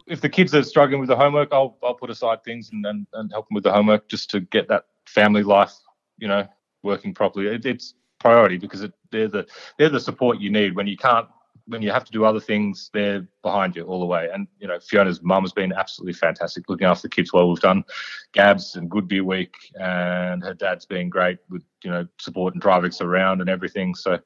if 0.08 0.22
the 0.22 0.30
kids 0.30 0.54
are 0.54 0.64
struggling 0.64 1.00
with 1.00 1.10
the 1.10 1.16
homework, 1.16 1.54
I'll 1.54 1.78
I'll 1.84 1.96
put 1.96 2.10
aside 2.10 2.44
things 2.44 2.70
and 2.72 2.86
and, 2.86 3.08
and 3.14 3.32
help 3.32 3.48
them 3.48 3.56
with 3.56 3.64
the 3.64 3.72
homework 3.72 4.10
just 4.10 4.30
to 4.32 4.42
get 4.42 4.68
that 4.68 4.86
family 5.06 5.44
life, 5.44 5.74
you 6.18 6.28
know, 6.28 6.46
working 6.84 7.14
properly. 7.14 7.48
It, 7.48 7.66
it's 7.66 7.94
priority 8.28 8.58
because 8.58 8.82
it, 8.82 8.94
they're 9.12 9.28
the 9.28 9.46
they're 9.78 9.90
the 9.98 10.00
support 10.00 10.40
you 10.40 10.50
need 10.50 10.76
when 10.76 10.88
you 10.88 10.98
can't 10.98 11.28
when 11.68 11.82
you 11.82 11.92
have 11.92 12.06
to 12.06 12.12
do 12.12 12.24
other 12.24 12.40
things, 12.40 12.90
they're 12.94 13.28
behind 13.44 13.76
you 13.76 13.84
all 13.84 14.00
the 14.00 14.06
way. 14.06 14.30
And 14.34 14.48
you 14.60 14.68
know, 14.68 14.80
Fiona's 14.80 15.22
mum 15.22 15.44
has 15.44 15.52
been 15.52 15.74
absolutely 15.74 16.14
fantastic 16.14 16.70
looking 16.70 16.88
after 16.88 17.04
the 17.04 17.16
kids 17.16 17.34
while 17.34 17.50
we've 17.50 17.60
done 17.60 17.84
Gabs 18.32 18.76
and 18.76 18.90
Good 18.90 19.08
Beer 19.08 19.24
Week, 19.24 19.56
and 19.80 20.42
her 20.44 20.54
dad's 20.54 20.86
been 20.86 21.10
great 21.10 21.40
with 21.50 21.64
you 21.84 21.92
know 21.92 22.08
support 22.20 22.54
and 22.54 22.62
driving 22.62 22.90
us 22.90 23.02
around 23.02 23.42
and 23.42 23.50
everything. 23.50 23.96
So 23.96 24.18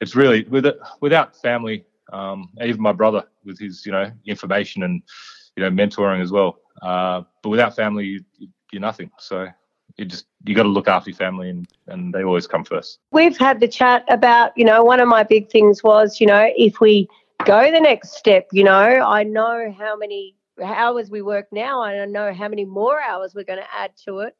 it's 0.00 0.14
really 0.14 0.44
with 0.44 0.66
it, 0.66 0.78
without 1.00 1.36
family, 1.36 1.84
um, 2.12 2.50
even 2.62 2.82
my 2.82 2.92
brother 2.92 3.24
with 3.44 3.58
his 3.58 3.84
you 3.86 3.92
know 3.92 4.10
information 4.26 4.82
and 4.82 5.02
you 5.56 5.62
know 5.62 5.70
mentoring 5.70 6.22
as 6.22 6.32
well. 6.32 6.58
Uh, 6.82 7.22
but 7.42 7.50
without 7.50 7.74
family, 7.76 8.04
you, 8.04 8.48
you're 8.72 8.80
nothing. 8.80 9.10
So 9.18 9.48
you 10.00 10.06
just 10.06 10.26
you 10.44 10.54
got 10.54 10.64
to 10.64 10.68
look 10.68 10.88
after 10.88 11.10
your 11.10 11.16
family 11.16 11.50
and 11.50 11.68
and 11.86 12.12
they 12.12 12.24
always 12.24 12.46
come 12.46 12.64
first. 12.64 12.98
We've 13.12 13.36
had 13.36 13.60
the 13.60 13.68
chat 13.68 14.04
about 14.08 14.52
you 14.56 14.64
know 14.64 14.82
one 14.82 14.98
of 14.98 15.06
my 15.08 15.22
big 15.22 15.50
things 15.50 15.84
was 15.84 16.20
you 16.20 16.26
know 16.26 16.50
if 16.56 16.80
we 16.80 17.08
go 17.44 17.70
the 17.70 17.80
next 17.80 18.16
step 18.16 18.46
you 18.52 18.62
know 18.62 18.72
i 18.72 19.22
know 19.22 19.72
how 19.78 19.96
many 19.96 20.34
hours 20.62 21.10
we 21.10 21.22
work 21.22 21.46
now 21.52 21.82
and 21.84 22.02
i 22.02 22.04
know 22.04 22.34
how 22.34 22.48
many 22.48 22.66
more 22.66 23.00
hours 23.00 23.34
we're 23.34 23.44
going 23.44 23.58
to 23.58 23.74
add 23.74 23.92
to 24.04 24.20
it. 24.20 24.36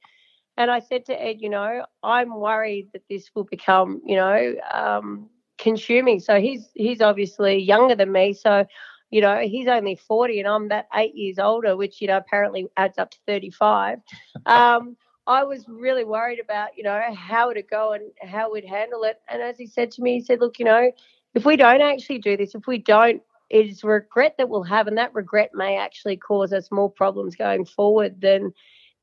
And 0.57 0.71
i 0.71 0.81
said 0.81 1.05
to 1.07 1.23
ed 1.23 1.37
you 1.41 1.49
know 1.49 1.85
i'm 2.03 2.35
worried 2.35 2.89
that 2.93 3.03
this 3.09 3.31
will 3.35 3.45
become 3.45 4.01
you 4.05 4.17
know 4.17 4.55
um, 4.73 5.29
consuming. 5.59 6.21
So 6.21 6.41
he's 6.41 6.71
he's 6.75 7.01
obviously 7.01 7.59
younger 7.59 7.95
than 7.95 8.11
me. 8.11 8.33
So 8.33 8.67
you 9.11 9.21
know 9.21 9.41
he's 9.41 9.67
only 9.67 9.97
40 9.97 10.39
and 10.39 10.49
i'm 10.49 10.69
that 10.69 10.87
eight 10.95 11.17
years 11.17 11.41
older 11.41 11.77
which 11.77 12.01
you 12.01 12.07
know 12.07 12.17
apparently 12.17 12.69
adds 12.77 12.97
up 12.97 13.11
to 13.11 13.19
35 13.27 13.99
um, 14.47 14.97
I 15.27 15.45
was 15.45 15.69
really 15.69 16.05
worried 16.05 16.41
about, 16.41 16.77
you 16.77 16.83
know, 16.83 17.01
how 17.15 17.53
to 17.53 17.63
go 17.63 17.93
and 17.93 18.05
how 18.23 18.53
we'd 18.53 18.65
handle 18.65 19.05
it. 19.05 19.21
And 19.29 19.43
as 19.43 19.59
he 19.59 19.67
said 19.67 19.91
to 19.93 20.03
me, 20.03 20.15
he 20.15 20.21
said, 20.21 20.41
look, 20.41 20.59
you 20.59 20.65
know, 20.65 20.91
if 21.35 21.45
we 21.45 21.57
don't 21.57 21.83
actually 21.83 22.19
do 22.19 22.37
this, 22.37 22.55
if 22.55 22.67
we 22.67 22.79
don't, 22.79 23.23
it 23.51 23.67
is 23.67 23.85
regret 23.85 24.37
that 24.39 24.49
we'll 24.49 24.63
have, 24.63 24.87
and 24.87 24.97
that 24.97 25.15
regret 25.15 25.51
may 25.55 25.77
actually 25.77 26.17
cause 26.17 26.53
us 26.53 26.71
more 26.71 26.91
problems 26.91 27.35
going 27.35 27.65
forward 27.65 28.21
than 28.21 28.53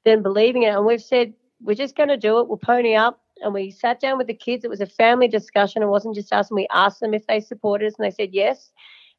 than 0.06 0.24
believing 0.24 0.64
it. 0.64 0.76
And 0.76 0.86
we've 0.86 1.02
said 1.02 1.34
we're 1.62 1.76
just 1.76 1.98
going 1.98 2.10
to 2.10 2.18
do 2.18 2.40
it. 2.40 2.48
We'll 2.48 2.58
pony 2.58 2.96
up. 2.96 3.22
And 3.42 3.54
we 3.54 3.72
sat 3.72 4.00
down 4.00 4.18
with 4.18 4.28
the 4.28 4.34
kids. 4.34 4.64
It 4.64 4.70
was 4.70 4.82
a 4.82 4.88
family 4.88 5.28
discussion. 5.28 5.84
It 5.84 5.88
wasn't 5.88 6.16
just 6.16 6.34
us. 6.34 6.50
And 6.50 6.56
we 6.56 6.68
asked 6.72 7.02
them 7.02 7.14
if 7.14 7.28
they 7.28 7.40
supported 7.40 7.88
us, 7.88 7.96
and 8.00 8.06
they 8.06 8.16
said 8.16 8.34
yes. 8.34 8.72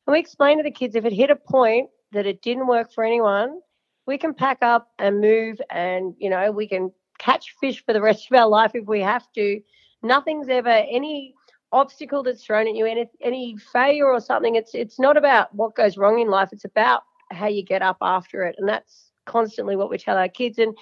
And 0.07 0.12
we 0.12 0.18
explained 0.18 0.59
to 0.59 0.62
the 0.62 0.70
kids 0.70 0.96
if 0.96 1.05
it 1.05 1.12
hit 1.12 1.30
a 1.30 1.36
point 1.36 1.90
that 2.12 2.26
it 2.26 2.42
didn't 2.42 2.66
work 2.66 2.92
for 2.92 3.05
anyone, 3.05 3.61
we 4.09 4.17
can 4.17 4.33
pack 4.33 4.59
up 4.63 4.91
and 4.99 5.21
move 5.21 5.61
and 5.71 6.15
you 6.19 6.31
know 6.31 6.51
we 6.51 6.67
can 6.67 6.91
catch 7.19 7.55
fish 7.61 7.85
for 7.85 7.93
the 7.93 8.01
rest 8.01 8.27
of 8.31 8.39
our 8.39 8.49
life 8.49 8.71
if 8.75 8.87
we 8.87 9.01
have 9.01 9.31
to. 9.35 9.61
Nothing's 10.03 10.49
ever 10.49 10.71
any 10.71 11.35
obstacle 11.73 12.23
that's 12.23 12.43
thrown 12.43 12.67
at 12.67 12.75
you 12.75 12.87
any, 12.87 13.07
any 13.21 13.57
failure 13.59 14.07
or 14.07 14.21
something. 14.21 14.57
It's 14.57 14.75
it's 14.75 14.99
not 14.99 15.19
about 15.19 15.55
what 15.55 15.77
goes 15.77 15.99
wrong 15.99 16.19
in 16.21 16.31
life. 16.31 16.49
It's 16.53 16.65
about 16.65 17.03
how 17.31 17.49
you 17.49 17.63
get 17.63 17.83
up 17.83 17.99
after 18.01 18.45
it. 18.45 18.57
And 18.59 18.67
that's 18.67 19.13
constantly 19.27 19.77
what 19.77 19.91
we 19.91 19.99
tell 19.99 20.17
our 20.17 20.29
kids. 20.29 20.59
And 20.59 20.75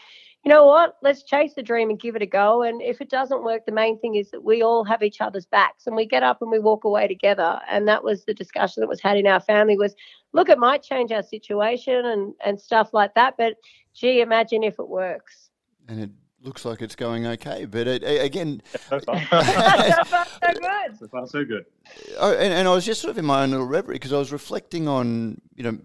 you 0.47 0.53
know 0.53 0.64
what? 0.64 0.97
Let's 1.03 1.24
chase 1.24 1.55
the 1.55 1.62
dream 1.62 1.90
and 1.90 1.99
give 1.99 2.14
it 2.14 2.22
a 2.22 2.26
go. 2.26 2.62
And 2.62 2.80
if 2.80 3.01
it 3.01 3.11
doesn't 3.11 3.42
work 3.42 3.66
the 3.66 3.72
main 3.72 3.99
thing 3.99 4.14
is 4.14 4.30
that 4.30 4.44
we 4.44 4.62
all 4.62 4.84
have 4.84 5.03
each 5.03 5.20
other's 5.20 5.44
backs 5.44 5.88
and 5.88 5.97
we 5.97 6.07
get 6.07 6.22
up 6.22 6.40
and 6.40 6.53
we 6.53 6.61
walk 6.61 6.84
away 6.84 7.09
together. 7.09 7.59
And 7.68 7.88
that 7.88 8.05
was 8.05 8.24
the 8.26 8.32
discussion 8.32 8.80
that 8.80 8.86
was 8.86 9.01
had 9.01 9.16
in 9.16 9.26
our 9.26 9.40
family 9.40 9.76
was 9.76 9.97
look 10.32 10.49
it 10.49 10.57
might 10.57 10.84
change 10.84 11.11
our 11.11 11.24
situation 11.24 12.07
and 12.07 12.32
and 12.44 12.61
stuff 12.61 12.90
like 12.92 13.12
that. 13.14 13.34
But 13.36 13.57
gee 13.92 14.20
imagine 14.20 14.62
if 14.62 14.78
it 14.78 14.88
works. 14.88 15.51
And 15.88 16.01
it 16.01 16.11
looks 16.40 16.64
like 16.64 16.80
it's 16.80 16.94
going 16.94 17.26
okay. 17.26 17.64
But 17.64 17.88
it, 17.88 18.05
again 18.05 18.62
so 18.88 19.01
far. 19.01 19.20
So 19.20 19.40
good. 19.40 20.97
So 21.01 21.09
far 21.09 21.26
so 21.26 21.44
good. 21.44 21.64
Oh, 22.18 22.32
and, 22.32 22.53
and 22.55 22.68
i 22.68 22.72
was 22.72 22.86
just 22.86 23.01
sort 23.01 23.11
of 23.11 23.18
in 23.18 23.24
my 23.24 23.42
own 23.42 23.51
little 23.51 23.66
reverie 23.66 23.97
because 23.97 24.12
i 24.12 24.18
was 24.18 24.30
reflecting 24.30 24.86
on 24.86 25.40
you 25.57 25.64
know 25.64 25.78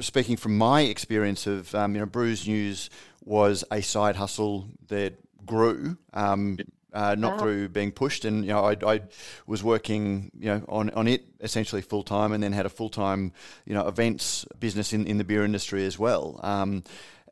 speaking 0.00 0.36
from 0.36 0.56
my 0.58 0.82
experience 0.82 1.46
of 1.46 1.74
um, 1.74 1.94
you 1.94 2.00
know 2.00 2.06
brews 2.06 2.46
news 2.46 2.90
was 3.26 3.64
a 3.70 3.82
side 3.82 4.16
hustle 4.16 4.68
that 4.88 5.18
grew 5.44 5.98
um, 6.14 6.56
uh, 6.96 7.14
not 7.14 7.32
wow. 7.32 7.38
through 7.38 7.68
being 7.68 7.92
pushed. 7.92 8.24
And 8.24 8.44
you 8.44 8.52
know, 8.52 8.64
I, 8.64 8.76
I, 8.86 9.00
was 9.46 9.62
working, 9.62 10.30
you 10.38 10.46
know, 10.46 10.64
on, 10.68 10.88
on 10.90 11.06
it 11.06 11.26
essentially 11.40 11.82
full 11.82 12.02
time, 12.02 12.32
and 12.32 12.42
then 12.42 12.52
had 12.52 12.64
a 12.64 12.70
full 12.70 12.88
time, 12.88 13.32
you 13.66 13.74
know, 13.74 13.86
events 13.86 14.46
business 14.58 14.94
in, 14.94 15.06
in 15.06 15.18
the 15.18 15.24
beer 15.24 15.44
industry 15.44 15.84
as 15.84 15.98
well. 15.98 16.40
Um, 16.42 16.84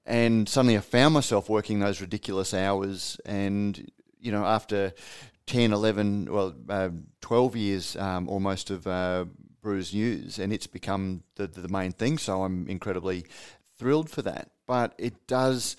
and 0.05 0.47
suddenly 0.47 0.77
I 0.77 0.81
found 0.81 1.15
myself 1.15 1.49
working 1.49 1.81
those 1.81 2.03
ridiculous 2.03 2.53
hours, 2.53 3.19
and 3.25 3.91
you 4.21 4.33
know, 4.33 4.45
after 4.45 4.93
10, 5.47 5.73
11, 5.73 6.31
well, 6.31 6.55
uh, 6.69 6.91
12 7.21 7.57
years 7.57 7.97
um, 7.97 8.29
almost 8.29 8.71
of 8.71 8.87
uh, 8.87 9.25
Brews 9.63 9.95
News, 9.95 10.39
and 10.39 10.53
it's 10.53 10.67
become 10.67 11.23
the, 11.37 11.47
the 11.47 11.69
main 11.69 11.93
thing. 11.93 12.19
So 12.19 12.43
I'm 12.43 12.69
incredibly 12.69 13.25
thrilled 13.85 14.09
for 14.09 14.23
that. 14.23 14.49
But 14.67 14.95
it 14.97 15.27
does 15.27 15.77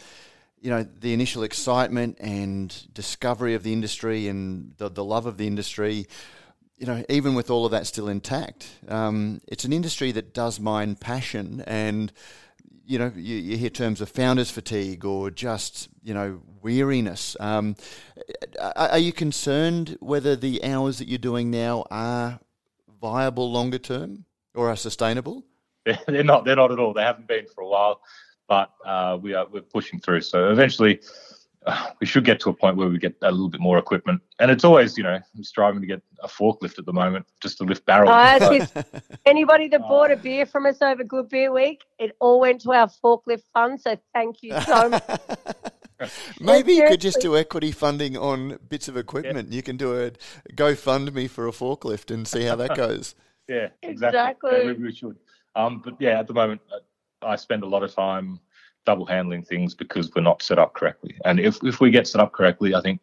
you 0.62 0.70
know, 0.70 0.84
the 0.84 1.12
initial 1.12 1.42
excitement 1.42 2.18
and 2.20 2.94
discovery 2.94 3.56
of 3.56 3.64
the 3.64 3.74
industry 3.74 4.28
and 4.28 4.76
the, 4.78 4.90
the 4.90 5.04
love 5.04 5.26
of 5.26 5.38
the 5.38 5.48
industry, 5.48 6.06
you 6.78 6.86
know, 6.86 7.04
even 7.10 7.34
with 7.34 7.50
all 7.50 7.66
of 7.66 7.72
that 7.72 7.88
still 7.88 8.08
intact, 8.08 8.70
um, 8.88 9.42
it's 9.48 9.66
an 9.66 9.74
industry 9.74 10.12
that 10.12 10.36
does 10.36 10.60
mind 10.60 11.00
passion 11.00 11.64
and 11.66 12.14
you 12.86 13.00
know, 13.00 13.12
you, 13.16 13.38
you, 13.38 13.58
hear 13.58 13.72
terms 13.72 14.02
of 14.02 14.10
founders 14.10 14.52
fatigue 14.52 15.04
or 15.04 15.32
just, 15.32 15.90
you 16.04 16.14
know, 16.14 16.44
weariness. 16.62 17.36
Um, 17.40 17.76
are, 18.60 19.00
you 19.00 19.12
concerned 19.12 19.98
whether 20.00 20.36
the 20.36 20.64
hours 20.64 21.00
that 21.00 21.08
you're 21.08 21.18
doing 21.18 21.50
now 21.50 21.86
are 21.90 22.40
viable 23.02 23.52
longer 23.52 23.80
term 23.80 24.26
or 24.54 24.70
are 24.70 24.76
sustainable? 24.76 25.44
They're 26.08 26.24
not. 26.24 26.46
They're 26.46 26.56
not 26.56 26.72
at 26.72 26.80
all. 26.80 26.94
They 26.94 27.04
haven't 27.04 27.28
been 27.28 27.46
for 27.54 27.62
a 27.62 27.68
while, 27.68 28.02
but 28.48 28.72
uh, 28.86 29.18
we 29.22 29.34
are 29.34 29.46
we're 29.48 29.62
pushing 29.62 30.00
through. 30.00 30.22
So 30.22 30.50
eventually, 30.52 31.00
uh, 31.66 31.92
we 32.00 32.08
should 32.08 32.24
get 32.26 32.40
to 32.40 32.50
a 32.50 32.54
point 32.54 32.78
where 32.78 32.88
we 32.88 32.98
get 32.98 33.16
a 33.22 33.32
little 33.32 33.50
bit 33.50 33.62
more 33.62 33.78
equipment. 33.78 34.22
And 34.40 34.52
it's 34.52 34.64
always, 34.64 34.98
you 34.98 35.04
know, 35.04 35.20
I'm 35.36 35.44
striving 35.44 35.82
to 35.82 35.88
get 35.88 36.02
a 36.22 36.28
forklift 36.28 36.78
at 36.80 36.86
the 36.86 36.94
moment 36.94 37.26
just 37.42 37.58
to 37.58 37.64
lift 37.64 37.86
barrels. 37.86 38.10
Uh, 38.12 38.84
anybody 39.26 39.68
that 39.70 39.82
bought 39.82 40.12
a 40.12 40.16
beer 40.16 40.46
from 40.46 40.66
us 40.66 40.82
over 40.82 41.04
Good 41.04 41.30
Beer 41.30 41.52
Week, 41.52 41.82
it 42.00 42.16
all 42.20 42.40
went 42.40 42.62
to 42.62 42.72
our 42.72 42.88
forklift 43.04 43.44
fund. 43.54 43.80
So 43.82 43.98
thank 44.14 44.44
you 44.44 44.60
so 44.62 44.90
much. 44.90 45.04
Maybe 46.40 46.74
you 46.74 46.88
could 46.88 47.02
just 47.02 47.22
do 47.22 47.38
equity 47.38 47.72
funding 47.72 48.18
on 48.18 48.60
bits 48.70 48.88
of 48.88 48.98
equipment. 48.98 49.50
Yeah. 49.50 49.56
You 49.56 49.64
can 49.64 49.78
do 49.78 49.96
a 49.98 50.12
GoFundMe 50.54 51.30
for 51.30 51.48
a 51.48 51.52
forklift 51.52 52.14
and 52.14 52.28
see 52.28 52.44
how 52.44 52.58
that 52.58 52.76
goes. 52.76 53.16
yeah, 53.48 53.70
exactly. 53.82 53.92
exactly. 53.92 54.52
Yeah, 54.52 54.64
maybe 54.66 54.84
we 54.84 54.94
should. 54.94 55.16
Um, 55.56 55.82
but 55.84 55.96
yeah, 56.00 56.20
at 56.20 56.28
the 56.28 56.34
moment, 56.34 56.62
uh, 56.72 56.80
I 57.26 57.36
spend 57.36 57.64
a 57.64 57.68
lot 57.68 57.84
of 57.84 57.94
time 57.94 58.40
double 58.86 59.06
handling 59.06 59.44
things 59.44 59.74
because 59.74 60.12
we're 60.14 60.22
not 60.22 60.42
set 60.42 60.60
up 60.60 60.74
correctly. 60.74 61.16
And 61.26 61.40
if, 61.40 61.58
if 61.64 61.80
we 61.80 61.90
get 61.90 62.08
set 62.08 62.22
up 62.22 62.34
correctly, 62.34 62.76
I 62.76 62.82
think 62.82 63.02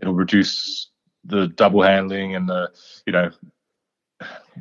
it'll 0.00 0.14
reduce 0.14 0.88
the 1.24 1.48
double 1.48 1.82
handling 1.82 2.34
and 2.34 2.48
the, 2.48 2.70
you 3.06 3.12
know, 3.12 3.30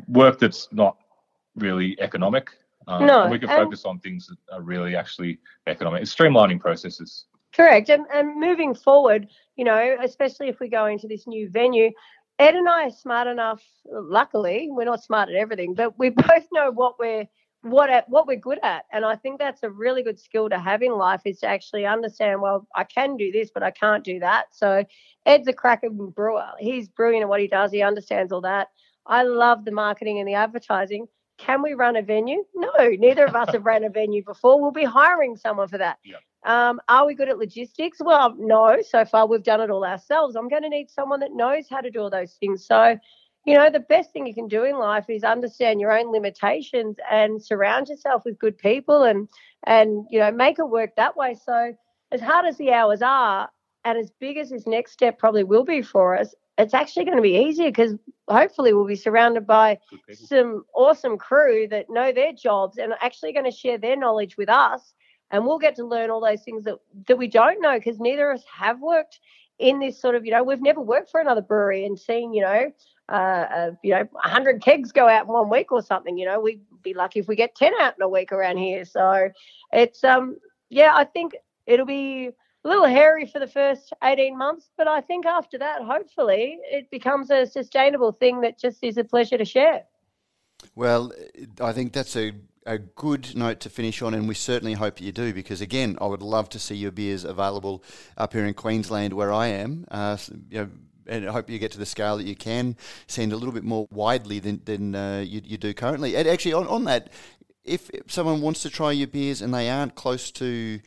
work 0.08 0.40
that's 0.40 0.68
not 0.72 0.98
really 1.56 2.00
economic. 2.00 2.52
Um, 2.88 3.06
no, 3.06 3.22
and 3.24 3.32
we 3.32 3.40
can 3.40 3.50
focus 3.50 3.86
on 3.86 4.00
things 4.00 4.28
that 4.28 4.38
are 4.52 4.62
really 4.62 4.96
actually 4.96 5.40
economic. 5.68 6.02
It's 6.02 6.14
streamlining 6.14 6.60
processes. 6.60 7.26
Correct. 7.54 7.90
And, 7.90 8.06
and 8.14 8.40
moving 8.40 8.76
forward, 8.76 9.28
you 9.56 9.64
know, 9.64 9.98
especially 10.04 10.50
if 10.50 10.60
we 10.60 10.70
go 10.70 10.86
into 10.86 11.08
this 11.08 11.28
new 11.28 11.50
venue, 11.50 11.92
Ed 12.40 12.56
and 12.56 12.70
I 12.70 12.86
are 12.86 12.92
smart 12.92 13.28
enough. 13.28 13.62
Luckily, 13.92 14.70
we're 14.72 14.86
not 14.86 15.04
smart 15.04 15.30
at 15.30 15.36
everything, 15.36 15.74
but 15.74 16.00
we 16.00 16.10
both 16.10 16.48
know 16.54 16.72
what 16.72 16.98
we're 16.98 17.28
what 17.62 17.90
at, 17.90 18.08
what 18.08 18.26
we're 18.26 18.38
good 18.38 18.60
at 18.64 18.86
and 18.94 19.04
i 19.04 19.18
think 19.18 19.38
that's 19.38 19.64
a 19.64 19.70
really 19.70 20.02
good 20.02 20.18
skill 20.18 20.50
to 20.50 20.58
have 20.58 20.82
in 20.82 20.94
life 20.94 21.20
is 21.26 21.40
to 21.40 21.46
actually 21.48 21.86
understand 21.86 22.42
well 22.42 22.66
i 22.74 22.86
can 22.86 23.18
do 23.18 23.34
this 23.34 23.52
but 23.54 23.64
i 23.64 23.72
can't 23.72 24.06
do 24.06 24.18
that. 24.20 24.46
So 24.52 24.86
ed's 25.26 25.48
a 25.48 25.54
cracker 25.54 25.90
brewer. 25.90 26.52
He's 26.60 26.88
brilliant 26.88 27.24
at 27.24 27.30
what 27.30 27.42
he 27.42 27.48
does. 27.48 27.72
He 27.72 27.82
understands 27.82 28.32
all 28.32 28.42
that. 28.42 28.70
I 29.06 29.24
love 29.24 29.66
the 29.66 29.72
marketing 29.72 30.20
and 30.20 30.28
the 30.28 30.36
advertising 30.36 31.08
can 31.40 31.62
we 31.62 31.74
run 31.74 31.96
a 31.96 32.02
venue? 32.02 32.44
No 32.54 32.72
neither 32.78 33.26
of 33.26 33.36
us 33.36 33.52
have 33.54 33.66
ran 33.66 33.84
a 33.84 33.90
venue 34.02 34.24
before. 34.24 34.62
We'll 34.62 34.72
be 34.72 34.84
hiring 34.84 35.36
someone 35.36 35.68
for 35.68 35.78
that. 35.78 35.98
Yep. 36.04 36.20
um, 36.46 36.82
are 36.88 37.06
we 37.08 37.16
good 37.16 37.30
at 37.30 37.38
logistics? 37.38 38.00
Well 38.00 38.36
no. 38.38 38.78
So 38.88 39.06
far 39.06 39.28
we've 39.28 39.44
done 39.44 39.62
it 39.62 39.70
all 39.70 39.86
ourselves. 39.86 40.36
I'm 40.36 40.50
going 40.50 40.64
to 40.64 40.70
need 40.70 40.90
someone 40.90 41.20
that 41.22 41.32
knows 41.34 41.68
how 41.70 41.82
to 41.82 41.90
do 41.90 42.02
all 42.02 42.10
those 42.10 42.34
things. 42.34 42.66
So 42.66 42.98
you 43.46 43.56
know, 43.56 43.70
the 43.70 43.80
best 43.80 44.12
thing 44.12 44.28
you 44.28 44.36
can 44.36 44.48
do 44.48 44.66
in 44.66 44.78
life 44.78 45.06
is 45.10 45.24
understand 45.24 45.80
your 45.80 45.98
own 45.98 46.12
limitations 46.12 46.98
and 47.10 47.42
surround 47.42 47.88
yourself 47.88 48.24
with 48.26 48.38
good 48.38 48.58
people 48.58 49.04
and 49.04 49.28
and 49.66 50.06
you 50.10 50.20
know 50.20 50.32
make 50.32 50.60
it 50.60 50.70
work 50.70 50.96
that 50.98 51.16
way. 51.16 51.36
So 51.36 51.74
as 52.12 52.22
hard 52.22 52.46
as 52.46 52.58
the 52.58 52.74
hours 52.74 53.02
are, 53.02 53.50
and 53.86 53.98
as 53.98 54.12
big 54.20 54.38
as 54.38 54.50
this 54.50 54.68
next 54.68 54.92
step 54.92 55.18
probably 55.18 55.44
will 55.44 55.64
be 55.64 55.82
for 55.82 56.18
us, 56.18 56.36
it's 56.60 56.74
actually 56.74 57.06
going 57.06 57.18
to 57.18 57.24
be 57.24 57.38
easier 57.38 57.70
because 57.70 57.96
hopefully 58.28 58.74
we'll 58.74 58.86
be 58.86 58.96
surrounded 58.96 59.48
by 59.48 59.80
some 60.14 60.66
awesome 60.76 61.18
crew 61.18 61.68
that 61.70 61.90
know 61.90 62.12
their 62.12 62.34
jobs 62.34 62.78
and 62.78 62.92
are 62.92 63.00
actually 63.02 63.32
going 63.32 63.50
to 63.50 63.58
share 63.58 63.78
their 63.78 63.96
knowledge 63.96 64.36
with 64.38 64.50
us. 64.50 64.94
And 65.32 65.46
we'll 65.46 65.60
get 65.60 65.76
to 65.78 65.86
learn 65.86 66.10
all 66.10 66.20
those 66.20 66.42
things 66.42 66.66
that, 66.66 66.76
that 67.08 67.18
we 67.18 67.28
don't 67.28 67.62
know 67.62 67.78
because 67.78 68.00
neither 68.00 68.30
of 68.30 68.40
us 68.40 68.46
have 68.52 68.82
worked 68.82 69.20
in 69.58 69.80
this 69.80 70.02
sort 70.02 70.16
of, 70.16 70.26
you 70.26 70.32
know, 70.32 70.44
we've 70.44 70.62
never 70.62 70.82
worked 70.82 71.12
for 71.12 71.22
another 71.22 71.42
brewery 71.42 71.86
and 71.86 71.98
seen, 71.98 72.34
you 72.34 72.42
know, 72.42 72.72
uh, 73.10 73.16
uh, 73.16 73.72
you 73.82 73.92
know, 73.92 74.04
100 74.12 74.62
kegs 74.62 74.92
go 74.92 75.08
out 75.08 75.28
in 75.28 75.32
one 75.32 75.50
week 75.50 75.72
or 75.72 75.82
something. 75.82 76.18
You 76.18 76.26
know, 76.26 76.42
we'd 76.42 76.62
be 76.84 76.94
lucky 76.94 77.20
if 77.20 77.28
we 77.28 77.36
get 77.38 77.56
10 77.56 77.74
out 77.80 77.94
in 77.98 78.02
a 78.02 78.10
week 78.10 78.32
around 78.34 78.58
here. 78.58 78.84
So 78.84 79.30
it's, 79.72 80.04
um, 80.04 80.38
yeah, 80.70 80.92
I 80.94 81.06
think 81.06 81.36
it'll 81.66 81.86
be 81.86 82.32
little 82.70 82.86
hairy 82.86 83.26
for 83.26 83.40
the 83.40 83.48
first 83.48 83.94
18 84.04 84.38
months, 84.38 84.70
but 84.78 84.88
I 84.88 85.02
think 85.02 85.26
after 85.26 85.58
that, 85.58 85.82
hopefully, 85.82 86.60
it 86.64 86.90
becomes 86.90 87.30
a 87.32 87.46
sustainable 87.46 88.12
thing 88.12 88.42
that 88.42 88.58
just 88.58 88.84
is 88.84 88.98
a 88.98 89.04
pleasure 89.04 89.38
to 89.38 89.46
share. 89.46 89.84
Well, 90.76 91.12
I 91.62 91.74
think 91.74 91.94
that's 91.94 92.16
a 92.16 92.34
a 92.66 92.78
good 92.78 93.36
note 93.36 93.60
to 93.62 93.70
finish 93.70 94.02
on, 94.02 94.14
and 94.14 94.28
we 94.28 94.36
certainly 94.36 94.74
hope 94.74 95.02
you 95.02 95.12
do 95.12 95.34
because, 95.34 95.60
again, 95.60 95.98
I 96.00 96.06
would 96.06 96.22
love 96.22 96.50
to 96.50 96.60
see 96.60 96.76
your 96.76 96.92
beers 96.92 97.24
available 97.24 97.84
up 98.16 98.34
here 98.34 98.46
in 98.46 98.54
Queensland 98.54 99.14
where 99.14 99.34
I 99.34 99.48
am. 99.48 99.86
Uh, 99.90 100.18
you 100.50 100.60
know, 100.60 100.70
and 101.08 101.28
I 101.28 101.32
hope 101.32 101.50
you 101.50 101.58
get 101.58 101.72
to 101.72 101.80
the 101.80 101.86
scale 101.88 102.18
that 102.18 102.28
you 102.28 102.36
can 102.36 102.78
send 103.08 103.34
a 103.34 103.38
little 103.38 103.54
bit 103.54 103.64
more 103.64 103.88
widely 103.92 104.40
than, 104.40 104.62
than 104.66 104.94
uh, 104.94 105.24
you, 105.26 105.42
you 105.44 105.58
do 105.58 105.74
currently. 105.74 106.16
And 106.16 106.28
actually, 106.28 106.54
on, 106.54 106.68
on 106.68 106.84
that, 106.84 107.10
if 107.64 107.90
someone 108.08 108.42
wants 108.42 108.62
to 108.62 108.70
try 108.70 108.92
your 108.92 109.08
beers 109.08 109.42
and 109.42 109.52
they 109.52 109.70
aren't 109.70 109.96
close 109.96 110.30
to 110.32 110.80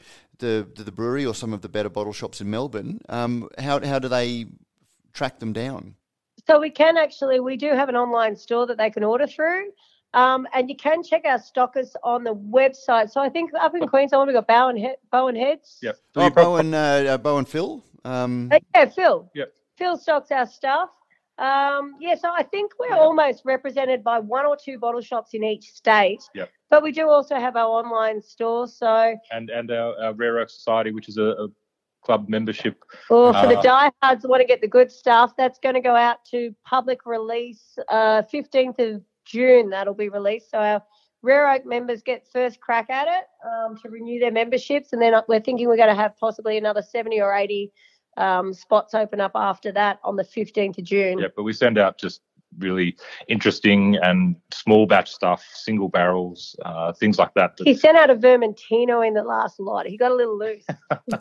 the, 0.43 0.69
the, 0.77 0.83
the 0.83 0.93
brewery 0.93 1.25
or 1.25 1.35
some 1.35 1.55
of 1.55 1.63
the 1.63 1.69
better 1.71 1.89
bottle 1.89 2.13
shops 2.13 2.43
in 2.43 2.51
Melbourne, 2.51 3.01
um, 3.09 3.49
how, 3.59 3.81
how 3.85 3.99
do 3.99 4.09
they 4.09 4.47
track 5.15 5.39
them 5.39 5.55
down? 5.55 5.95
So 6.47 6.61
we 6.61 6.71
can 6.71 6.99
actually, 6.99 7.41
we 7.41 7.57
do 7.57 7.71
have 7.71 7.89
an 7.89 7.97
online 7.97 8.37
store 8.37 8.67
that 8.67 8.77
they 8.77 8.91
can 8.91 9.05
order 9.05 9.27
through. 9.27 9.71
Um, 10.15 10.47
and 10.53 10.69
you 10.69 10.77
can 10.77 11.03
check 11.03 11.23
our 11.25 11.39
stockers 11.39 11.97
on 12.05 12.25
the 12.25 12.35
website. 12.35 13.11
So 13.11 13.21
I 13.23 13.31
think 13.31 13.53
up 13.59 13.75
in 13.75 13.89
Queensland, 13.89 14.27
we've 14.27 14.35
got 14.35 14.47
Bowen, 14.47 14.77
he- 14.77 15.01
Bowen 15.11 15.37
Heads. 15.37 15.79
Yep. 15.81 15.97
Oh, 16.17 16.31
Bowen, 16.31 16.75
uh, 16.75 17.05
uh, 17.15 17.19
Bowen 17.19 17.47
Phil. 17.47 17.83
Um, 18.05 18.51
uh, 18.53 18.59
yeah, 18.75 18.87
Phil. 18.91 19.31
Yep. 19.35 19.53
Phil 19.79 19.97
stocks 19.97 20.31
our 20.31 20.47
stuff. 20.47 20.91
Um, 21.43 21.97
yeah, 21.99 22.15
so 22.15 22.31
I 22.33 22.45
think 22.45 22.71
we're 22.79 22.95
almost 22.95 23.43
represented 23.45 24.05
by 24.05 24.21
one 24.21 24.47
or 24.47 24.57
two 24.57 24.79
bottle 24.79 25.01
shops 25.01 25.31
in 25.35 25.43
each 25.43 25.73
state. 25.73 26.23
Yep. 26.37 26.49
But 26.71 26.85
we 26.85 26.93
do 26.93 27.09
also 27.09 27.35
have 27.35 27.57
our 27.57 27.67
online 27.67 28.23
store. 28.23 28.69
So 28.69 29.17
and 29.33 29.51
and 29.51 29.71
our, 29.73 30.01
our 30.01 30.15
Rare 30.15 30.39
Oak 30.39 30.51
Society, 30.51 30.93
which 30.93 31.09
is 31.09 31.19
a, 31.19 31.25
a 31.25 31.49
club 32.05 32.29
membership. 32.29 32.85
Or 33.11 33.33
for 33.33 33.39
uh, 33.39 33.47
the 33.47 33.61
diehards 33.61 34.23
who 34.23 34.29
want 34.29 34.41
to 34.41 34.47
get 34.47 34.61
the 34.61 34.69
good 34.69 34.93
stuff, 34.93 35.33
that's 35.37 35.59
going 35.59 35.75
to 35.75 35.81
go 35.81 35.97
out 35.97 36.25
to 36.31 36.55
public 36.65 37.07
release 37.07 37.77
uh, 37.89 38.23
15th 38.33 38.79
of 38.79 39.03
June. 39.25 39.71
That'll 39.71 39.95
be 39.95 40.11
released. 40.11 40.53
So 40.53 40.59
our 40.59 40.83
Rare 41.23 41.51
Oak 41.51 41.67
members 41.67 42.03
get 42.03 42.29
first 42.33 42.61
crack 42.61 42.89
at 42.89 43.09
it 43.09 43.25
um, 43.45 43.77
to 43.79 43.89
renew 43.89 44.21
their 44.21 44.33
memberships, 44.33 44.93
and 44.93 45.03
then 45.03 45.15
we're 45.29 45.41
thinking 45.41 45.67
we're 45.67 45.77
going 45.77 45.89
to 45.89 46.01
have 46.01 46.17
possibly 46.19 46.57
another 46.57 46.83
70 46.83 47.21
or 47.21 47.35
80 47.35 47.73
um, 48.17 48.53
spots 48.53 48.95
open 48.95 49.21
up 49.21 49.33
after 49.35 49.73
that 49.73 49.99
on 50.05 50.17
the 50.17 50.25
15th 50.25 50.79
of 50.79 50.85
June. 50.85 51.19
Yeah, 51.19 51.29
but 51.35 51.43
we 51.43 51.53
send 51.53 51.79
out 51.79 51.99
just 51.99 52.21
really 52.59 52.97
interesting 53.29 53.97
and 54.03 54.37
small 54.53 54.87
batch 54.87 55.11
stuff, 55.11 55.45
single 55.55 55.89
barrels, 55.89 56.57
uh, 56.65 56.93
things 56.93 57.19
like 57.19 57.33
that. 57.35 57.59
He 57.65 57.75
sent 57.75 57.97
out 57.97 58.11
a 58.11 58.15
Vermentino 58.15 59.07
in 59.07 59.15
the 59.15 59.23
last 59.23 59.59
lot. 59.59 59.87
He 59.87 59.97
got 59.97 60.11
a 60.11 60.15
little 60.15 60.39
loose. 60.39 60.65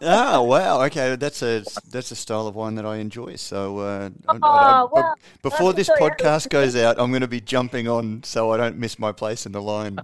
oh 0.01 0.43
wow! 0.43 0.81
Okay, 0.83 1.15
that's 1.15 1.41
a 1.41 1.63
that's 1.89 2.11
a 2.11 2.15
style 2.15 2.47
of 2.47 2.55
wine 2.55 2.75
that 2.75 2.85
I 2.85 2.97
enjoy. 2.97 3.35
So 3.35 3.79
uh, 3.79 4.09
oh, 4.27 4.39
I, 4.41 4.81
I, 4.81 4.87
well, 4.91 5.15
before 5.41 5.73
this 5.73 5.89
podcast 5.89 6.49
goes 6.49 6.75
out, 6.75 6.99
I'm 6.99 7.11
going 7.11 7.21
to 7.21 7.27
be 7.27 7.41
jumping 7.41 7.87
on 7.87 8.23
so 8.23 8.51
I 8.51 8.57
don't 8.57 8.77
miss 8.77 8.99
my 8.99 9.11
place 9.11 9.45
in 9.45 9.51
the 9.51 9.61
line. 9.61 9.99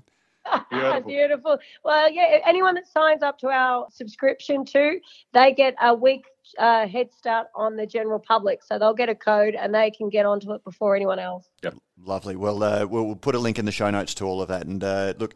Beautiful. 0.71 1.01
Beautiful. 1.01 1.57
Well, 1.83 2.11
yeah, 2.11 2.39
anyone 2.45 2.75
that 2.75 2.87
signs 2.87 3.23
up 3.23 3.37
to 3.39 3.47
our 3.47 3.87
subscription 3.91 4.65
too, 4.65 4.99
they 5.33 5.53
get 5.53 5.75
a 5.81 5.93
week 5.93 6.25
uh, 6.57 6.87
head 6.87 7.11
start 7.13 7.47
on 7.55 7.75
the 7.75 7.85
general 7.85 8.19
public. 8.19 8.63
So 8.63 8.79
they'll 8.79 8.93
get 8.93 9.09
a 9.09 9.15
code 9.15 9.55
and 9.55 9.73
they 9.73 9.91
can 9.91 10.09
get 10.09 10.25
onto 10.25 10.53
it 10.53 10.63
before 10.63 10.95
anyone 10.95 11.19
else. 11.19 11.49
Yep. 11.63 11.75
Lovely. 12.03 12.35
Well, 12.35 12.63
uh, 12.63 12.85
we'll, 12.85 13.15
put 13.15 13.33
a 13.33 13.39
link 13.39 13.57
in 13.57 13.65
the 13.65 13.71
show 13.71 13.89
notes 13.89 14.13
to 14.15 14.25
all 14.25 14.41
of 14.41 14.47
that. 14.49 14.67
And 14.67 14.83
uh, 14.83 15.13
look, 15.17 15.33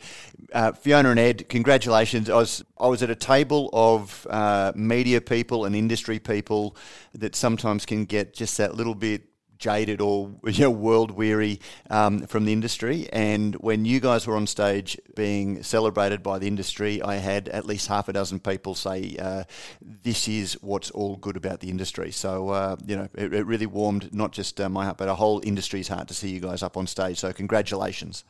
uh, 0.53 0.71
Fiona 0.73 1.09
and 1.09 1.19
Ed, 1.19 1.49
congratulations. 1.49 2.29
I 2.29 2.35
was 2.35 2.63
I 2.77 2.87
was 2.87 3.01
at 3.01 3.09
a 3.09 3.15
table 3.15 3.69
of 3.73 4.27
uh, 4.29 4.71
media 4.75 5.19
people 5.19 5.65
and 5.65 5.75
industry 5.75 6.19
people 6.19 6.77
that 7.13 7.35
sometimes 7.35 7.85
can 7.85 8.05
get 8.05 8.33
just 8.35 8.57
that 8.57 8.75
little 8.75 8.95
bit 8.95 9.23
jaded 9.61 10.01
or 10.01 10.31
you 10.45 10.63
know, 10.63 10.71
world 10.71 11.11
weary 11.11 11.61
um, 11.89 12.25
from 12.27 12.45
the 12.45 12.51
industry. 12.51 13.07
And 13.13 13.55
when 13.55 13.85
you 13.85 13.99
guys 13.99 14.27
were 14.27 14.35
on 14.35 14.47
stage 14.47 14.99
being 15.15 15.63
celebrated 15.63 16.21
by 16.21 16.39
the 16.39 16.47
industry, 16.47 17.01
I 17.01 17.15
had 17.15 17.47
at 17.49 17.65
least 17.65 17.87
half 17.87 18.09
a 18.09 18.13
dozen 18.13 18.39
people 18.39 18.75
say, 18.75 19.15
uh, 19.17 19.43
"This 19.81 20.27
is 20.27 20.53
what's 20.61 20.91
all 20.91 21.15
good 21.15 21.37
about 21.37 21.61
the 21.61 21.69
industry." 21.69 22.11
So 22.11 22.49
uh, 22.49 22.75
you 22.85 22.97
know, 22.97 23.07
it, 23.15 23.33
it, 23.33 23.45
really 23.45 23.67
warmed 23.67 24.13
not 24.13 24.31
just 24.31 24.59
uh, 24.59 24.67
my 24.67 24.85
heart, 24.85 24.97
but 24.97 25.07
a 25.07 25.15
whole 25.15 25.41
industry's 25.45 25.87
heart 25.87 26.07
to 26.09 26.13
see 26.13 26.29
you 26.29 26.39
guys 26.39 26.63
up 26.63 26.75
on 26.75 26.87
stage. 26.87 27.19
So 27.19 27.31
congratulations. 27.31 28.25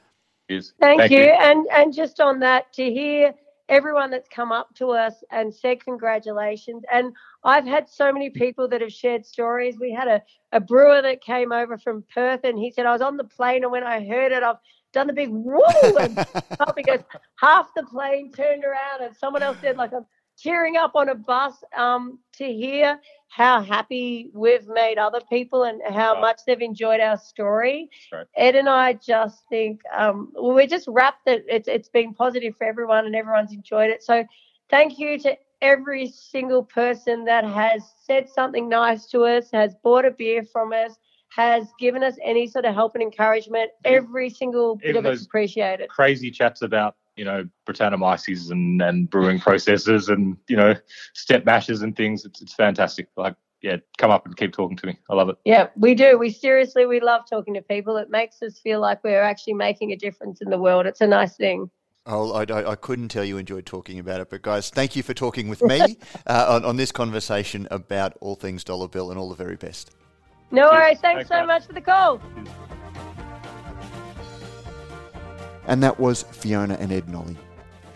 Yes. 0.49 0.73
Thank, 0.79 0.99
Thank 0.99 1.11
you. 1.11 1.19
you. 1.19 1.23
And 1.25 1.65
and 1.71 1.93
just 1.93 2.19
on 2.19 2.39
that, 2.39 2.73
to 2.73 2.83
hear 2.83 3.33
everyone 3.71 4.11
that's 4.11 4.27
come 4.27 4.51
up 4.51 4.75
to 4.75 4.89
us 4.89 5.23
and 5.31 5.53
said 5.53 5.83
congratulations. 5.83 6.83
And 6.91 7.13
I've 7.43 7.65
had 7.65 7.89
so 7.89 8.11
many 8.11 8.29
people 8.29 8.67
that 8.67 8.81
have 8.81 8.93
shared 8.93 9.25
stories. 9.25 9.77
We 9.79 9.91
had 9.91 10.07
a, 10.07 10.21
a 10.51 10.59
brewer 10.59 11.01
that 11.01 11.21
came 11.21 11.51
over 11.51 11.77
from 11.77 12.03
Perth 12.13 12.41
and 12.43 12.57
he 12.57 12.71
said, 12.71 12.85
I 12.85 12.91
was 12.91 13.01
on 13.01 13.17
the 13.17 13.23
plane 13.23 13.63
and 13.63 13.71
when 13.71 13.83
I 13.83 14.05
heard 14.05 14.31
it, 14.31 14.43
I've 14.43 14.57
done 14.93 15.09
a 15.09 15.13
big 15.13 15.29
woo 15.29 15.61
and 15.99 16.17
up 16.59 16.75
because 16.75 16.99
half 17.39 17.73
the 17.75 17.83
plane 17.83 18.31
turned 18.31 18.63
around 18.63 19.01
and 19.01 19.15
someone 19.15 19.41
else 19.41 19.57
said 19.61 19.77
like 19.77 19.93
I'm 19.93 20.05
cheering 20.37 20.77
up 20.77 20.95
on 20.95 21.09
a 21.09 21.15
bus 21.15 21.63
um, 21.77 22.19
to 22.33 22.45
hear 22.45 22.99
how 23.29 23.61
happy 23.61 24.29
we've 24.33 24.67
made 24.67 24.97
other 24.97 25.21
people 25.29 25.63
and 25.63 25.81
how 25.89 26.19
much 26.19 26.41
they've 26.45 26.61
enjoyed 26.61 26.99
our 26.99 27.17
story. 27.17 27.89
Right. 28.11 28.25
Ed 28.35 28.55
and 28.55 28.67
I 28.67 28.93
just 28.93 29.43
think 29.49 29.81
um, 29.95 30.33
we're 30.35 30.67
just 30.67 30.87
wrapped 30.87 31.25
that 31.25 31.43
it's 31.47 31.67
it's 31.67 31.89
been 31.89 32.13
positive 32.13 32.55
for 32.57 32.65
everyone 32.65 33.05
and 33.05 33.15
everyone's 33.15 33.53
enjoyed 33.53 33.89
it. 33.89 34.03
So 34.03 34.25
thank 34.69 34.99
you 34.99 35.17
to 35.19 35.37
every 35.61 36.07
single 36.07 36.63
person 36.63 37.23
that 37.25 37.43
has 37.43 37.83
said 38.03 38.29
something 38.29 38.67
nice 38.67 39.05
to 39.07 39.23
us, 39.23 39.49
has 39.51 39.75
bought 39.83 40.05
a 40.05 40.11
beer 40.11 40.43
from 40.43 40.73
us, 40.73 40.97
has 41.29 41.67
given 41.79 42.03
us 42.03 42.15
any 42.23 42.47
sort 42.47 42.65
of 42.65 42.73
help 42.73 42.95
and 42.95 43.03
encouragement. 43.03 43.71
Every 43.85 44.29
single 44.29 44.75
bit 44.75 44.89
Even 44.89 45.05
of 45.05 45.13
it's 45.13 45.25
appreciated. 45.25 45.89
Crazy 45.89 46.31
chats 46.31 46.61
about 46.61 46.95
you 47.15 47.25
know 47.25 47.47
Brettanomyces 47.67 48.51
and 48.51 48.81
and 48.81 49.09
brewing 49.09 49.39
processes 49.39 50.09
and 50.09 50.37
you 50.47 50.57
know 50.57 50.75
step 51.13 51.45
mashes 51.45 51.81
and 51.81 51.95
things. 51.95 52.25
It's 52.25 52.41
it's 52.41 52.53
fantastic. 52.53 53.07
Like 53.15 53.35
yeah, 53.61 53.77
come 53.97 54.11
up 54.11 54.25
and 54.25 54.35
keep 54.35 54.53
talking 54.53 54.77
to 54.77 54.87
me. 54.87 54.97
I 55.09 55.13
love 55.13 55.29
it. 55.29 55.37
Yeah, 55.45 55.67
we 55.75 55.93
do. 55.93 56.17
We 56.17 56.31
seriously, 56.31 56.85
we 56.85 56.99
love 56.99 57.29
talking 57.29 57.53
to 57.53 57.61
people. 57.61 57.97
It 57.97 58.09
makes 58.09 58.41
us 58.41 58.59
feel 58.59 58.79
like 58.79 59.03
we're 59.03 59.21
actually 59.21 59.53
making 59.53 59.91
a 59.91 59.95
difference 59.95 60.41
in 60.41 60.49
the 60.49 60.57
world. 60.57 60.87
It's 60.87 61.01
a 61.01 61.07
nice 61.07 61.35
thing. 61.35 61.69
Oh, 62.07 62.31
I, 62.33 62.45
I, 62.51 62.71
I 62.71 62.75
couldn't 62.75 63.09
tell 63.09 63.23
you 63.23 63.37
enjoyed 63.37 63.67
talking 63.67 63.99
about 63.99 64.21
it, 64.21 64.29
but 64.31 64.41
guys, 64.41 64.71
thank 64.71 64.95
you 64.95 65.03
for 65.03 65.13
talking 65.13 65.49
with 65.49 65.61
me 65.61 65.97
uh, 66.27 66.47
on, 66.49 66.65
on 66.65 66.75
this 66.75 66.91
conversation 66.91 67.67
about 67.69 68.17
all 68.21 68.33
things 68.35 68.63
Dollar 68.63 68.87
Bill 68.87 69.11
and 69.11 69.19
all 69.19 69.29
the 69.29 69.35
very 69.35 69.55
best. 69.55 69.91
No 70.49 70.71
worries. 70.71 70.99
Thanks 70.99 71.29
so 71.29 71.45
much 71.45 71.67
for 71.67 71.73
the 71.73 71.81
call. 71.81 72.19
And 75.67 75.83
that 75.83 75.99
was 75.99 76.23
Fiona 76.23 76.73
and 76.79 76.91
Ed 76.91 77.05
Nolle. 77.05 77.37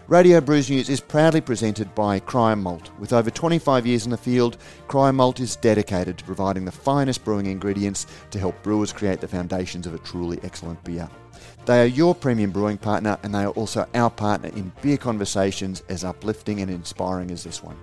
Radio 0.07 0.39
Brews 0.39 0.69
News 0.69 0.87
is 0.87 0.99
proudly 0.99 1.41
presented 1.41 1.93
by 1.95 2.19
Cryer 2.19 2.55
Malt. 2.55 2.91
With 2.99 3.11
over 3.11 3.31
25 3.31 3.87
years 3.87 4.05
in 4.05 4.11
the 4.11 4.17
field, 4.17 4.57
Cryer 4.87 5.13
Malt 5.13 5.39
is 5.39 5.55
dedicated 5.55 6.19
to 6.19 6.23
providing 6.25 6.63
the 6.63 6.71
finest 6.71 7.25
brewing 7.25 7.47
ingredients 7.47 8.05
to 8.29 8.37
help 8.37 8.61
brewers 8.61 8.93
create 8.93 9.19
the 9.19 9.27
foundations 9.27 9.87
of 9.87 9.95
a 9.95 9.99
truly 9.99 10.39
excellent 10.43 10.81
beer. 10.83 11.09
They 11.65 11.81
are 11.81 11.87
your 11.87 12.13
premium 12.13 12.51
brewing 12.51 12.77
partner 12.77 13.17
and 13.23 13.33
they 13.33 13.43
are 13.43 13.51
also 13.51 13.87
our 13.95 14.11
partner 14.11 14.49
in 14.49 14.71
beer 14.83 14.97
conversations 14.97 15.81
as 15.89 16.03
uplifting 16.03 16.61
and 16.61 16.69
inspiring 16.69 17.31
as 17.31 17.43
this 17.43 17.63
one. 17.63 17.75